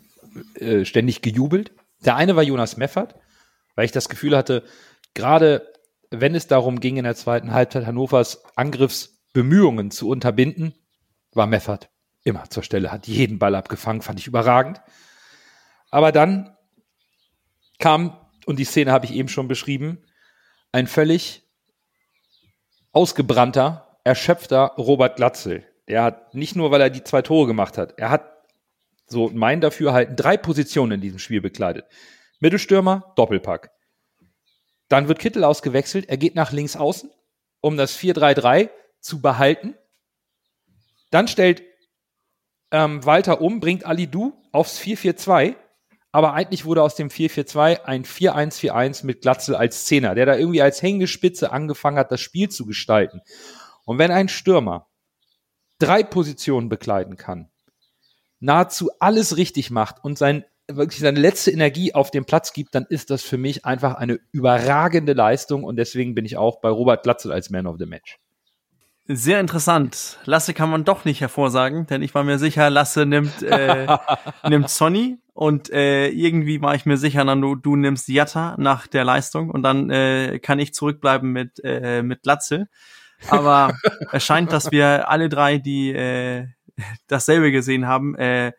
äh, 0.56 0.84
ständig 0.86 1.22
gejubelt. 1.22 1.72
Der 2.04 2.16
eine 2.16 2.36
war 2.36 2.44
Jonas 2.44 2.76
Meffert, 2.78 3.16
weil 3.76 3.86
ich 3.86 3.92
das 3.92 4.10
Gefühl 4.10 4.36
hatte, 4.36 4.64
gerade 5.14 5.72
wenn 6.10 6.36
es 6.36 6.48
darum 6.48 6.80
ging, 6.80 6.98
in 6.98 7.06
der 7.06 7.16
zweiten 7.16 7.54
Halbzeit 7.54 7.86
Hannovers 7.86 8.44
Angriffsbemühungen 8.56 9.92
zu 9.92 10.10
unterbinden, 10.10 10.74
war 11.32 11.48
Meffert 11.48 11.90
immer 12.24 12.50
zur 12.50 12.64
Stelle, 12.64 12.92
hat 12.92 13.08
jeden 13.08 13.40
Ball 13.40 13.56
abgefangen, 13.56 14.02
fand 14.02 14.20
ich 14.20 14.28
überragend. 14.28 14.82
Aber 15.94 16.12
dann 16.12 16.58
kam, 17.78 18.18
und 18.48 18.58
die 18.58 18.64
Szene 18.64 18.92
habe 18.92 19.06
ich 19.06 19.14
eben 19.14 19.30
schon 19.30 19.48
beschrieben, 19.48 20.04
ein 20.72 20.88
völlig 20.88 21.44
ausgebrannter, 22.94 24.00
erschöpfter 24.04 24.74
Robert 24.80 25.18
Glatzel. 25.18 25.64
Der 25.88 26.02
hat 26.02 26.34
nicht 26.34 26.56
nur, 26.56 26.72
weil 26.72 26.82
er 26.82 26.90
die 26.90 27.04
zwei 27.04 27.22
Tore 27.22 27.46
gemacht 27.46 27.78
hat, 27.78 28.00
er 28.00 28.10
hat 28.10 28.28
so 29.06 29.30
mein 29.36 29.62
Dafürhalten 29.62 30.16
drei 30.16 30.36
Positionen 30.36 30.94
in 30.94 31.02
diesem 31.02 31.20
Spiel 31.20 31.42
bekleidet. 31.42 31.86
Mittelstürmer, 32.40 33.14
Doppelpack. 33.16 33.70
Dann 34.90 35.08
wird 35.08 35.20
Kittel 35.20 35.44
ausgewechselt, 35.44 36.10
er 36.10 36.18
geht 36.18 36.34
nach 36.34 36.52
links 36.52 36.76
außen, 36.76 37.12
um 37.62 37.78
das 37.78 38.00
4-3-3 38.00 38.72
zu 39.00 39.22
behalten. 39.22 39.76
Dann 41.12 41.28
stellt 41.28 41.62
ähm, 42.72 43.06
Walter 43.06 43.42
um, 43.42 43.60
bringt 43.60 43.86
Ali 43.86 44.08
Du 44.08 44.34
aufs 44.52 44.80
4-4-2, 44.80 45.56
aber 46.14 46.34
eigentlich 46.34 46.64
wurde 46.64 46.84
aus 46.84 46.94
dem 46.94 47.10
4-4-2 47.10 47.82
ein 47.86 48.06
4-1-4-1 48.06 49.04
mit 49.04 49.22
Glatzel 49.22 49.56
als 49.56 49.86
Zehner, 49.86 50.14
der 50.14 50.28
da 50.28 50.38
irgendwie 50.38 50.62
als 50.62 50.82
hängende 50.82 51.08
Spitze 51.08 51.52
angefangen 51.52 51.98
hat, 51.98 52.12
das 52.12 52.22
Spiel 52.22 52.50
zu 52.50 52.68
gestalten. 52.68 53.22
Und 53.84 53.98
wenn 53.98 54.12
ein 54.12 54.30
Stürmer 54.30 54.88
drei 55.80 56.04
Positionen 56.04 56.70
bekleiden 56.70 57.18
kann, 57.18 57.50
nahezu 58.40 58.92
alles 59.00 59.38
richtig 59.38 59.72
macht 59.72 60.04
und 60.04 60.20
sein, 60.20 60.46
wirklich 60.68 61.00
seine 61.00 61.20
letzte 61.20 61.50
Energie 61.50 61.96
auf 61.96 62.12
den 62.12 62.26
Platz 62.26 62.54
gibt, 62.54 62.76
dann 62.76 62.86
ist 62.88 63.10
das 63.10 63.24
für 63.24 63.40
mich 63.40 63.66
einfach 63.66 63.96
eine 63.96 64.20
überragende 64.32 65.14
Leistung 65.14 65.64
und 65.64 65.78
deswegen 65.78 66.14
bin 66.14 66.26
ich 66.26 66.38
auch 66.38 66.62
bei 66.62 66.70
Robert 66.70 67.02
Glatzel 67.02 67.32
als 67.32 67.50
Man 67.50 67.66
of 67.66 67.78
the 67.80 67.88
Match. 67.88 68.20
Sehr 69.06 69.42
interessant. 69.42 70.18
Lasse 70.24 70.54
kann 70.54 70.70
man 70.70 70.86
doch 70.86 71.04
nicht 71.04 71.20
hervorsagen, 71.20 71.86
denn 71.88 72.02
ich 72.02 72.16
war 72.16 72.24
mir 72.24 72.40
sicher, 72.40 72.70
Lasse 72.70 73.06
nimmt, 73.06 73.44
äh, 73.44 73.86
nimmt 74.48 74.70
Sonny 74.70 75.18
und 75.34 75.70
äh, 75.72 76.08
irgendwie 76.08 76.62
war 76.62 76.74
ich 76.74 76.86
mir 76.86 76.96
sicher, 76.96 77.26
dann 77.26 77.42
du, 77.42 77.76
nimmst 77.76 78.08
Jatta 78.08 78.56
nach 78.58 78.88
der 78.88 79.04
Leistung 79.04 79.50
und 79.50 79.62
dann 79.62 79.90
äh, 79.90 80.40
kann 80.40 80.60
ich 80.60 80.74
zurückbleiben 80.74 81.34
mit, 81.34 81.60
äh, 81.66 82.02
mit 82.02 82.26
Latze. 82.26 82.70
Aber 83.28 83.74
es 84.14 84.24
scheint, 84.24 84.54
dass 84.54 84.72
wir 84.72 85.10
alle 85.10 85.28
drei, 85.28 85.58
die 85.58 85.92
äh, 85.92 86.48
dasselbe 87.08 87.52
gesehen 87.52 87.86
haben, 87.86 88.16
äh, 88.16 88.54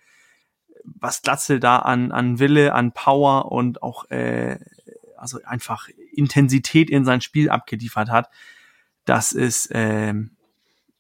was 0.85 1.23
Glatzel 1.23 1.59
da 1.59 1.79
an, 1.79 2.13
an 2.13 2.39
Wille, 2.39 2.75
an 2.75 2.93
Power 2.93 3.51
und 3.51 3.83
auch 3.83 4.11
äh, 4.11 4.59
also 5.17 5.39
einfach 5.47 5.89
Intensität 6.13 6.91
in 6.91 7.07
sein 7.07 7.23
Spiel 7.23 7.49
abgeliefert 7.49 8.11
hat, 8.11 8.29
das 9.07 9.33
ist 9.33 9.71
äh, 9.71 10.13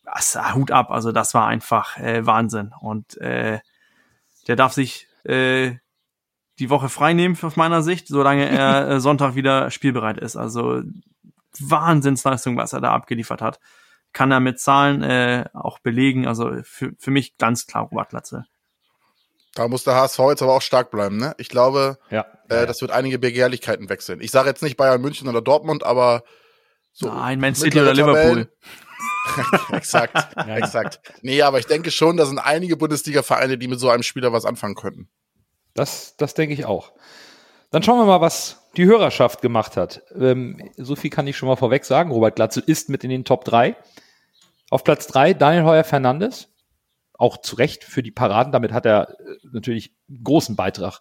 das, 0.05 0.39
Hut 0.55 0.71
ab. 0.71 0.91
Also 0.91 1.13
das 1.13 1.35
war 1.35 1.47
einfach 1.47 1.97
äh, 1.99 2.25
Wahnsinn. 2.27 2.73
Und 2.81 3.17
äh, 3.19 3.61
der 4.47 4.57
darf 4.57 4.73
sich 4.73 5.09
äh, 5.25 5.73
die 6.59 6.71
Woche 6.71 6.89
frei 6.89 7.13
nehmen 7.15 7.37
aus 7.41 7.57
meiner 7.57 7.83
Sicht, 7.83 8.09
solange 8.09 8.49
er 8.49 8.89
äh, 8.91 9.01
Sonntag 9.01 9.35
wieder 9.35 9.71
spielbereit 9.71 10.19
ist. 10.19 10.37
Also 10.37 10.83
Wahnsinnsleistung, 11.59 12.57
was 12.57 12.73
er 12.73 12.81
da 12.81 12.93
abgeliefert 12.93 13.41
hat. 13.43 13.59
Kann 14.13 14.31
er 14.31 14.41
mit 14.41 14.61
Zahlen 14.61 15.03
äh, 15.03 15.47
auch 15.55 15.79
belegen. 15.81 16.27
Also 16.27 16.53
für, 16.63 16.93
für 16.99 17.11
mich 17.11 17.37
ganz 17.37 17.67
klar 17.67 17.85
Robert 17.85 18.11
Glatze. 18.11 18.45
Da 19.55 19.69
muss 19.69 19.85
der 19.85 19.95
HSV 19.95 20.19
jetzt 20.31 20.43
aber 20.43 20.55
auch 20.55 20.63
stark 20.63 20.91
bleiben, 20.91 21.17
ne? 21.17 21.35
Ich 21.39 21.49
glaube, 21.49 21.99
Ja. 22.11 22.27
äh, 22.49 22.67
das 22.67 22.81
wird 22.81 22.91
einige 22.91 23.21
Begehrlichkeiten 23.21 23.89
wechseln. 23.89 24.21
Ich 24.21 24.33
sage 24.33 24.49
jetzt 24.49 24.63
nicht 24.63 24.77
Bayern 24.77 25.01
München 25.01 25.29
oder 25.29 25.43
Dortmund, 25.43 25.85
aber 25.85 26.25
so 26.93 27.07
Nein, 27.07 27.39
Man 27.41 27.55
City 27.55 27.81
oder 27.81 27.95
Liverpool. 27.95 28.53
Exakt, 29.73 30.37
exakt. 30.49 31.01
Nee, 31.23 31.43
aber 31.43 31.59
ich 31.59 31.67
denke 31.67 31.91
schon, 31.91 32.17
da 32.17 32.27
sind 32.27 32.39
einige 32.39 32.77
Bundesliga-Vereine, 32.77 33.59
die 33.59 33.69
mit 33.69 33.81
so 33.81 33.89
einem 33.89 34.03
Spieler 34.03 34.33
was 34.33 34.45
anfangen 34.45 34.75
könnten. 34.75 35.09
Das, 35.73 36.17
das 36.17 36.35
denke 36.35 36.55
ich 36.55 36.67
auch. 36.67 36.93
Dann 37.71 37.83
schauen 37.83 37.99
wir 37.99 38.05
mal, 38.05 38.21
was 38.21 38.71
die 38.77 38.85
Hörerschaft 38.85 39.43
gemacht 39.43 39.77
hat. 39.77 40.03
Ähm, 40.15 40.71
so 40.77 40.95
viel 40.95 41.11
kann 41.11 41.27
ich 41.27 41.37
schon 41.37 41.49
mal 41.49 41.57
vorweg 41.57 41.85
sagen. 41.85 42.13
Robert 42.13 42.37
Glatzel 42.37 42.63
ist 42.67 42.89
mit 42.89 43.03
in 43.03 43.11
den 43.11 43.25
Top 43.25 43.45
3. 43.45 43.77
Auf 44.71 44.85
Platz 44.85 45.07
3 45.09 45.35
Daniel 45.35 45.65
Heuer 45.65 45.85
Fernandes. 45.85 46.49
Auch 47.15 47.39
zu 47.39 47.57
Recht 47.57 47.85
für 47.85 48.03
die 48.03 48.11
Paraden. 48.11 48.53
Damit 48.53 48.73
hat 48.73 48.87
er 48.87 49.11
äh, 49.11 49.15
natürlich 49.53 49.93
großen 50.23 50.55
Beitrag 50.55 51.01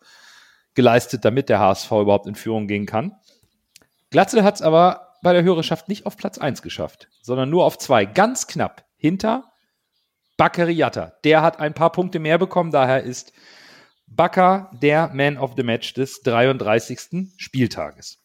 geleistet, 0.73 1.25
damit 1.25 1.49
der 1.49 1.59
HSV 1.59 1.91
überhaupt 1.91 2.27
in 2.27 2.35
Führung 2.35 2.67
gehen 2.67 2.85
kann. 2.85 3.15
Glatzel 4.09 4.43
hat 4.43 4.55
es 4.55 4.61
aber 4.61 5.12
bei 5.23 5.33
der 5.33 5.43
Hörerschaft 5.43 5.89
nicht 5.89 6.05
auf 6.05 6.17
Platz 6.17 6.37
1 6.37 6.61
geschafft, 6.61 7.07
sondern 7.21 7.49
nur 7.49 7.65
auf 7.65 7.77
2. 7.77 8.05
Ganz 8.05 8.45
knapp 8.45 8.85
hinter 8.97 9.51
Bakary 10.37 10.73
Yatta. 10.73 11.13
Der 11.23 11.41
hat 11.41 11.59
ein 11.59 11.73
paar 11.73 11.91
Punkte 11.91 12.19
mehr 12.19 12.37
bekommen, 12.37 12.71
daher 12.71 13.03
ist 13.03 13.33
Bakker 14.05 14.69
der 14.81 15.09
Man 15.13 15.37
of 15.37 15.53
the 15.57 15.63
Match 15.63 15.93
des 15.93 16.21
33. 16.21 17.31
Spieltages. 17.37 18.19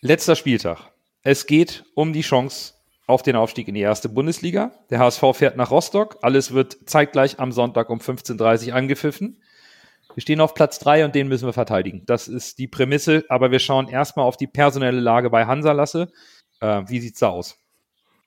Letzter 0.00 0.34
Spieltag. 0.34 0.90
Es 1.22 1.46
geht 1.46 1.84
um 1.94 2.12
die 2.12 2.22
Chance 2.22 2.74
auf 3.06 3.22
den 3.22 3.36
Aufstieg 3.36 3.68
in 3.68 3.74
die 3.74 3.80
erste 3.80 4.08
Bundesliga. 4.08 4.72
Der 4.88 5.00
HSV 5.00 5.22
fährt 5.34 5.56
nach 5.56 5.70
Rostock. 5.70 6.18
Alles 6.22 6.52
wird 6.52 6.78
zeitgleich 6.86 7.38
am 7.38 7.52
Sonntag 7.52 7.90
um 7.90 7.98
15.30 7.98 8.68
Uhr 8.68 8.74
angepfiffen. 8.74 9.42
Wir 10.14 10.22
stehen 10.22 10.40
auf 10.40 10.54
Platz 10.54 10.78
3 10.80 11.04
und 11.04 11.14
den 11.14 11.28
müssen 11.28 11.46
wir 11.46 11.52
verteidigen. 11.52 12.02
Das 12.06 12.28
ist 12.28 12.58
die 12.58 12.68
Prämisse, 12.68 13.24
aber 13.28 13.50
wir 13.50 13.58
schauen 13.58 13.88
erstmal 13.88 14.26
auf 14.26 14.36
die 14.36 14.46
personelle 14.46 15.00
Lage 15.00 15.30
bei 15.30 15.46
Hansa 15.46 15.72
Lasse. 15.72 16.10
Äh, 16.60 16.82
wie 16.86 17.00
sieht's 17.00 17.20
da 17.20 17.28
aus? 17.28 17.56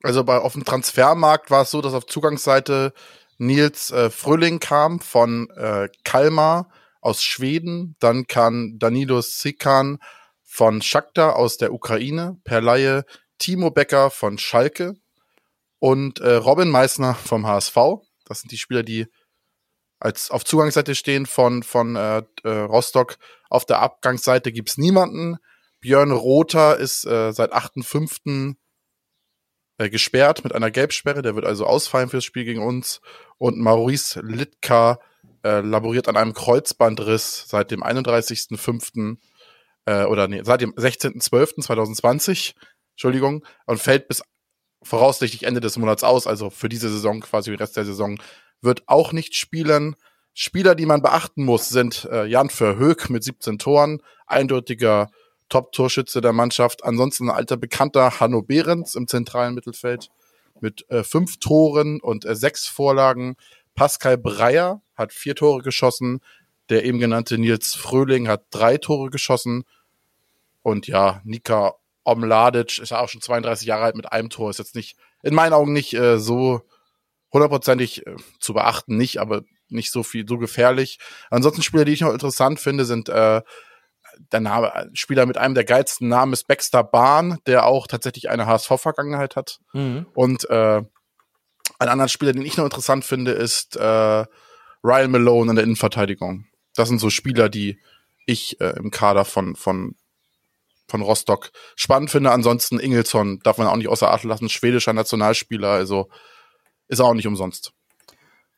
Also 0.02 0.24
bei 0.24 0.38
auf 0.38 0.54
dem 0.54 0.66
Transfermarkt 0.66 1.50
war 1.50 1.64
es 1.64 1.72
so, 1.72 1.82
dass 1.82 1.94
auf 1.94 2.06
Zugangsseite 2.06 2.94
Nils 3.38 3.92
äh, 3.92 4.10
Fröhling 4.10 4.60
kam 4.60 5.00
von 5.00 5.50
äh, 5.52 5.90
Kalmar 6.04 6.70
aus 7.02 7.24
Schweden. 7.24 7.96
Dann 8.00 8.28
kann 8.28 8.78
Danilo 8.80 9.22
Sikan 9.22 10.00
von 10.44 10.82
Shakhtar 10.82 11.36
aus 11.36 11.58
der 11.58 11.74
Ukraine 11.74 12.38
per 12.44 12.62
Laie, 12.62 13.06
Timo 13.40 13.72
Becker 13.72 14.10
von 14.10 14.38
Schalke 14.38 14.96
und 15.80 16.20
äh, 16.20 16.36
Robin 16.36 16.70
Meissner 16.70 17.16
vom 17.16 17.48
HSV. 17.48 17.76
Das 18.26 18.42
sind 18.42 18.52
die 18.52 18.58
Spieler, 18.58 18.84
die 18.84 19.08
als 20.04 20.32
auf 20.32 20.44
Zugangsseite 20.44 20.96
stehen 20.96 21.26
von, 21.26 21.64
von 21.64 21.96
äh, 21.96 22.24
äh, 22.44 22.50
Rostock. 22.50 23.18
Auf 23.50 23.66
der 23.66 23.80
Abgangsseite 23.80 24.52
gibt's 24.52 24.78
niemanden. 24.78 25.38
Björn 25.80 26.12
Rother 26.12 26.78
ist 26.78 27.06
äh, 27.06 27.32
seit 27.32 27.54
8.5 27.54 28.56
äh, 29.78 29.90
gesperrt 29.90 30.44
mit 30.44 30.54
einer 30.54 30.72
Gelbsperre. 30.72 31.22
Der 31.22 31.36
wird 31.36 31.46
also 31.46 31.66
ausfallen 31.66 32.10
fürs 32.10 32.26
Spiel 32.26 32.44
gegen 32.44 32.62
uns. 32.62 33.00
Und 33.38 33.58
Maurice 33.60 34.20
Litka 34.22 35.00
äh, 35.44 35.62
laboriert 35.62 36.10
an 36.10 36.18
einem 36.18 36.34
Kreuzbandriss 36.34 37.46
seit 37.48 37.72
dem 37.72 37.82
31.05. 37.82 39.18
Äh, 39.86 40.04
oder 40.04 40.28
nee, 40.28 40.42
seit 40.44 40.62
dem 40.62 40.74
16.12.2020, 40.74 42.56
Entschuldigung, 42.92 43.46
und 43.66 43.80
fällt 43.80 44.10
bis 44.10 44.22
voraussichtlich 44.84 45.44
Ende 45.44 45.62
des 45.62 45.78
Monats 45.78 46.04
aus, 46.04 46.28
also 46.28 46.50
für 46.50 46.68
diese 46.68 46.90
Saison, 46.90 47.22
quasi 47.22 47.52
den 47.52 47.60
Rest 47.60 47.78
der 47.78 47.86
Saison, 47.86 48.20
wird 48.64 48.84
auch 48.88 49.12
nicht 49.12 49.36
spielen. 49.36 49.96
Spieler, 50.34 50.76
die 50.76 50.86
man 50.86 51.02
beachten 51.02 51.46
muss, 51.46 51.70
sind 51.70 52.08
äh, 52.12 52.26
Jan 52.26 52.50
Verhoek 52.50 53.10
mit 53.10 53.24
17 53.24 53.60
Toren, 53.60 54.02
eindeutiger 54.26 55.10
Top-Torschütze 55.50 56.22
der 56.22 56.34
Mannschaft. 56.34 56.84
Ansonsten 56.84 57.30
ein 57.30 57.36
alter 57.36 57.58
Bekannter 57.58 58.20
Hanno 58.20 58.42
Behrens 58.42 58.96
im 58.96 59.08
zentralen 59.08 59.54
Mittelfeld 59.54 60.10
mit 60.60 60.90
äh, 60.90 61.04
fünf 61.04 61.38
Toren 61.38 62.00
und 62.02 62.26
äh, 62.26 62.36
sechs 62.36 62.66
Vorlagen. 62.66 63.36
Pascal 63.76 64.18
Breyer 64.18 64.82
hat 64.96 65.14
vier 65.14 65.36
Tore 65.36 65.62
geschossen. 65.62 66.22
Der 66.70 66.86
eben 66.86 66.98
genannte 66.98 67.38
Nils 67.38 67.76
Fröhling 67.76 68.28
hat 68.30 68.46
drei 68.50 68.78
Tore 68.78 69.10
geschossen. 69.10 69.66
Und 70.64 70.88
ja, 70.88 71.22
Nika 71.26 71.76
Omladic 72.06 72.80
ist 72.80 72.90
ja 72.90 73.00
auch 73.00 73.10
schon 73.10 73.22
32 73.22 73.68
Jahre 73.68 73.84
alt 73.84 73.96
mit 73.96 74.12
einem 74.12 74.30
Tor. 74.30 74.50
Ist 74.50 74.60
jetzt 74.60 74.76
nicht, 74.76 74.96
in 75.22 75.36
meinen 75.36 75.54
Augen 75.54 75.74
nicht 75.74 75.94
äh, 75.94 76.18
so 76.18 76.62
hundertprozentig 77.34 78.08
äh, 78.08 78.16
zu 78.40 78.54
beachten, 78.54 78.96
nicht, 78.96 79.20
aber 79.20 79.42
nicht 79.70 79.92
so 79.92 80.04
viel, 80.04 80.26
so 80.28 80.38
gefährlich. 80.38 81.00
Ansonsten 81.30 81.64
Spieler, 81.64 81.86
die 81.86 81.94
ich 81.94 82.02
noch 82.02 82.14
interessant 82.14 82.60
finde, 82.60 82.86
sind 82.86 83.10
äh, 83.10 83.42
der 84.32 84.40
Name, 84.40 84.92
Spieler 84.94 85.26
mit 85.26 85.38
einem 85.38 85.56
der 85.56 85.64
geilsten 85.64 86.08
Namen 86.08 86.34
ist 86.34 86.48
Baxter 86.48 86.84
Bahn, 86.84 87.40
der 87.48 87.66
auch 87.66 87.88
tatsächlich 87.88 88.30
eine 88.30 88.46
HSV-Vergangenheit 88.46 89.36
hat. 89.36 89.60
Und 90.14 90.48
äh, 90.50 90.84
ein 91.80 91.90
anderer 91.90 92.10
Spieler, 92.10 92.34
den 92.34 92.46
ich 92.46 92.58
noch 92.58 92.66
interessant 92.66 93.06
finde, 93.06 93.32
ist 93.32 93.76
äh, 93.76 94.26
Ryan 94.84 95.12
Malone 95.12 95.52
in 95.52 95.56
der 95.56 95.64
Innenverteidigung. 95.64 96.46
Das 96.76 96.90
sind 96.90 97.00
so 97.00 97.10
Spieler, 97.10 97.50
die 97.50 97.80
ich 98.26 98.60
äh, 98.62 98.76
im 98.78 98.92
Kader 98.92 99.26
von, 99.26 99.56
von, 99.56 99.96
von 100.88 101.02
Rostock 101.02 101.52
spannend 101.76 102.12
finde. 102.12 102.32
Ansonsten 102.32 102.80
Ingelsson 102.80 103.40
darf 103.44 103.58
man 103.58 103.68
auch 103.68 103.76
nicht 103.76 103.90
außer 103.90 104.12
Acht 104.12 104.24
lassen, 104.24 104.50
schwedischer 104.50 104.94
Nationalspieler, 104.94 105.70
also 105.70 106.10
ist 106.88 107.00
auch 107.00 107.14
nicht 107.14 107.28
umsonst. 107.28 107.74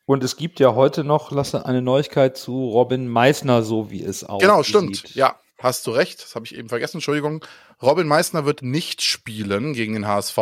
Und 0.04 0.22
es 0.22 0.36
gibt 0.36 0.60
ja 0.60 0.74
heute 0.74 1.02
noch, 1.02 1.32
Lasse, 1.32 1.66
eine 1.66 1.82
Neuigkeit 1.82 2.36
zu 2.36 2.68
Robin 2.70 3.08
Meissner, 3.08 3.62
so 3.62 3.90
wie 3.90 4.02
es 4.04 4.22
aussieht. 4.22 4.48
Genau, 4.48 4.62
stimmt. 4.62 5.14
Ja, 5.16 5.36
hast 5.58 5.86
du 5.86 5.90
recht. 5.90 6.22
Das 6.22 6.34
habe 6.36 6.44
ich 6.46 6.54
eben 6.54 6.68
vergessen. 6.68 6.98
Entschuldigung. 6.98 7.44
Robin 7.82 8.06
Meissner 8.06 8.44
wird 8.46 8.62
nicht 8.62 9.02
spielen 9.02 9.72
gegen 9.72 9.94
den 9.94 10.06
HSV, 10.06 10.36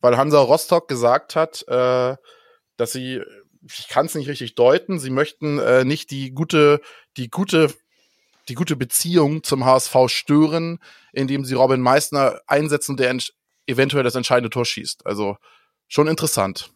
weil 0.00 0.16
Hansa 0.16 0.38
Rostock 0.40 0.88
gesagt 0.88 1.36
hat, 1.36 1.66
äh, 1.68 2.16
dass 2.76 2.92
sie, 2.92 3.22
ich 3.66 3.88
kann 3.88 4.06
es 4.06 4.14
nicht 4.14 4.28
richtig 4.28 4.54
deuten, 4.56 4.98
sie 4.98 5.10
möchten 5.10 5.58
äh, 5.58 5.84
nicht 5.84 6.10
die 6.10 6.30
gute, 6.32 6.80
die 7.16 7.30
gute, 7.30 7.72
die 8.48 8.54
gute 8.54 8.76
Beziehung 8.76 9.42
zum 9.42 9.64
HSV 9.64 9.96
stören, 10.08 10.78
indem 11.12 11.44
sie 11.46 11.54
Robin 11.54 11.80
Meissner 11.80 12.40
einsetzen, 12.46 12.96
der 12.98 13.10
ent- 13.10 13.32
eventuell 13.66 14.04
das 14.04 14.14
entscheidende 14.14 14.50
Tor 14.50 14.64
schießt. 14.66 15.06
Also 15.06 15.36
schon 15.88 16.08
interessant. 16.08 16.70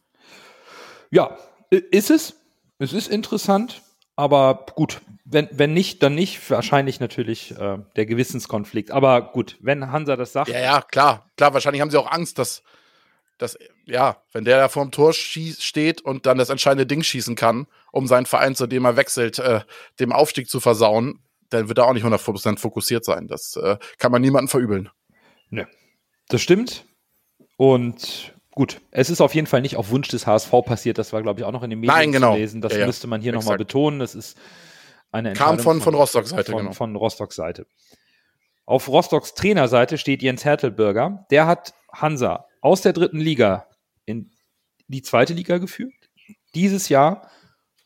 Ja, 1.12 1.36
ist 1.70 2.10
es. 2.10 2.40
Es 2.78 2.92
ist 2.92 3.08
interessant, 3.08 3.82
aber 4.16 4.66
gut, 4.74 5.02
wenn, 5.24 5.48
wenn 5.52 5.72
nicht, 5.72 6.02
dann 6.02 6.14
nicht. 6.14 6.50
Wahrscheinlich 6.50 7.00
natürlich 7.00 7.52
äh, 7.52 7.78
der 7.96 8.06
Gewissenskonflikt. 8.06 8.90
Aber 8.90 9.20
gut, 9.20 9.56
wenn 9.60 9.92
Hansa 9.92 10.16
das 10.16 10.32
sagt, 10.32 10.48
Ja, 10.50 10.58
ja, 10.58 10.82
klar, 10.82 11.30
klar. 11.36 11.54
Wahrscheinlich 11.54 11.80
haben 11.82 11.90
sie 11.90 11.98
auch 11.98 12.10
Angst, 12.10 12.38
dass, 12.38 12.62
dass 13.38 13.58
ja, 13.84 14.22
wenn 14.32 14.44
der 14.44 14.58
da 14.58 14.68
vorm 14.68 14.90
Tor 14.90 15.12
schieß, 15.12 15.62
steht 15.62 16.00
und 16.00 16.26
dann 16.26 16.38
das 16.38 16.48
entscheidende 16.48 16.86
Ding 16.86 17.02
schießen 17.02 17.36
kann, 17.36 17.66
um 17.92 18.06
seinen 18.06 18.26
Verein, 18.26 18.54
zu 18.54 18.66
dem 18.66 18.84
er 18.84 18.96
wechselt, 18.96 19.38
äh, 19.38 19.60
dem 20.00 20.12
Aufstieg 20.12 20.48
zu 20.48 20.60
versauen, 20.60 21.20
dann 21.50 21.68
wird 21.68 21.78
er 21.78 21.86
auch 21.86 21.92
nicht 21.92 22.06
100% 22.06 22.58
fokussiert 22.58 23.04
sein. 23.04 23.28
Das 23.28 23.56
äh, 23.56 23.76
kann 23.98 24.12
man 24.12 24.22
niemandem 24.22 24.48
verübeln. 24.48 24.88
ne, 25.50 25.68
das 26.28 26.40
stimmt. 26.40 26.86
Und 27.56 28.34
gut, 28.52 28.80
es 28.90 29.10
ist 29.10 29.20
auf 29.20 29.34
jeden 29.34 29.46
Fall 29.46 29.62
nicht 29.62 29.76
auf 29.76 29.90
Wunsch 29.90 30.08
des 30.08 30.26
HSV 30.26 30.50
passiert. 30.64 30.98
Das 30.98 31.12
war, 31.12 31.22
glaube 31.22 31.40
ich, 31.40 31.44
auch 31.44 31.52
noch 31.52 31.62
in 31.62 31.70
den 31.70 31.80
Medien 31.80 31.94
Nein, 31.94 32.12
genau. 32.12 32.32
zu 32.32 32.38
lesen. 32.38 32.60
Das 32.60 32.74
Ja, 32.74 32.86
müsste 32.86 33.06
man 33.06 33.20
hier 33.20 33.32
nochmal 33.32 33.58
betonen. 33.58 33.98
Das 33.98 34.14
ist 34.14 34.38
eine 35.10 35.32
Kam 35.32 35.54
Entscheidung 35.54 35.80
von, 35.80 35.80
von 35.80 35.94
Rostocks 35.94 36.30
Seite, 36.30 36.52
von, 36.52 36.60
genau. 36.60 36.72
von 36.72 36.96
Rostocks 36.96 37.36
Seite. 37.36 37.66
Auf 38.64 38.88
Rostocks 38.88 39.34
Trainerseite 39.34 39.98
steht 39.98 40.22
Jens 40.22 40.44
Hertelberger. 40.44 41.26
Der 41.30 41.46
hat 41.46 41.74
Hansa 41.92 42.46
aus 42.60 42.80
der 42.80 42.92
dritten 42.92 43.18
Liga 43.18 43.66
in 44.06 44.30
die 44.88 45.02
zweite 45.02 45.34
Liga 45.34 45.58
geführt, 45.58 45.92
dieses 46.54 46.88
Jahr 46.88 47.30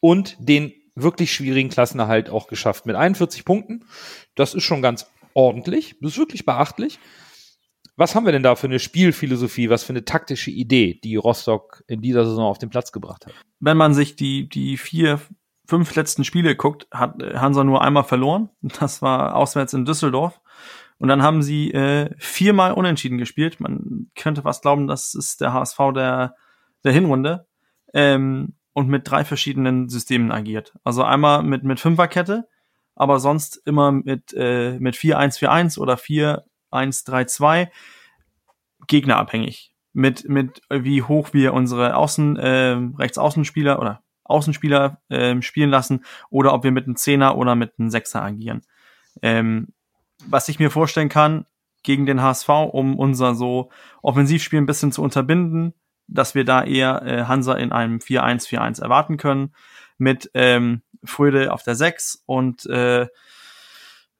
und 0.01 0.37
den 0.39 0.73
wirklich 0.95 1.33
schwierigen 1.33 1.69
Klassenerhalt 1.69 2.31
auch 2.31 2.49
geschafft 2.49 2.87
mit 2.87 2.97
41 2.97 3.45
Punkten. 3.45 3.85
Das 4.35 4.55
ist 4.55 4.64
schon 4.64 4.83
ganz 4.83 5.07
ordentlich, 5.35 5.97
das 6.01 6.12
ist 6.12 6.19
wirklich 6.19 6.45
beachtlich. 6.45 6.99
Was 7.97 8.14
haben 8.14 8.26
wir 8.26 8.32
denn 8.32 8.42
da 8.42 8.55
für 8.57 8.66
eine 8.66 8.78
Spielphilosophie, 8.78 9.70
was 9.70 9.82
für 9.82 9.92
eine 9.92 10.05
taktische 10.05 10.51
Idee, 10.51 11.01
die 11.03 11.16
Rostock 11.16 11.82
in 11.86 12.03
dieser 12.03 12.26
Saison 12.26 12.44
auf 12.44 12.59
den 12.59 12.68
Platz 12.68 12.92
gebracht 12.92 13.26
hat? 13.26 13.32
Wenn 13.59 13.78
man 13.78 13.94
sich 13.94 14.16
die, 14.16 14.49
die 14.49 14.76
vier, 14.76 15.18
fünf 15.66 15.94
letzten 15.94 16.22
Spiele 16.22 16.57
guckt, 16.57 16.86
hat 16.90 17.14
Hansa 17.22 17.64
nur 17.64 17.82
einmal 17.82 18.05
verloren. 18.05 18.51
Das 18.80 19.01
war 19.01 19.34
auswärts 19.34 19.72
in 19.72 19.86
Düsseldorf. 19.86 20.40
Und 20.99 21.09
dann 21.09 21.22
haben 21.22 21.42
sie 21.42 21.72
äh, 21.72 22.11
viermal 22.18 22.72
unentschieden 22.72 23.18
gespielt. 23.18 23.61
Man 23.61 24.11
könnte 24.14 24.42
fast 24.42 24.62
glauben, 24.62 24.86
das 24.86 25.14
ist 25.14 25.40
der 25.40 25.53
HSV 25.53 25.78
der, 25.94 26.36
der 26.84 26.92
Hinrunde. 26.92 27.47
Ähm, 27.92 28.55
und 28.72 28.88
mit 28.88 29.11
drei 29.11 29.24
verschiedenen 29.24 29.88
Systemen 29.88 30.30
agiert. 30.30 30.74
Also 30.84 31.03
einmal 31.03 31.42
mit, 31.42 31.64
mit 31.64 31.80
Fünferkette, 31.80 32.47
aber 32.94 33.20
sonst 33.20 33.57
immer 33.64 33.90
mit, 33.90 34.34
äh, 34.34 34.78
mit 34.78 34.97
4-1-4-1 34.97 35.78
oder 35.78 35.94
4-1-3-2 36.77 37.68
gegnerabhängig. 38.87 39.72
Mit, 39.93 40.29
mit 40.29 40.61
wie 40.70 41.03
hoch 41.03 41.33
wir 41.33 41.55
unsere 41.55 41.97
Außen, 41.97 42.37
äh, 42.37 42.77
Rechtsaußenspieler 42.99 43.81
oder 43.81 44.03
Außenspieler 44.24 45.01
äh, 45.09 45.41
spielen 45.41 45.70
lassen 45.70 46.05
oder 46.29 46.53
ob 46.53 46.64
wir 46.64 46.72
mit 46.72 46.85
einem 46.85 46.97
Zehner 46.97 47.39
oder 47.39 47.55
mit 47.55 47.74
einem 47.79 47.91
Sechser 47.91 48.22
agieren. 48.22 48.62
Ähm, 49.22 49.68
was 50.27 50.49
ich 50.49 50.59
mir 50.59 50.70
vorstellen 50.70 51.09
kann, 51.09 51.47
gegen 51.83 52.05
den 52.05 52.20
HSV, 52.20 52.49
um 52.49 52.99
unser 52.99 53.35
so 53.35 53.70
Offensivspiel 54.03 54.61
ein 54.61 54.66
bisschen 54.66 54.93
zu 54.93 55.03
unterbinden, 55.03 55.72
dass 56.09 56.35
wir 56.35 56.45
da 56.45 56.64
eher 56.64 57.03
äh, 57.03 57.24
Hansa 57.24 57.55
in 57.55 57.72
einem 57.72 57.99
4-1-4-1 57.99 58.83
erwarten 58.83 59.16
können, 59.16 59.55
mit 59.97 60.31
ähm, 60.35 60.83
Fröde 61.05 61.53
auf 61.53 61.62
der 61.62 61.77
6 61.77 62.24
und 62.27 62.66
äh, 62.66 63.07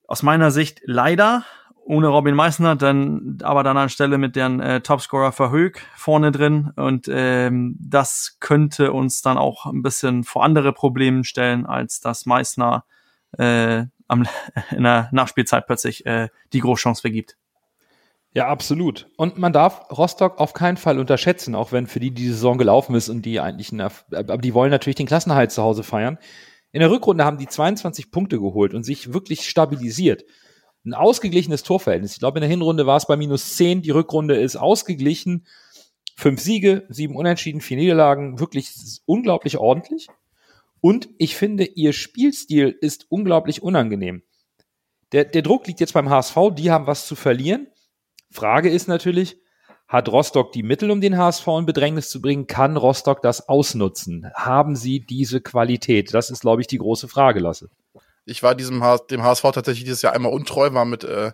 aus 0.07 0.23
meiner 0.23 0.51
Sicht 0.53 0.81
leider 0.85 1.45
ohne 1.87 2.09
Robin 2.09 2.35
Meissner, 2.35 2.75
dann 2.75 3.39
aber 3.43 3.63
dann 3.63 3.77
anstelle 3.77 4.19
mit 4.19 4.35
deren 4.35 4.61
äh, 4.61 4.81
Topscorer 4.81 5.33
Verhoek 5.33 5.81
vorne 5.97 6.33
drin 6.33 6.73
und 6.77 7.09
ähm, 7.09 7.77
das 7.81 8.39
könnte 8.41 8.93
uns 8.93 9.23
dann 9.23 9.39
auch 9.39 9.67
ein 9.67 9.83
bisschen 9.83 10.25
vor 10.25 10.45
andere 10.45 10.73
Probleme 10.73 11.25
stellen, 11.25 11.65
als 11.65 12.01
dass 12.01 12.27
Meissner 12.27 12.85
äh, 13.39 13.85
am, 14.09 14.27
in 14.71 14.83
der 14.83 15.09
Nachspielzeit 15.13 15.67
plötzlich 15.67 16.05
äh, 16.07 16.29
die 16.53 16.61
Großchance 16.61 17.01
vergibt. 17.01 17.37
Ja, 18.33 18.49
absolut. 18.49 19.09
Und 19.17 19.39
man 19.39 19.53
darf 19.53 19.91
Rostock 19.97 20.41
auf 20.41 20.53
keinen 20.53 20.77
Fall 20.77 20.99
unterschätzen, 20.99 21.55
auch 21.55 21.73
wenn 21.73 21.87
für 21.87 22.01
die 22.01 22.11
die 22.11 22.29
Saison 22.29 22.59
gelaufen 22.59 22.95
ist 22.95 23.09
und 23.09 23.23
die 23.23 23.41
eigentlich, 23.41 23.73
eine, 23.73 23.91
aber 24.11 24.39
die 24.39 24.53
wollen 24.53 24.71
natürlich 24.71 24.97
den 24.97 25.07
Klassenhalt 25.07 25.53
zu 25.53 25.63
Hause 25.63 25.85
feiern. 25.85 26.19
In 26.73 26.81
der 26.81 26.91
Rückrunde 26.91 27.25
haben 27.25 27.39
die 27.39 27.47
22 27.47 28.11
Punkte 28.11 28.39
geholt 28.39 28.75
und 28.75 28.83
sich 28.83 29.15
wirklich 29.15 29.49
stabilisiert. 29.49 30.25
Ein 30.87 30.95
ausgeglichenes 30.95 31.65
Torverhältnis. 31.65 32.13
Ich 32.13 32.21
glaube, 32.21 32.39
in 32.39 32.43
der 32.43 32.49
Hinrunde 32.49 32.87
war 32.87 32.97
es 32.97 33.07
bei 33.07 33.17
minus 33.17 33.57
10. 33.57 33.83
Die 33.83 33.91
Rückrunde 33.91 34.37
ist 34.37 34.55
ausgeglichen. 34.55 35.45
Fünf 36.17 36.41
Siege, 36.41 36.87
sieben 36.89 37.17
Unentschieden, 37.17 37.61
vier 37.61 37.77
Niederlagen. 37.77 38.39
Wirklich 38.39 38.73
unglaublich 39.05 39.59
ordentlich. 39.59 40.07
Und 40.81 41.09
ich 41.19 41.35
finde, 41.35 41.65
ihr 41.65 41.93
Spielstil 41.93 42.77
ist 42.81 43.07
unglaublich 43.09 43.63
unangenehm. 43.63 44.23
Der, 45.11 45.25
der 45.25 45.43
Druck 45.43 45.67
liegt 45.67 45.81
jetzt 45.81 45.93
beim 45.93 46.09
HSV. 46.09 46.37
Die 46.57 46.71
haben 46.71 46.87
was 46.87 47.07
zu 47.07 47.17
verlieren. 47.17 47.67
Frage 48.31 48.71
ist 48.71 48.87
natürlich, 48.87 49.39
hat 49.89 50.09
Rostock 50.09 50.53
die 50.53 50.63
Mittel, 50.63 50.93
um 50.93 51.01
den 51.01 51.19
HSV 51.19 51.47
in 51.59 51.67
Bedrängnis 51.67 52.11
zu 52.11 52.23
bringen? 52.23 52.47
Kann 52.47 52.77
Rostock 52.77 53.23
das 53.23 53.49
ausnutzen? 53.49 54.31
Haben 54.35 54.77
sie 54.77 55.01
diese 55.01 55.41
Qualität? 55.41 56.15
Das 56.15 56.31
ist, 56.31 56.43
glaube 56.43 56.61
ich, 56.61 56.69
die 56.69 56.79
große 56.79 57.09
Frage, 57.09 57.41
Lasse. 57.41 57.71
Ich 58.27 58.43
war 58.43 58.55
diesem 58.55 58.83
dem 59.11 59.23
HSV 59.23 59.43
tatsächlich 59.43 59.85
dieses 59.85 60.03
Jahr 60.03 60.13
einmal 60.13 60.33
untreu, 60.33 60.73
war 60.73 60.85
mit 60.85 61.05
äh, 61.05 61.33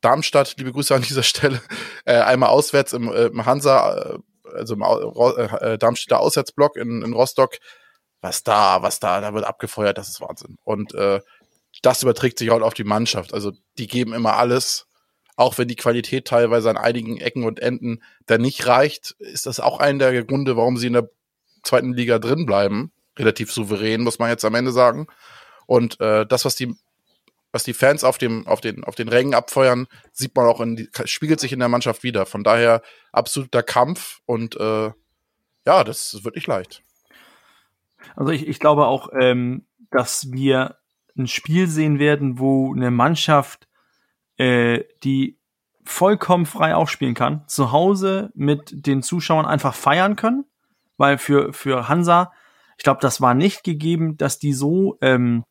Darmstadt, 0.00 0.56
liebe 0.58 0.72
Grüße 0.72 0.94
an 0.94 1.02
dieser 1.02 1.22
Stelle, 1.24 1.62
äh, 2.04 2.16
einmal 2.16 2.50
auswärts 2.50 2.92
im, 2.92 3.10
äh, 3.10 3.26
im 3.26 3.46
Hansa, 3.46 3.96
äh, 3.96 4.18
also 4.52 4.74
im 4.74 4.82
äh, 4.82 5.78
Darmstädter 5.78 6.20
Auswärtsblock 6.20 6.76
in, 6.76 7.02
in 7.02 7.12
Rostock. 7.12 7.56
Was 8.20 8.42
da, 8.42 8.82
was 8.82 9.00
da, 9.00 9.20
da 9.20 9.34
wird 9.34 9.44
abgefeuert, 9.44 9.98
das 9.98 10.08
ist 10.08 10.20
Wahnsinn. 10.20 10.56
Und 10.64 10.94
äh, 10.94 11.20
das 11.82 12.02
überträgt 12.02 12.38
sich 12.38 12.50
auch 12.50 12.60
auf 12.62 12.74
die 12.74 12.84
Mannschaft. 12.84 13.34
Also 13.34 13.52
die 13.78 13.86
geben 13.86 14.12
immer 14.12 14.36
alles 14.36 14.86
auch 15.36 15.58
wenn 15.58 15.68
die 15.68 15.76
Qualität 15.76 16.26
teilweise 16.26 16.70
an 16.70 16.76
einigen 16.76 17.18
Ecken 17.18 17.44
und 17.44 17.60
Enden 17.60 18.02
da 18.26 18.38
nicht 18.38 18.66
reicht, 18.66 19.12
ist 19.18 19.46
das 19.46 19.60
auch 19.60 19.80
einer 19.80 20.10
der 20.12 20.24
Gründe, 20.24 20.56
warum 20.56 20.76
sie 20.76 20.86
in 20.86 20.92
der 20.92 21.10
zweiten 21.62 21.92
Liga 21.92 22.18
drin 22.18 22.46
bleiben. 22.46 22.92
Relativ 23.18 23.52
souverän, 23.52 24.02
muss 24.02 24.18
man 24.18 24.30
jetzt 24.30 24.44
am 24.44 24.54
Ende 24.54 24.72
sagen. 24.72 25.06
Und 25.66 26.00
äh, 26.00 26.26
das, 26.26 26.44
was 26.44 26.56
die, 26.56 26.74
was 27.52 27.64
die 27.64 27.74
Fans 27.74 28.04
auf, 28.04 28.18
dem, 28.18 28.46
auf, 28.46 28.60
den, 28.60 28.84
auf 28.84 28.94
den 28.94 29.08
Rängen 29.08 29.34
abfeuern, 29.34 29.86
sieht 30.12 30.34
man 30.34 30.46
auch 30.46 30.60
in 30.60 30.76
die, 30.76 30.88
spiegelt 31.04 31.40
sich 31.40 31.52
in 31.52 31.60
der 31.60 31.68
Mannschaft 31.68 32.02
wieder. 32.02 32.26
Von 32.26 32.44
daher 32.44 32.82
absoluter 33.12 33.62
Kampf 33.62 34.20
und 34.26 34.56
äh, 34.56 34.90
ja, 35.66 35.84
das 35.84 36.24
wird 36.24 36.34
nicht 36.34 36.46
leicht. 36.46 36.82
Also 38.16 38.32
ich, 38.32 38.46
ich 38.46 38.58
glaube 38.58 38.86
auch, 38.86 39.08
ähm, 39.18 39.66
dass 39.90 40.30
wir 40.32 40.76
ein 41.16 41.26
Spiel 41.26 41.68
sehen 41.68 41.98
werden, 41.98 42.38
wo 42.38 42.74
eine 42.74 42.90
Mannschaft 42.90 43.68
äh, 44.36 44.84
die 45.02 45.38
vollkommen 45.84 46.46
frei 46.46 46.74
aufspielen 46.74 47.14
kann, 47.14 47.46
zu 47.46 47.70
Hause 47.70 48.30
mit 48.34 48.86
den 48.86 49.02
Zuschauern 49.02 49.46
einfach 49.46 49.74
feiern 49.74 50.16
können, 50.16 50.44
weil 50.96 51.18
für, 51.18 51.52
für 51.52 51.88
Hansa, 51.88 52.32
ich 52.78 52.84
glaube, 52.84 53.00
das 53.00 53.20
war 53.20 53.34
nicht 53.34 53.64
gegeben, 53.64 54.16
dass 54.16 54.38
die 54.38 54.54
so 54.54 54.96
ähm, 55.02 55.44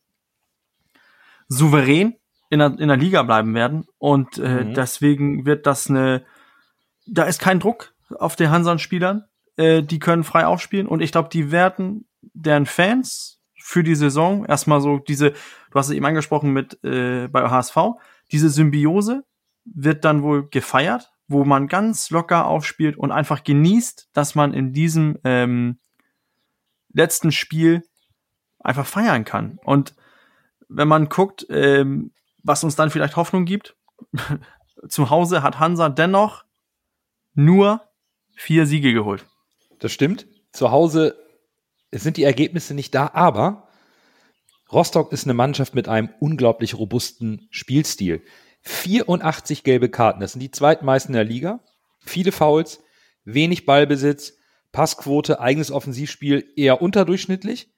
souverän 1.57 2.15
in 2.49 2.59
der, 2.59 2.79
in 2.79 2.87
der 2.87 2.97
Liga 2.97 3.23
bleiben 3.23 3.53
werden 3.53 3.85
und 3.97 4.37
äh, 4.37 4.63
mhm. 4.63 4.73
deswegen 4.73 5.45
wird 5.45 5.65
das 5.65 5.89
eine, 5.89 6.23
da 7.07 7.23
ist 7.23 7.39
kein 7.39 7.59
Druck 7.59 7.93
auf 8.19 8.35
den 8.35 8.49
Hansa-Spielern, 8.49 9.25
äh, 9.57 9.81
die 9.81 9.99
können 9.99 10.23
frei 10.23 10.45
aufspielen 10.45 10.87
und 10.87 11.01
ich 11.01 11.11
glaube, 11.11 11.29
die 11.29 11.51
werden 11.51 12.07
deren 12.21 12.65
Fans 12.65 13.39
für 13.59 13.83
die 13.83 13.95
Saison 13.95 14.45
erstmal 14.45 14.81
so 14.81 14.99
diese, 14.99 15.31
du 15.31 15.79
hast 15.79 15.87
es 15.87 15.93
eben 15.93 16.05
angesprochen 16.05 16.51
mit 16.51 16.83
äh, 16.83 17.27
bei 17.27 17.49
HSV, 17.49 17.77
diese 18.31 18.49
Symbiose 18.49 19.23
wird 19.65 20.03
dann 20.05 20.21
wohl 20.21 20.49
gefeiert, 20.49 21.11
wo 21.27 21.45
man 21.45 21.67
ganz 21.67 22.09
locker 22.09 22.45
aufspielt 22.45 22.97
und 22.97 23.11
einfach 23.11 23.43
genießt, 23.43 24.09
dass 24.13 24.35
man 24.35 24.53
in 24.53 24.73
diesem 24.73 25.17
ähm, 25.23 25.79
letzten 26.93 27.31
Spiel 27.31 27.83
einfach 28.59 28.85
feiern 28.85 29.25
kann. 29.25 29.59
Und 29.63 29.95
wenn 30.75 30.87
man 30.87 31.09
guckt, 31.09 31.45
ähm, 31.49 32.11
was 32.43 32.63
uns 32.63 32.75
dann 32.75 32.89
vielleicht 32.89 33.15
Hoffnung 33.15 33.45
gibt, 33.45 33.75
zu 34.89 35.09
Hause 35.09 35.43
hat 35.43 35.59
Hansa 35.59 35.89
dennoch 35.89 36.43
nur 37.33 37.81
vier 38.35 38.65
Siege 38.65 38.93
geholt. 38.93 39.25
Das 39.79 39.91
stimmt. 39.91 40.27
Zu 40.51 40.71
Hause 40.71 41.17
sind 41.91 42.17
die 42.17 42.23
Ergebnisse 42.23 42.73
nicht 42.73 42.93
da, 42.93 43.11
aber 43.13 43.67
Rostock 44.71 45.11
ist 45.11 45.25
eine 45.25 45.33
Mannschaft 45.33 45.75
mit 45.75 45.87
einem 45.87 46.09
unglaublich 46.19 46.75
robusten 46.75 47.47
Spielstil. 47.51 48.23
84 48.61 49.63
gelbe 49.63 49.89
Karten, 49.89 50.21
das 50.21 50.31
sind 50.31 50.41
die 50.41 50.51
zweitmeisten 50.51 51.13
der 51.13 51.23
Liga. 51.23 51.59
Viele 51.99 52.31
Fouls, 52.31 52.81
wenig 53.23 53.65
Ballbesitz, 53.65 54.33
Passquote, 54.71 55.39
eigenes 55.39 55.69
Offensivspiel 55.69 56.51
eher 56.55 56.81
unterdurchschnittlich. 56.81 57.71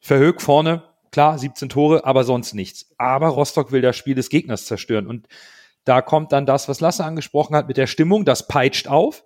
Verhög 0.00 0.42
vorne, 0.42 0.91
klar, 1.12 1.38
17 1.38 1.68
Tore, 1.68 2.04
aber 2.04 2.24
sonst 2.24 2.54
nichts. 2.54 2.90
Aber 2.98 3.28
Rostock 3.28 3.70
will 3.70 3.82
das 3.82 3.96
Spiel 3.96 4.16
des 4.16 4.28
Gegners 4.28 4.66
zerstören. 4.66 5.06
Und 5.06 5.28
da 5.84 6.02
kommt 6.02 6.32
dann 6.32 6.46
das, 6.46 6.68
was 6.68 6.80
Lasse 6.80 7.04
angesprochen 7.04 7.54
hat 7.54 7.68
mit 7.68 7.76
der 7.76 7.86
Stimmung, 7.86 8.24
das 8.24 8.48
peitscht 8.48 8.88
auf. 8.88 9.24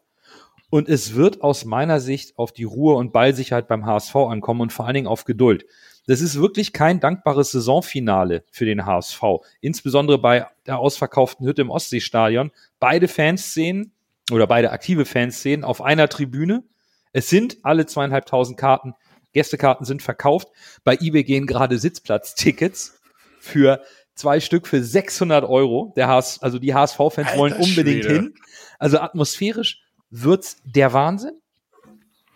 Und 0.68 0.89
es 0.89 1.14
wird 1.14 1.43
aus 1.43 1.64
meiner 1.64 2.01
Sicht 2.01 2.39
auf 2.39 2.53
die 2.53 2.64
Ruhe 2.64 2.97
und 2.97 3.12
Ballsicherheit 3.12 3.68
beim 3.68 3.87
HSV 3.87 4.16
ankommen 4.16 4.62
und 4.62 4.72
vor 4.72 4.84
allen 4.84 4.95
Dingen 4.95 5.07
auf 5.07 5.24
Geduld. 5.24 5.64
Das 6.09 6.20
ist 6.20 6.41
wirklich 6.41 6.72
kein 6.72 7.01
dankbares 7.01 7.53
Saisonfinale 7.53 8.45
für 8.51 8.64
den 8.64 8.87
HSV. 8.87 9.22
Insbesondere 9.61 10.18
bei 10.18 10.47
der 10.66 10.78
ausverkauften 10.78 11.47
Hütte 11.47 11.62
im 11.62 11.70
Ostseestadion. 11.70 12.53
Beide 12.78 13.09
Fanszenen 13.09 13.93
oder 14.32 14.47
beide 14.47 14.70
aktive 14.70 15.05
Fanszenen 15.05 15.64
auf 15.64 15.82
einer 15.82 16.09
Tribüne. 16.09 16.64
Es 17.12 17.28
sind 17.28 17.59
alle 17.62 17.87
zweieinhalbtausend 17.87 18.57
Karten. 18.59 18.95
Gästekarten 19.37 19.84
sind 19.87 20.03
verkauft. 20.03 20.49
Bei 20.82 20.95
eBay 20.95 21.22
gehen 21.24 21.47
gerade 21.47 21.78
Sitzplatztickets 21.78 22.99
für 23.39 23.82
zwei 24.14 24.41
Stück 24.41 24.66
für 24.66 24.82
600 24.82 25.45
Euro. 25.45 25.93
Der 25.97 26.09
HS, 26.09 26.43
also 26.43 26.59
die 26.59 26.74
HSV-Fans 26.74 27.37
wollen 27.37 27.53
unbedingt 27.53 28.05
Schwede. 28.05 28.09
hin. 28.09 28.34
Also 28.78 28.99
atmosphärisch 28.99 29.82
wird's 30.11 30.57
der 30.64 30.93
Wahnsinn. 30.93 31.41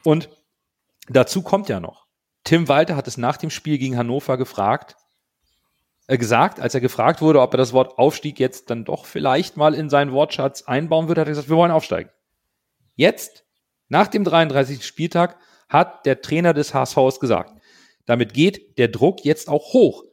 Und 0.04 0.28
dazu 1.08 1.42
kommt 1.42 1.68
ja 1.68 1.80
noch, 1.80 2.06
Tim 2.44 2.68
Walter 2.68 2.96
hat 2.96 3.08
es 3.08 3.16
nach 3.16 3.36
dem 3.36 3.50
Spiel 3.50 3.78
gegen 3.78 3.96
Hannover 3.96 4.36
gefragt, 4.38 4.96
äh, 6.06 6.18
gesagt, 6.18 6.60
als 6.60 6.74
er 6.74 6.80
gefragt 6.80 7.20
wurde, 7.20 7.40
ob 7.40 7.54
er 7.54 7.58
das 7.58 7.72
Wort 7.72 7.98
Aufstieg 7.98 8.38
jetzt 8.38 8.70
dann 8.70 8.84
doch 8.84 9.06
vielleicht 9.06 9.56
mal 9.56 9.74
in 9.74 9.88
seinen 9.88 10.12
Wortschatz 10.12 10.62
einbauen 10.62 11.08
würde, 11.08 11.20
hat 11.20 11.28
er 11.28 11.32
gesagt, 11.32 11.48
wir 11.48 11.56
wollen 11.56 11.70
aufsteigen. 11.70 12.10
Jetzt 12.96 13.44
Nach 13.92 14.06
dem 14.06 14.22
33. 14.22 14.86
Spieltag 14.86 15.36
hat 15.70 16.04
der 16.04 16.20
Trainer 16.20 16.52
des 16.52 16.74
HSVs 16.74 17.20
gesagt, 17.20 17.54
damit 18.04 18.34
geht 18.34 18.76
der 18.76 18.88
Druck 18.88 19.24
jetzt 19.24 19.48
auch 19.48 19.72
hoch. 19.72 20.04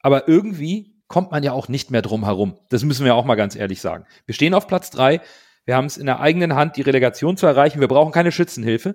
Aber 0.00 0.28
irgendwie 0.28 0.94
kommt 1.08 1.32
man 1.32 1.42
ja 1.42 1.52
auch 1.52 1.68
nicht 1.68 1.90
mehr 1.90 2.02
drum 2.02 2.24
herum. 2.24 2.58
Das 2.68 2.84
müssen 2.84 3.04
wir 3.04 3.14
auch 3.14 3.24
mal 3.24 3.34
ganz 3.34 3.56
ehrlich 3.56 3.80
sagen. 3.80 4.04
Wir 4.26 4.34
stehen 4.34 4.54
auf 4.54 4.68
Platz 4.68 4.90
drei. 4.90 5.20
Wir 5.64 5.74
haben 5.74 5.86
es 5.86 5.96
in 5.96 6.06
der 6.06 6.20
eigenen 6.20 6.54
Hand, 6.54 6.76
die 6.76 6.82
Relegation 6.82 7.36
zu 7.36 7.46
erreichen. 7.46 7.80
Wir 7.80 7.88
brauchen 7.88 8.12
keine 8.12 8.30
Schützenhilfe. 8.30 8.94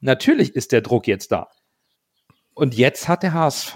Natürlich 0.00 0.54
ist 0.54 0.72
der 0.72 0.82
Druck 0.82 1.06
jetzt 1.06 1.32
da. 1.32 1.48
Und 2.54 2.76
jetzt 2.76 3.08
hat 3.08 3.22
der 3.22 3.32
HSV 3.32 3.74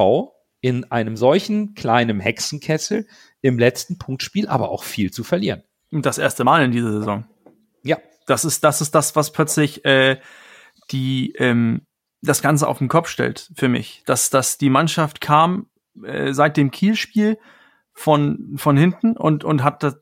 in 0.61 0.91
einem 0.91 1.16
solchen 1.16 1.74
kleinen 1.74 2.20
Hexenkessel 2.20 3.07
im 3.41 3.59
letzten 3.59 3.99
Punktspiel 3.99 4.49
aber 4.49 4.70
auch 4.70 4.82
viel 4.82 5.12
zu 5.12 5.22
verlieren. 5.24 5.62
Das 5.91 6.18
erste 6.18 6.45
Mal 6.45 6.64
in 6.64 6.72
dieser 6.72 6.93
Saison. 6.93 7.24
Ja. 7.82 7.97
Das 8.26 8.45
ist, 8.45 8.62
das 8.62 8.82
ist 8.82 8.95
das, 8.95 9.16
was 9.16 9.32
plötzlich 9.32 9.84
äh, 9.86 10.18
die 10.91 11.32
ähm, 11.32 11.82
das 12.22 12.43
Ganze 12.43 12.66
auf 12.68 12.78
den 12.78 12.89
Kopf 12.89 13.09
stellt 13.09 13.51
für 13.55 13.68
mich. 13.68 14.03
Dass, 14.07 14.30
dass 14.30 14.59
die 14.59 14.70
Mannschaft 14.70 15.20
kam 15.20 15.66
äh, 16.03 16.32
seit 16.32 16.57
dem 16.57 16.70
Kielspiel 16.70 17.39
von, 17.93 18.55
von 18.57 18.76
hinten 18.76 19.16
und, 19.16 19.45
und 19.45 19.64
hat 19.64 19.82
das, 19.82 19.97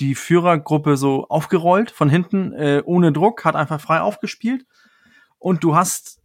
die 0.00 0.14
Führergruppe 0.14 0.96
so 0.96 1.28
aufgerollt 1.28 1.90
von 1.90 2.08
hinten, 2.08 2.52
äh, 2.52 2.82
ohne 2.84 3.12
Druck, 3.12 3.44
hat 3.44 3.56
einfach 3.56 3.80
frei 3.80 4.00
aufgespielt. 4.00 4.66
Und 5.38 5.62
du 5.62 5.76
hast, 5.76 6.20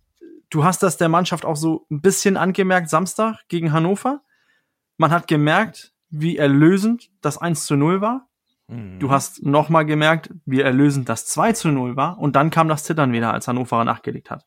du 0.50 0.64
hast 0.64 0.82
das 0.82 0.98
der 0.98 1.10
Mannschaft 1.10 1.46
auch 1.46 1.58
so 1.58 1.86
ein 1.92 2.02
bisschen 2.02 2.38
angemerkt, 2.38 2.90
Samstag 2.90 3.44
gegen 3.50 3.72
Hannover. 3.72 4.22
Man 4.98 5.12
hat 5.12 5.28
gemerkt, 5.28 5.94
wie 6.10 6.38
erlösend 6.38 7.12
das 7.22 7.38
1 7.38 7.66
zu 7.66 7.76
0 7.76 8.02
war. 8.02 8.29
Du 8.70 9.08
Mhm. 9.08 9.12
hast 9.12 9.44
noch 9.44 9.70
mal 9.70 9.84
gemerkt, 9.84 10.30
wie 10.46 10.62
erlösend 10.62 11.10
das 11.10 11.26
2 11.26 11.54
zu 11.54 11.70
0 11.70 11.96
war. 11.96 12.20
Und 12.20 12.36
dann 12.36 12.52
kam 12.52 12.68
das 12.68 12.84
Zittern 12.84 13.12
wieder, 13.12 13.34
als 13.34 13.48
Hannover 13.48 13.84
nachgelegt 13.84 14.30
hat. 14.30 14.46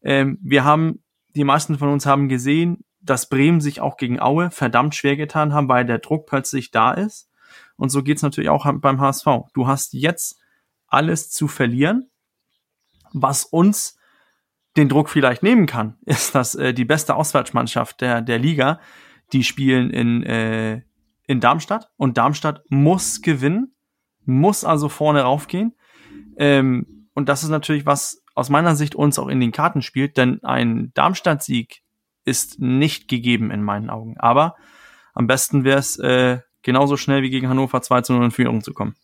Ähm, 0.00 0.38
wir 0.42 0.62
haben, 0.64 1.02
die 1.34 1.42
meisten 1.42 1.76
von 1.76 1.88
uns 1.88 2.06
haben 2.06 2.28
gesehen, 2.28 2.84
dass 3.00 3.28
Bremen 3.28 3.60
sich 3.60 3.80
auch 3.80 3.96
gegen 3.96 4.20
Aue 4.20 4.50
verdammt 4.52 4.94
schwer 4.94 5.16
getan 5.16 5.52
haben, 5.52 5.68
weil 5.68 5.84
der 5.84 5.98
Druck 5.98 6.26
plötzlich 6.26 6.70
da 6.70 6.92
ist. 6.92 7.30
Und 7.76 7.88
so 7.90 8.02
geht's 8.04 8.22
natürlich 8.22 8.50
auch 8.50 8.72
beim 8.74 9.00
HSV. 9.00 9.26
Du 9.54 9.66
hast 9.66 9.92
jetzt 9.92 10.38
alles 10.86 11.30
zu 11.30 11.48
verlieren, 11.48 12.10
was 13.12 13.44
uns 13.44 13.98
den 14.76 14.88
Druck 14.88 15.08
vielleicht 15.08 15.42
nehmen 15.42 15.66
kann, 15.66 15.96
ist, 16.06 16.34
dass 16.36 16.54
äh, 16.54 16.72
die 16.72 16.84
beste 16.84 17.16
Auswärtsmannschaft 17.16 18.00
der, 18.00 18.20
der 18.22 18.38
Liga, 18.38 18.78
die 19.32 19.42
spielen 19.42 19.90
in, 19.90 20.22
äh, 20.22 20.82
in 21.28 21.38
Darmstadt 21.40 21.90
und 21.96 22.18
Darmstadt 22.18 22.62
muss 22.70 23.22
gewinnen, 23.22 23.76
muss 24.24 24.64
also 24.64 24.88
vorne 24.88 25.22
raufgehen. 25.22 25.76
Ähm, 26.36 27.08
und 27.14 27.28
das 27.28 27.44
ist 27.44 27.50
natürlich 27.50 27.86
was 27.86 28.24
aus 28.34 28.48
meiner 28.48 28.74
Sicht 28.74 28.94
uns 28.94 29.18
auch 29.18 29.28
in 29.28 29.38
den 29.38 29.52
Karten 29.52 29.82
spielt, 29.82 30.16
denn 30.16 30.42
ein 30.42 30.90
Darmstadt-Sieg 30.94 31.82
ist 32.24 32.58
nicht 32.60 33.08
gegeben 33.08 33.50
in 33.50 33.62
meinen 33.62 33.90
Augen. 33.90 34.16
Aber 34.18 34.56
am 35.12 35.26
besten 35.26 35.64
wäre 35.64 35.78
es, 35.78 35.98
äh, 35.98 36.38
genauso 36.62 36.96
schnell 36.96 37.22
wie 37.22 37.30
gegen 37.30 37.48
Hannover 37.48 37.82
2 37.82 38.02
zu 38.02 38.12
0 38.14 38.26
in 38.26 38.30
Führung 38.30 38.62
zu 38.62 38.72
kommen. 38.72 38.96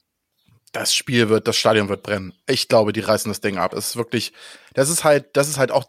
das 0.73 0.93
Spiel 0.93 1.29
wird, 1.29 1.47
das 1.47 1.57
Stadion 1.57 1.89
wird 1.89 2.03
brennen. 2.03 2.33
Ich 2.49 2.67
glaube, 2.67 2.93
die 2.93 3.01
reißen 3.01 3.31
das 3.31 3.41
Ding 3.41 3.59
ab. 3.59 3.75
Es 3.75 3.91
ist 3.91 3.97
wirklich, 3.97 4.33
das 4.73 4.89
ist 4.89 5.05
halt, 5.05 5.37
das 5.37 5.49
ist 5.49 5.57
halt 5.57 5.71
auch, 5.71 5.85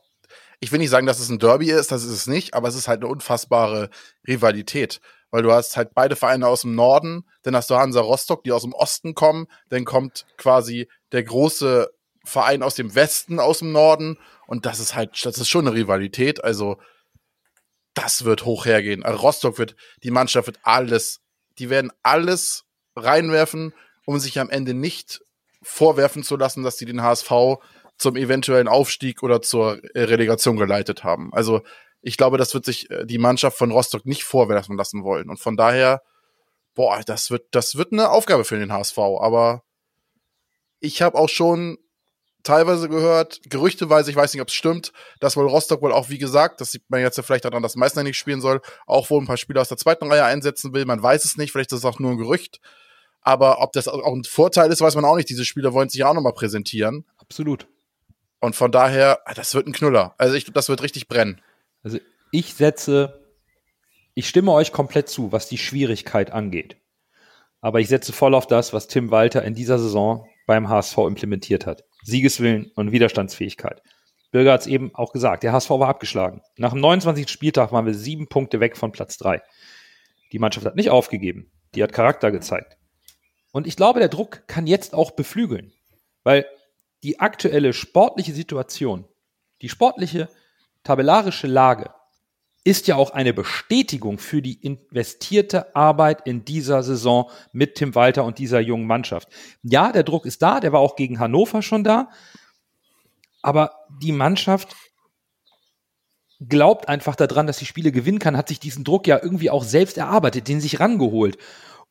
ich 0.60 0.72
will 0.72 0.78
nicht 0.78 0.92
sagen, 0.92 1.08
dass 1.08 1.20
es 1.20 1.30
ein 1.30 1.40
Derby 1.40 1.72
ist, 1.72 1.92
das 1.92 2.04
ist 2.04 2.12
es 2.12 2.28
nicht, 2.28 2.54
aber 2.54 2.68
es 2.68 2.76
ist 2.76 2.88
halt 2.88 3.02
eine 3.02 3.10
unfassbare 3.10 3.90
Rivalität. 4.28 5.02
Weil 5.36 5.44
du 5.44 5.52
hast 5.52 5.76
halt 5.76 5.94
beide 5.94 6.16
Vereine 6.16 6.48
aus 6.48 6.62
dem 6.62 6.76
Norden, 6.76 7.26
dann 7.44 7.58
hast 7.58 7.70
du 7.70 7.76
Hansa 7.76 8.00
Rostock, 8.00 8.46
die 8.46 8.54
aus 8.54 8.62
dem 8.62 8.72
Osten 8.72 9.16
kommen, 9.16 9.48
dann 9.68 9.84
kommt 9.84 10.26
quasi 10.38 10.88
der 11.12 11.24
große 11.24 11.92
Verein 12.24 12.64
aus 12.64 12.76
dem 12.76 12.96
Westen, 12.96 13.42
aus 13.42 13.60
dem 13.60 13.74
Norden 13.74 14.18
und 14.48 14.66
das 14.66 14.80
ist 14.80 14.96
halt, 14.96 15.26
das 15.26 15.38
ist 15.38 15.50
schon 15.50 15.68
eine 15.68 15.76
Rivalität, 15.76 16.42
also 16.42 16.78
das 17.96 18.24
wird 18.24 18.46
hoch 18.46 18.66
hergehen. 18.66 19.04
Also 19.04 19.20
Rostock 19.20 19.58
wird, 19.58 19.76
die 20.04 20.12
Mannschaft 20.12 20.48
wird 20.48 20.60
alles, 20.64 21.20
die 21.60 21.70
werden 21.70 21.92
alles 22.02 22.64
reinwerfen, 22.96 23.74
um 24.06 24.20
sich 24.20 24.40
am 24.40 24.50
Ende 24.50 24.74
nicht 24.74 25.20
vorwerfen 25.62 26.24
zu 26.24 26.38
lassen, 26.38 26.64
dass 26.64 26.78
sie 26.78 26.86
den 26.86 27.02
HSV 27.02 27.60
zum 27.98 28.16
eventuellen 28.16 28.70
Aufstieg 28.70 29.22
oder 29.22 29.42
zur 29.42 29.84
äh, 29.96 30.04
Relegation 30.04 30.56
geleitet 30.56 31.04
haben. 31.04 31.34
Also 31.34 31.62
ich 32.06 32.18
glaube, 32.18 32.38
das 32.38 32.54
wird 32.54 32.66
sich 32.66 32.90
äh, 32.92 33.06
die 33.06 33.18
Mannschaft 33.18 33.58
von 33.58 33.72
Rostock 33.72 34.06
nicht 34.06 34.24
vorwerfen 34.24 34.78
lassen 34.78 35.04
wollen. 35.04 35.28
Und 35.28 35.40
von 35.40 35.58
daher, 35.58 36.04
boah, 36.76 37.02
das 37.04 37.32
wird, 37.32 37.48
das 37.50 37.78
wird 37.78 37.92
eine 37.92 38.12
Aufgabe 38.12 38.46
für 38.46 38.60
den 38.60 38.72
HSV. 38.72 38.98
Aber 39.00 39.64
ich 40.80 41.02
habe 41.02 41.18
auch 41.18 41.30
schon 41.30 41.80
teilweise 42.44 42.90
gehört, 42.90 43.42
gerüchteweise, 43.50 44.12
ich 44.12 44.16
weiß 44.16 44.34
nicht, 44.34 44.42
ob 44.44 44.50
es 44.50 44.54
stimmt, 44.54 44.94
dass 45.20 45.36
wohl 45.36 45.48
Rostock 45.48 45.82
wohl 45.82 45.92
auch, 45.92 46.10
wie 46.10 46.20
gesagt, 46.20 46.62
das 46.62 46.72
sieht 46.72 46.84
man 46.90 47.02
jetzt 47.02 47.18
ja 47.18 47.24
vielleicht 47.24 47.46
daran, 47.46 47.64
dass 47.64 47.76
Meißner 47.76 48.04
nicht 48.04 48.20
spielen 48.20 48.40
soll, 48.40 48.62
auch 48.86 49.10
wohl 49.10 49.20
ein 49.20 49.26
paar 49.26 49.38
Spieler 49.38 49.62
aus 49.62 49.70
der 49.70 49.78
zweiten 49.78 50.08
Reihe 50.08 50.26
einsetzen 50.26 50.76
will. 50.76 50.86
Man 50.86 51.02
weiß 51.02 51.26
es 51.26 51.38
nicht, 51.38 51.52
vielleicht 51.52 51.72
ist 51.72 51.80
es 51.80 51.86
auch 51.86 51.98
nur 51.98 52.12
ein 52.12 52.20
Gerücht. 52.20 52.62
Aber 53.22 53.64
ob 53.64 53.74
das 53.74 53.88
auch 53.88 54.14
ein 54.14 54.26
Vorteil 54.26 54.72
ist, 54.72 54.80
weiß 54.80 54.94
man 54.94 55.06
auch 55.06 55.16
nicht. 55.16 55.30
Diese 55.30 55.44
Spieler 55.44 55.74
wollen 55.74 55.90
sich 55.90 56.02
ja 56.02 56.08
auch 56.08 56.14
nochmal 56.14 56.34
präsentieren. 56.34 57.04
Absolut. 57.18 57.66
Und 58.42 58.56
von 58.56 58.72
daher, 58.72 59.22
ah, 59.26 59.34
das 59.34 59.56
wird 59.56 59.66
ein 59.66 59.74
Knüller. 59.74 60.14
Also 60.20 60.36
ich, 60.36 60.46
das 60.54 60.70
wird 60.70 60.84
richtig 60.84 61.08
brennen. 61.08 61.42
Also 61.86 62.00
ich 62.32 62.56
setze, 62.56 63.24
ich 64.16 64.28
stimme 64.28 64.52
euch 64.52 64.72
komplett 64.72 65.08
zu, 65.08 65.32
was 65.32 65.48
die 65.48 65.60
Schwierigkeit 65.60 66.32
angeht. 66.32 66.78
Aber 67.62 67.80
ich 67.80 67.88
setze 67.88 68.12
voll 68.12 68.34
auf 68.34 68.48
das, 68.48 68.74
was 68.74 68.88
Tim 68.88 69.12
Walter 69.12 69.44
in 69.44 69.54
dieser 69.54 69.78
Saison 69.78 70.28
beim 70.48 70.68
HSV 70.68 70.98
implementiert 70.98 71.68
hat. 71.68 71.84
Siegeswillen 72.04 72.72
und 72.76 72.92
Widerstandsfähigkeit. 72.92 73.84
Bürger 74.32 74.54
hat 74.54 74.62
es 74.62 74.68
eben 74.68 74.94
auch 74.96 75.14
gesagt, 75.14 75.44
der 75.44 75.54
HSV 75.54 75.70
war 75.70 75.88
abgeschlagen. 75.88 76.42
Nach 76.58 76.72
dem 76.72 76.82
29. 76.82 77.30
Spieltag 77.30 77.72
waren 77.72 77.86
wir 77.86 77.94
sieben 77.94 78.28
Punkte 78.28 78.60
weg 78.60 78.78
von 78.78 78.92
Platz 78.92 79.18
drei. 79.18 79.44
Die 80.32 80.40
Mannschaft 80.40 80.66
hat 80.66 80.76
nicht 80.76 80.90
aufgegeben. 80.90 81.52
Die 81.76 81.84
hat 81.84 81.94
Charakter 81.94 82.32
gezeigt. 82.32 82.78
Und 83.52 83.68
ich 83.68 83.76
glaube, 83.76 84.00
der 84.00 84.10
Druck 84.10 84.48
kann 84.48 84.66
jetzt 84.66 84.96
auch 84.96 85.12
beflügeln. 85.12 85.72
Weil 86.24 86.48
die 87.04 87.20
aktuelle 87.20 87.74
sportliche 87.74 88.34
Situation, 88.34 89.08
die 89.62 89.70
sportliche 89.70 90.30
tabellarische 90.86 91.48
Lage 91.48 91.90
ist 92.64 92.88
ja 92.88 92.96
auch 92.96 93.12
eine 93.12 93.34
Bestätigung 93.34 94.18
für 94.18 94.42
die 94.42 94.60
investierte 94.66 95.76
Arbeit 95.76 96.26
in 96.26 96.46
dieser 96.46 96.82
Saison 96.82 97.30
mit 97.52 97.76
Tim 97.76 97.94
Walter 97.94 98.24
und 98.24 98.40
dieser 98.40 98.60
jungen 98.60 98.88
Mannschaft. 98.88 99.28
Ja, 99.62 99.92
der 99.92 100.04
Druck 100.04 100.26
ist 100.26 100.42
da, 100.42 100.60
der 100.60 100.72
war 100.72 100.80
auch 100.80 100.96
gegen 100.96 101.20
Hannover 101.20 101.62
schon 101.62 101.84
da, 101.84 102.10
aber 103.44 103.72
die 104.02 104.12
Mannschaft 104.12 104.76
glaubt 106.40 106.90
einfach 106.90 107.16
daran, 107.16 107.46
dass 107.46 107.58
sie 107.58 107.66
Spiele 107.66 107.92
gewinnen 107.92 108.20
kann, 108.20 108.36
hat 108.36 108.48
sich 108.48 108.60
diesen 108.60 108.84
Druck 108.84 109.06
ja 109.06 109.20
irgendwie 109.22 109.52
auch 109.52 109.64
selbst 109.64 109.98
erarbeitet, 109.98 110.48
den 110.48 110.60
sich 110.60 110.80
rangeholt. 110.80 111.38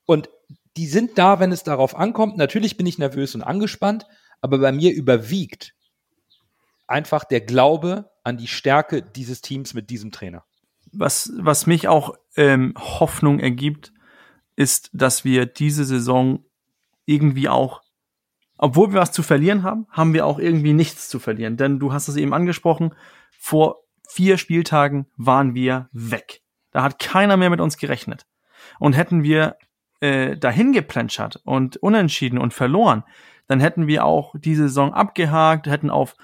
Und 0.07 0.29
die 0.77 0.87
sind 0.87 1.19
da, 1.19 1.39
wenn 1.39 1.53
es 1.53 1.63
darauf 1.63 1.95
ankommt. 1.97 2.37
Natürlich 2.37 2.77
bin 2.77 2.87
ich 2.87 2.99
nervös 2.99 3.37
und 3.37 3.43
angespannt, 3.43 4.07
aber 4.41 4.59
bei 4.59 4.73
mir 4.73 4.93
überwiegt 4.93 5.74
einfach 6.87 7.25
der 7.25 7.41
Glaube 7.41 8.11
an 8.23 8.37
die 8.37 8.49
Stärke 8.49 9.03
dieses 9.03 9.41
Teams 9.41 9.75
mit 9.75 9.91
diesem 9.91 10.13
Trainer. 10.13 10.45
Was, 10.93 11.33
was 11.37 11.67
mich 11.67 11.89
auch 11.89 12.15
ähm, 12.37 12.75
Hoffnung 12.79 13.41
ergibt, 13.41 13.93
ist, 14.57 14.91
dass 14.93 15.25
wir 15.25 15.47
diese 15.47 15.85
Saison 15.85 16.45
irgendwie 17.07 17.49
auch, 17.49 17.83
obwohl 18.57 18.93
wir 18.93 19.01
was 19.01 19.13
zu 19.13 19.23
verlieren 19.23 19.63
haben, 19.63 19.87
haben 19.91 20.15
wir 20.15 20.27
auch 20.27 20.39
irgendwie 20.39 20.73
nichts 20.73 21.09
zu 21.09 21.19
verlieren. 21.19 21.57
Denn 21.57 21.79
du 21.79 21.93
hast 21.93 22.09
es 22.09 22.17
eben 22.17 22.33
angesprochen, 22.33 22.95
vor 23.39 23.83
vier 24.09 24.39
Spieltagen 24.39 25.07
waren 25.17 25.55
wir 25.55 25.89
weg. 25.93 26.43
Da 26.71 26.83
hat 26.83 26.99
keiner 26.99 27.37
mehr 27.37 27.51
mit 27.51 27.61
uns 27.61 27.77
gerechnet. 27.77 28.27
Und 28.79 28.95
hätten 28.95 29.23
wir 29.23 29.57
äh, 30.01 30.37
dahin 30.37 30.73
geplätschert 30.73 31.41
und 31.45 31.77
unentschieden 31.77 32.39
und 32.39 32.55
verloren, 32.55 33.05
dann 33.47 33.61
hätten 33.61 33.87
wir 33.87 34.05
auch 34.05 34.35
die 34.39 34.55
Saison 34.55 34.95
abgehakt, 34.95 35.67
hätten 35.67 35.91
auf 35.91 36.17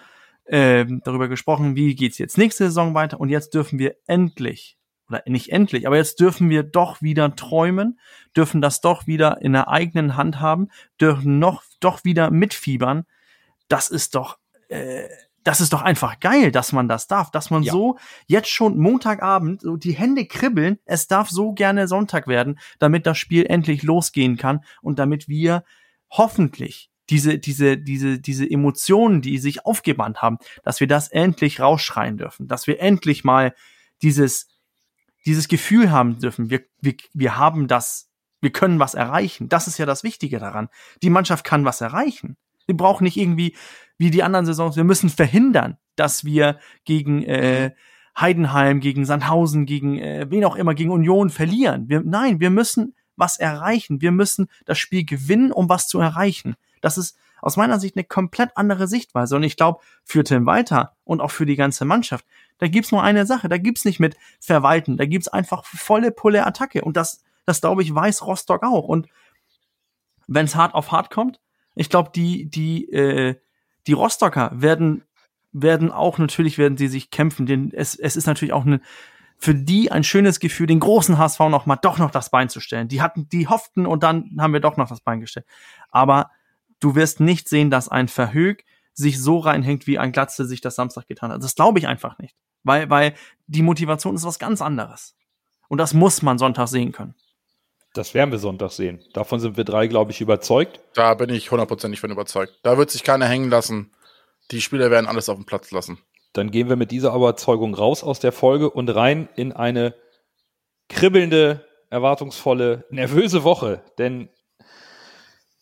ähm, 0.51 1.01
darüber 1.05 1.29
gesprochen, 1.29 1.77
wie 1.77 1.95
geht's 1.95 2.19
jetzt 2.19 2.37
nächste 2.37 2.65
Saison 2.65 2.93
weiter. 2.95 3.21
Und 3.21 3.29
jetzt 3.29 3.55
dürfen 3.55 3.79
wir 3.79 3.95
endlich, 4.07 4.77
oder 5.09 5.23
nicht 5.27 5.51
endlich, 5.53 5.87
aber 5.87 5.97
jetzt 5.97 6.21
dürfen 6.21 6.51
wir 6.51 6.63
doch 6.65 7.01
wieder 7.01 7.35
träumen, 7.37 7.99
dürfen 8.37 8.61
das 8.61 8.81
doch 8.81 9.07
wieder 9.07 9.41
in 9.41 9.53
der 9.53 9.69
eigenen 9.69 10.17
Hand 10.17 10.41
haben, 10.41 10.69
dürfen 11.01 11.39
noch 11.39 11.63
doch 11.81 12.05
wieder 12.05 12.31
mitfiebern. 12.31 13.05
Das 13.69 13.89
ist 13.89 14.15
doch, 14.17 14.39
äh, 14.69 15.09
das 15.45 15.61
ist 15.61 15.73
doch 15.73 15.83
einfach 15.83 16.21
geil, 16.21 16.51
dass 16.53 16.73
man 16.73 16.89
das 16.89 17.07
darf, 17.07 17.31
dass 17.31 17.51
man 17.51 17.63
Ja. 17.63 17.73
so 17.73 17.97
jetzt 18.27 18.51
schon 18.51 18.77
Montagabend 18.79 19.63
so 19.63 19.77
die 19.77 19.93
Hände 19.93 20.27
kribbeln. 20.27 20.79
Es 20.85 21.07
darf 21.07 21.31
so 21.31 21.53
gerne 21.53 21.89
Sonntag 21.89 22.27
werden, 22.27 22.59
damit 22.79 23.07
das 23.07 23.17
Spiel 23.19 23.47
endlich 23.47 23.83
losgehen 23.83 24.37
kann 24.37 24.65
und 24.83 24.99
damit 24.99 25.29
wir 25.29 25.65
hoffentlich 26.11 26.90
diese, 27.11 27.39
diese, 27.39 27.77
diese, 27.77 28.21
diese 28.21 28.49
Emotionen, 28.49 29.21
die 29.21 29.39
sich 29.39 29.67
aufgebannt 29.67 30.23
haben, 30.23 30.39
dass 30.63 30.81
wir 30.81 30.87
das 30.87 31.09
endlich 31.09 31.61
rausschreien 31.61 32.17
dürfen, 32.17 32.47
dass 32.47 32.67
wir 32.67 32.81
endlich 32.81 33.25
mal 33.25 33.55
dieses, 34.01 34.49
dieses 35.27 35.49
Gefühl 35.49 35.91
haben 35.91 36.19
dürfen, 36.21 36.51
wir, 36.51 36.63
wir, 36.81 36.95
wir 37.13 37.37
haben 37.37 37.67
das, 37.67 38.09
wir 38.41 38.53
können 38.53 38.79
was 38.79 38.95
erreichen. 38.95 39.49
Das 39.49 39.67
ist 39.67 39.77
ja 39.77 39.87
das 39.87 40.05
Wichtige 40.05 40.39
daran. 40.39 40.69
Die 41.03 41.11
Mannschaft 41.11 41.45
kann 41.45 41.65
was 41.65 41.81
erreichen. 41.81 42.37
Wir 42.67 42.77
brauchen 42.77 43.05
nicht 43.05 43.17
irgendwie, 43.17 43.57
wie 43.99 44.11
die 44.11 44.23
anderen 44.23 44.47
Saisons, 44.47 44.77
wir 44.77 44.85
müssen 44.85 45.11
verhindern, 45.11 45.77
dass 45.97 46.25
wir 46.25 46.59
gegen 46.85 47.23
äh, 47.25 47.73
Heidenheim, 48.19 48.81
gegen 48.81 49.05
Sandhausen, 49.05 49.67
gegen 49.67 49.99
äh, 49.99 50.27
wen 50.31 50.45
auch 50.45 50.57
immer, 50.57 50.75
gegen 50.75 50.91
Union 50.91 51.31
verlieren. 51.31 51.89
Wir, 51.89 52.03
nein, 52.05 52.41
wir 52.41 52.51
müssen 52.51 52.95
was 53.21 53.39
erreichen. 53.39 54.01
Wir 54.01 54.11
müssen 54.11 54.49
das 54.65 54.79
Spiel 54.79 55.05
gewinnen, 55.05 55.53
um 55.53 55.69
was 55.69 55.87
zu 55.87 56.01
erreichen. 56.01 56.57
Das 56.81 56.99
ist 56.99 57.17
aus 57.43 57.57
meiner 57.57 57.79
Sicht 57.81 57.97
eine 57.97 58.05
komplett 58.05 58.51
andere 58.57 58.89
Sichtweise. 58.89 59.37
Und 59.37 59.43
ich 59.45 59.57
glaube, 59.57 59.81
für 60.05 60.25
Tim 60.25 60.47
Walter 60.47 60.97
und 61.05 61.21
auch 61.21 61.31
für 61.31 61.47
die 61.47 61.57
ganze 61.57 61.85
Mannschaft, 61.85 62.27
da 62.59 62.69
gibt's 62.69 62.93
nur 62.93 63.03
eine 63.03 63.27
Sache. 63.27 63.49
Da 63.49 63.59
gibt's 63.59 63.85
nicht 63.85 64.01
mit 64.01 64.17
Verwalten. 64.41 64.97
Da 64.97 65.07
gibt's 65.07 65.29
einfach 65.29 65.65
volle 65.65 66.11
Pulle 66.11 66.47
Attacke. 66.47 66.83
Und 66.83 66.97
das, 66.97 67.23
das 67.47 67.61
glaube 67.61 67.83
ich, 67.83 67.95
weiß 67.95 68.27
Rostock 68.27 68.63
auch. 68.63 68.87
Und 68.87 69.09
wenn's 70.27 70.55
hart 70.55 70.75
auf 70.75 70.93
hart 70.93 71.11
kommt, 71.11 71.41
ich 71.75 71.89
glaube, 71.89 72.11
die, 72.15 72.51
die, 72.51 72.91
äh, 72.93 73.37
die 73.87 73.93
Rostocker 73.93 74.51
werden, 74.53 75.03
werden 75.53 75.91
auch, 75.91 76.19
natürlich 76.19 76.59
werden 76.59 76.77
sie 76.77 76.89
sich 76.89 77.11
kämpfen. 77.11 77.47
Denn 77.47 77.73
es, 77.73 77.95
es 77.95 78.17
ist 78.17 78.27
natürlich 78.27 78.53
auch 78.53 78.67
eine, 78.67 78.81
für 79.41 79.55
die 79.55 79.91
ein 79.91 80.05
schönes 80.05 80.39
Gefühl, 80.39 80.67
den 80.67 80.81
großen 80.81 81.17
HSV 81.17 81.41
noch 81.41 81.65
mal 81.65 81.77
doch 81.77 81.97
noch 81.97 82.11
das 82.11 82.31
Bein 82.31 82.51
zu 82.51 82.61
stellen. 82.61 82.89
Die 82.89 83.01
hatten, 83.01 83.29
die 83.31 83.49
hofften 83.49 83.87
und 83.87 84.03
dann 84.03 84.37
haben 84.39 84.53
wir 84.53 84.61
doch 84.61 84.77
noch 84.77 84.89
das 84.89 85.01
Bein 85.01 85.21
gestellt. 85.21 85.47
Aber 85.91 86.31
du 86.79 86.95
wirst 86.95 87.21
nicht 87.21 87.49
sehen, 87.49 87.71
dass 87.71 87.89
ein 87.89 88.09
Verhög 88.09 88.67
sich 88.93 89.21
so 89.21 89.39
reinhängt, 89.39 89.87
wie 89.87 89.99
ein 89.99 90.13
Glatze 90.13 90.45
sich 90.45 90.61
das 90.61 90.75
Samstag 90.75 91.07
getan 91.07 91.33
hat. 91.33 91.43
Das 91.43 91.55
glaube 91.55 91.79
ich 91.79 91.89
einfach 91.89 92.19
nicht. 92.19 92.37
Weil, 92.65 92.91
weil 92.91 93.15
die 93.47 93.63
Motivation 93.63 94.15
ist 94.15 94.25
was 94.25 94.39
ganz 94.39 94.61
anderes. 94.61 95.17
Und 95.69 95.79
das 95.79 95.95
muss 95.95 96.21
man 96.21 96.37
Sonntag 96.37 96.69
sehen 96.69 96.93
können. 96.93 97.15
Das 97.95 98.13
werden 98.13 98.31
wir 98.31 98.39
Sonntag 98.39 98.73
sehen. 98.73 99.01
Davon 99.15 99.41
sind 99.41 99.57
wir 99.57 99.65
drei, 99.65 99.87
glaube 99.87 100.11
ich, 100.13 100.21
überzeugt. 100.21 100.81
Da 100.95 101.15
bin 101.15 101.31
ich 101.31 101.51
hundertprozentig 101.51 102.01
von 102.01 102.11
überzeugt. 102.11 102.59
Da 102.63 102.77
wird 102.77 102.91
sich 102.91 103.05
keiner 103.05 103.27
hängen 103.27 103.49
lassen. 103.49 103.91
Die 104.51 104.61
Spieler 104.61 104.91
werden 104.91 105.07
alles 105.07 105.31
auf 105.31 105.37
dem 105.37 105.47
Platz 105.47 105.71
lassen. 105.71 105.99
Dann 106.33 106.51
gehen 106.51 106.69
wir 106.69 106.77
mit 106.77 106.91
dieser 106.91 107.15
Überzeugung 107.15 107.75
raus 107.75 108.05
aus 108.05 108.21
der 108.21 108.33
Folge 108.33 108.71
und 108.71 108.89
rein 108.89 109.29
in 109.35 109.53
eine 109.53 109.95
kribbelnde, 110.89 111.67
erwartungsvolle, 111.91 112.85
nervöse 112.91 113.43
Woche. 113.43 113.83
Denn 113.99 114.29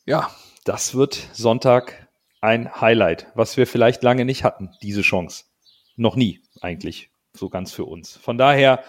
ja, 0.05 0.31
das 0.65 0.95
wird 0.95 1.29
Sonntag 1.33 2.09
ein 2.41 2.81
Highlight, 2.81 3.27
was 3.35 3.57
wir 3.57 3.67
vielleicht 3.67 4.03
lange 4.03 4.25
nicht 4.25 4.45
hatten, 4.45 4.71
diese 4.83 5.03
Chance. 5.03 5.45
Noch 5.97 6.17
nie 6.17 6.41
eigentlich, 6.61 7.11
so 7.33 7.49
ganz 7.49 7.73
für 7.73 7.85
uns. 7.85 8.17
Von 8.17 8.39
daher 8.39 8.83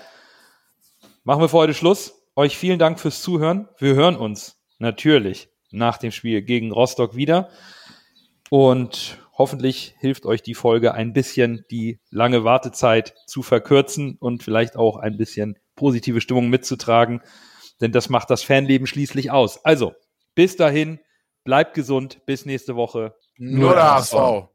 machen 1.23 1.41
wir 1.41 1.49
für 1.49 1.57
heute 1.57 1.73
Schluss. 1.73 2.21
Euch 2.35 2.57
vielen 2.57 2.79
Dank 2.79 2.99
fürs 2.99 3.21
Zuhören. 3.21 3.67
Wir 3.77 3.95
hören 3.95 4.15
uns 4.15 4.57
natürlich 4.77 5.49
nach 5.71 5.97
dem 5.97 6.11
Spiel 6.11 6.41
gegen 6.41 6.71
Rostock 6.71 7.15
wieder. 7.15 7.49
Und 8.49 9.17
hoffentlich 9.39 9.95
hilft 9.97 10.25
euch 10.25 10.43
die 10.43 10.53
Folge 10.53 10.93
ein 10.93 11.13
bisschen, 11.13 11.65
die 11.71 11.99
lange 12.11 12.43
Wartezeit 12.43 13.15
zu 13.25 13.41
verkürzen 13.41 14.17
und 14.19 14.43
vielleicht 14.43 14.75
auch 14.75 14.97
ein 14.97 15.17
bisschen 15.17 15.57
positive 15.75 16.21
Stimmung 16.21 16.49
mitzutragen. 16.49 17.21
Denn 17.81 17.93
das 17.93 18.09
macht 18.09 18.29
das 18.29 18.43
Fanleben 18.43 18.85
schließlich 18.85 19.31
aus. 19.31 19.63
Also, 19.63 19.93
bis 20.35 20.57
dahin, 20.57 20.99
bleibt 21.45 21.73
gesund, 21.73 22.21
bis 22.25 22.45
nächste 22.45 22.75
Woche. 22.75 23.15
Nur 23.37 23.73
der 23.73 23.95
HSV. 23.95 24.49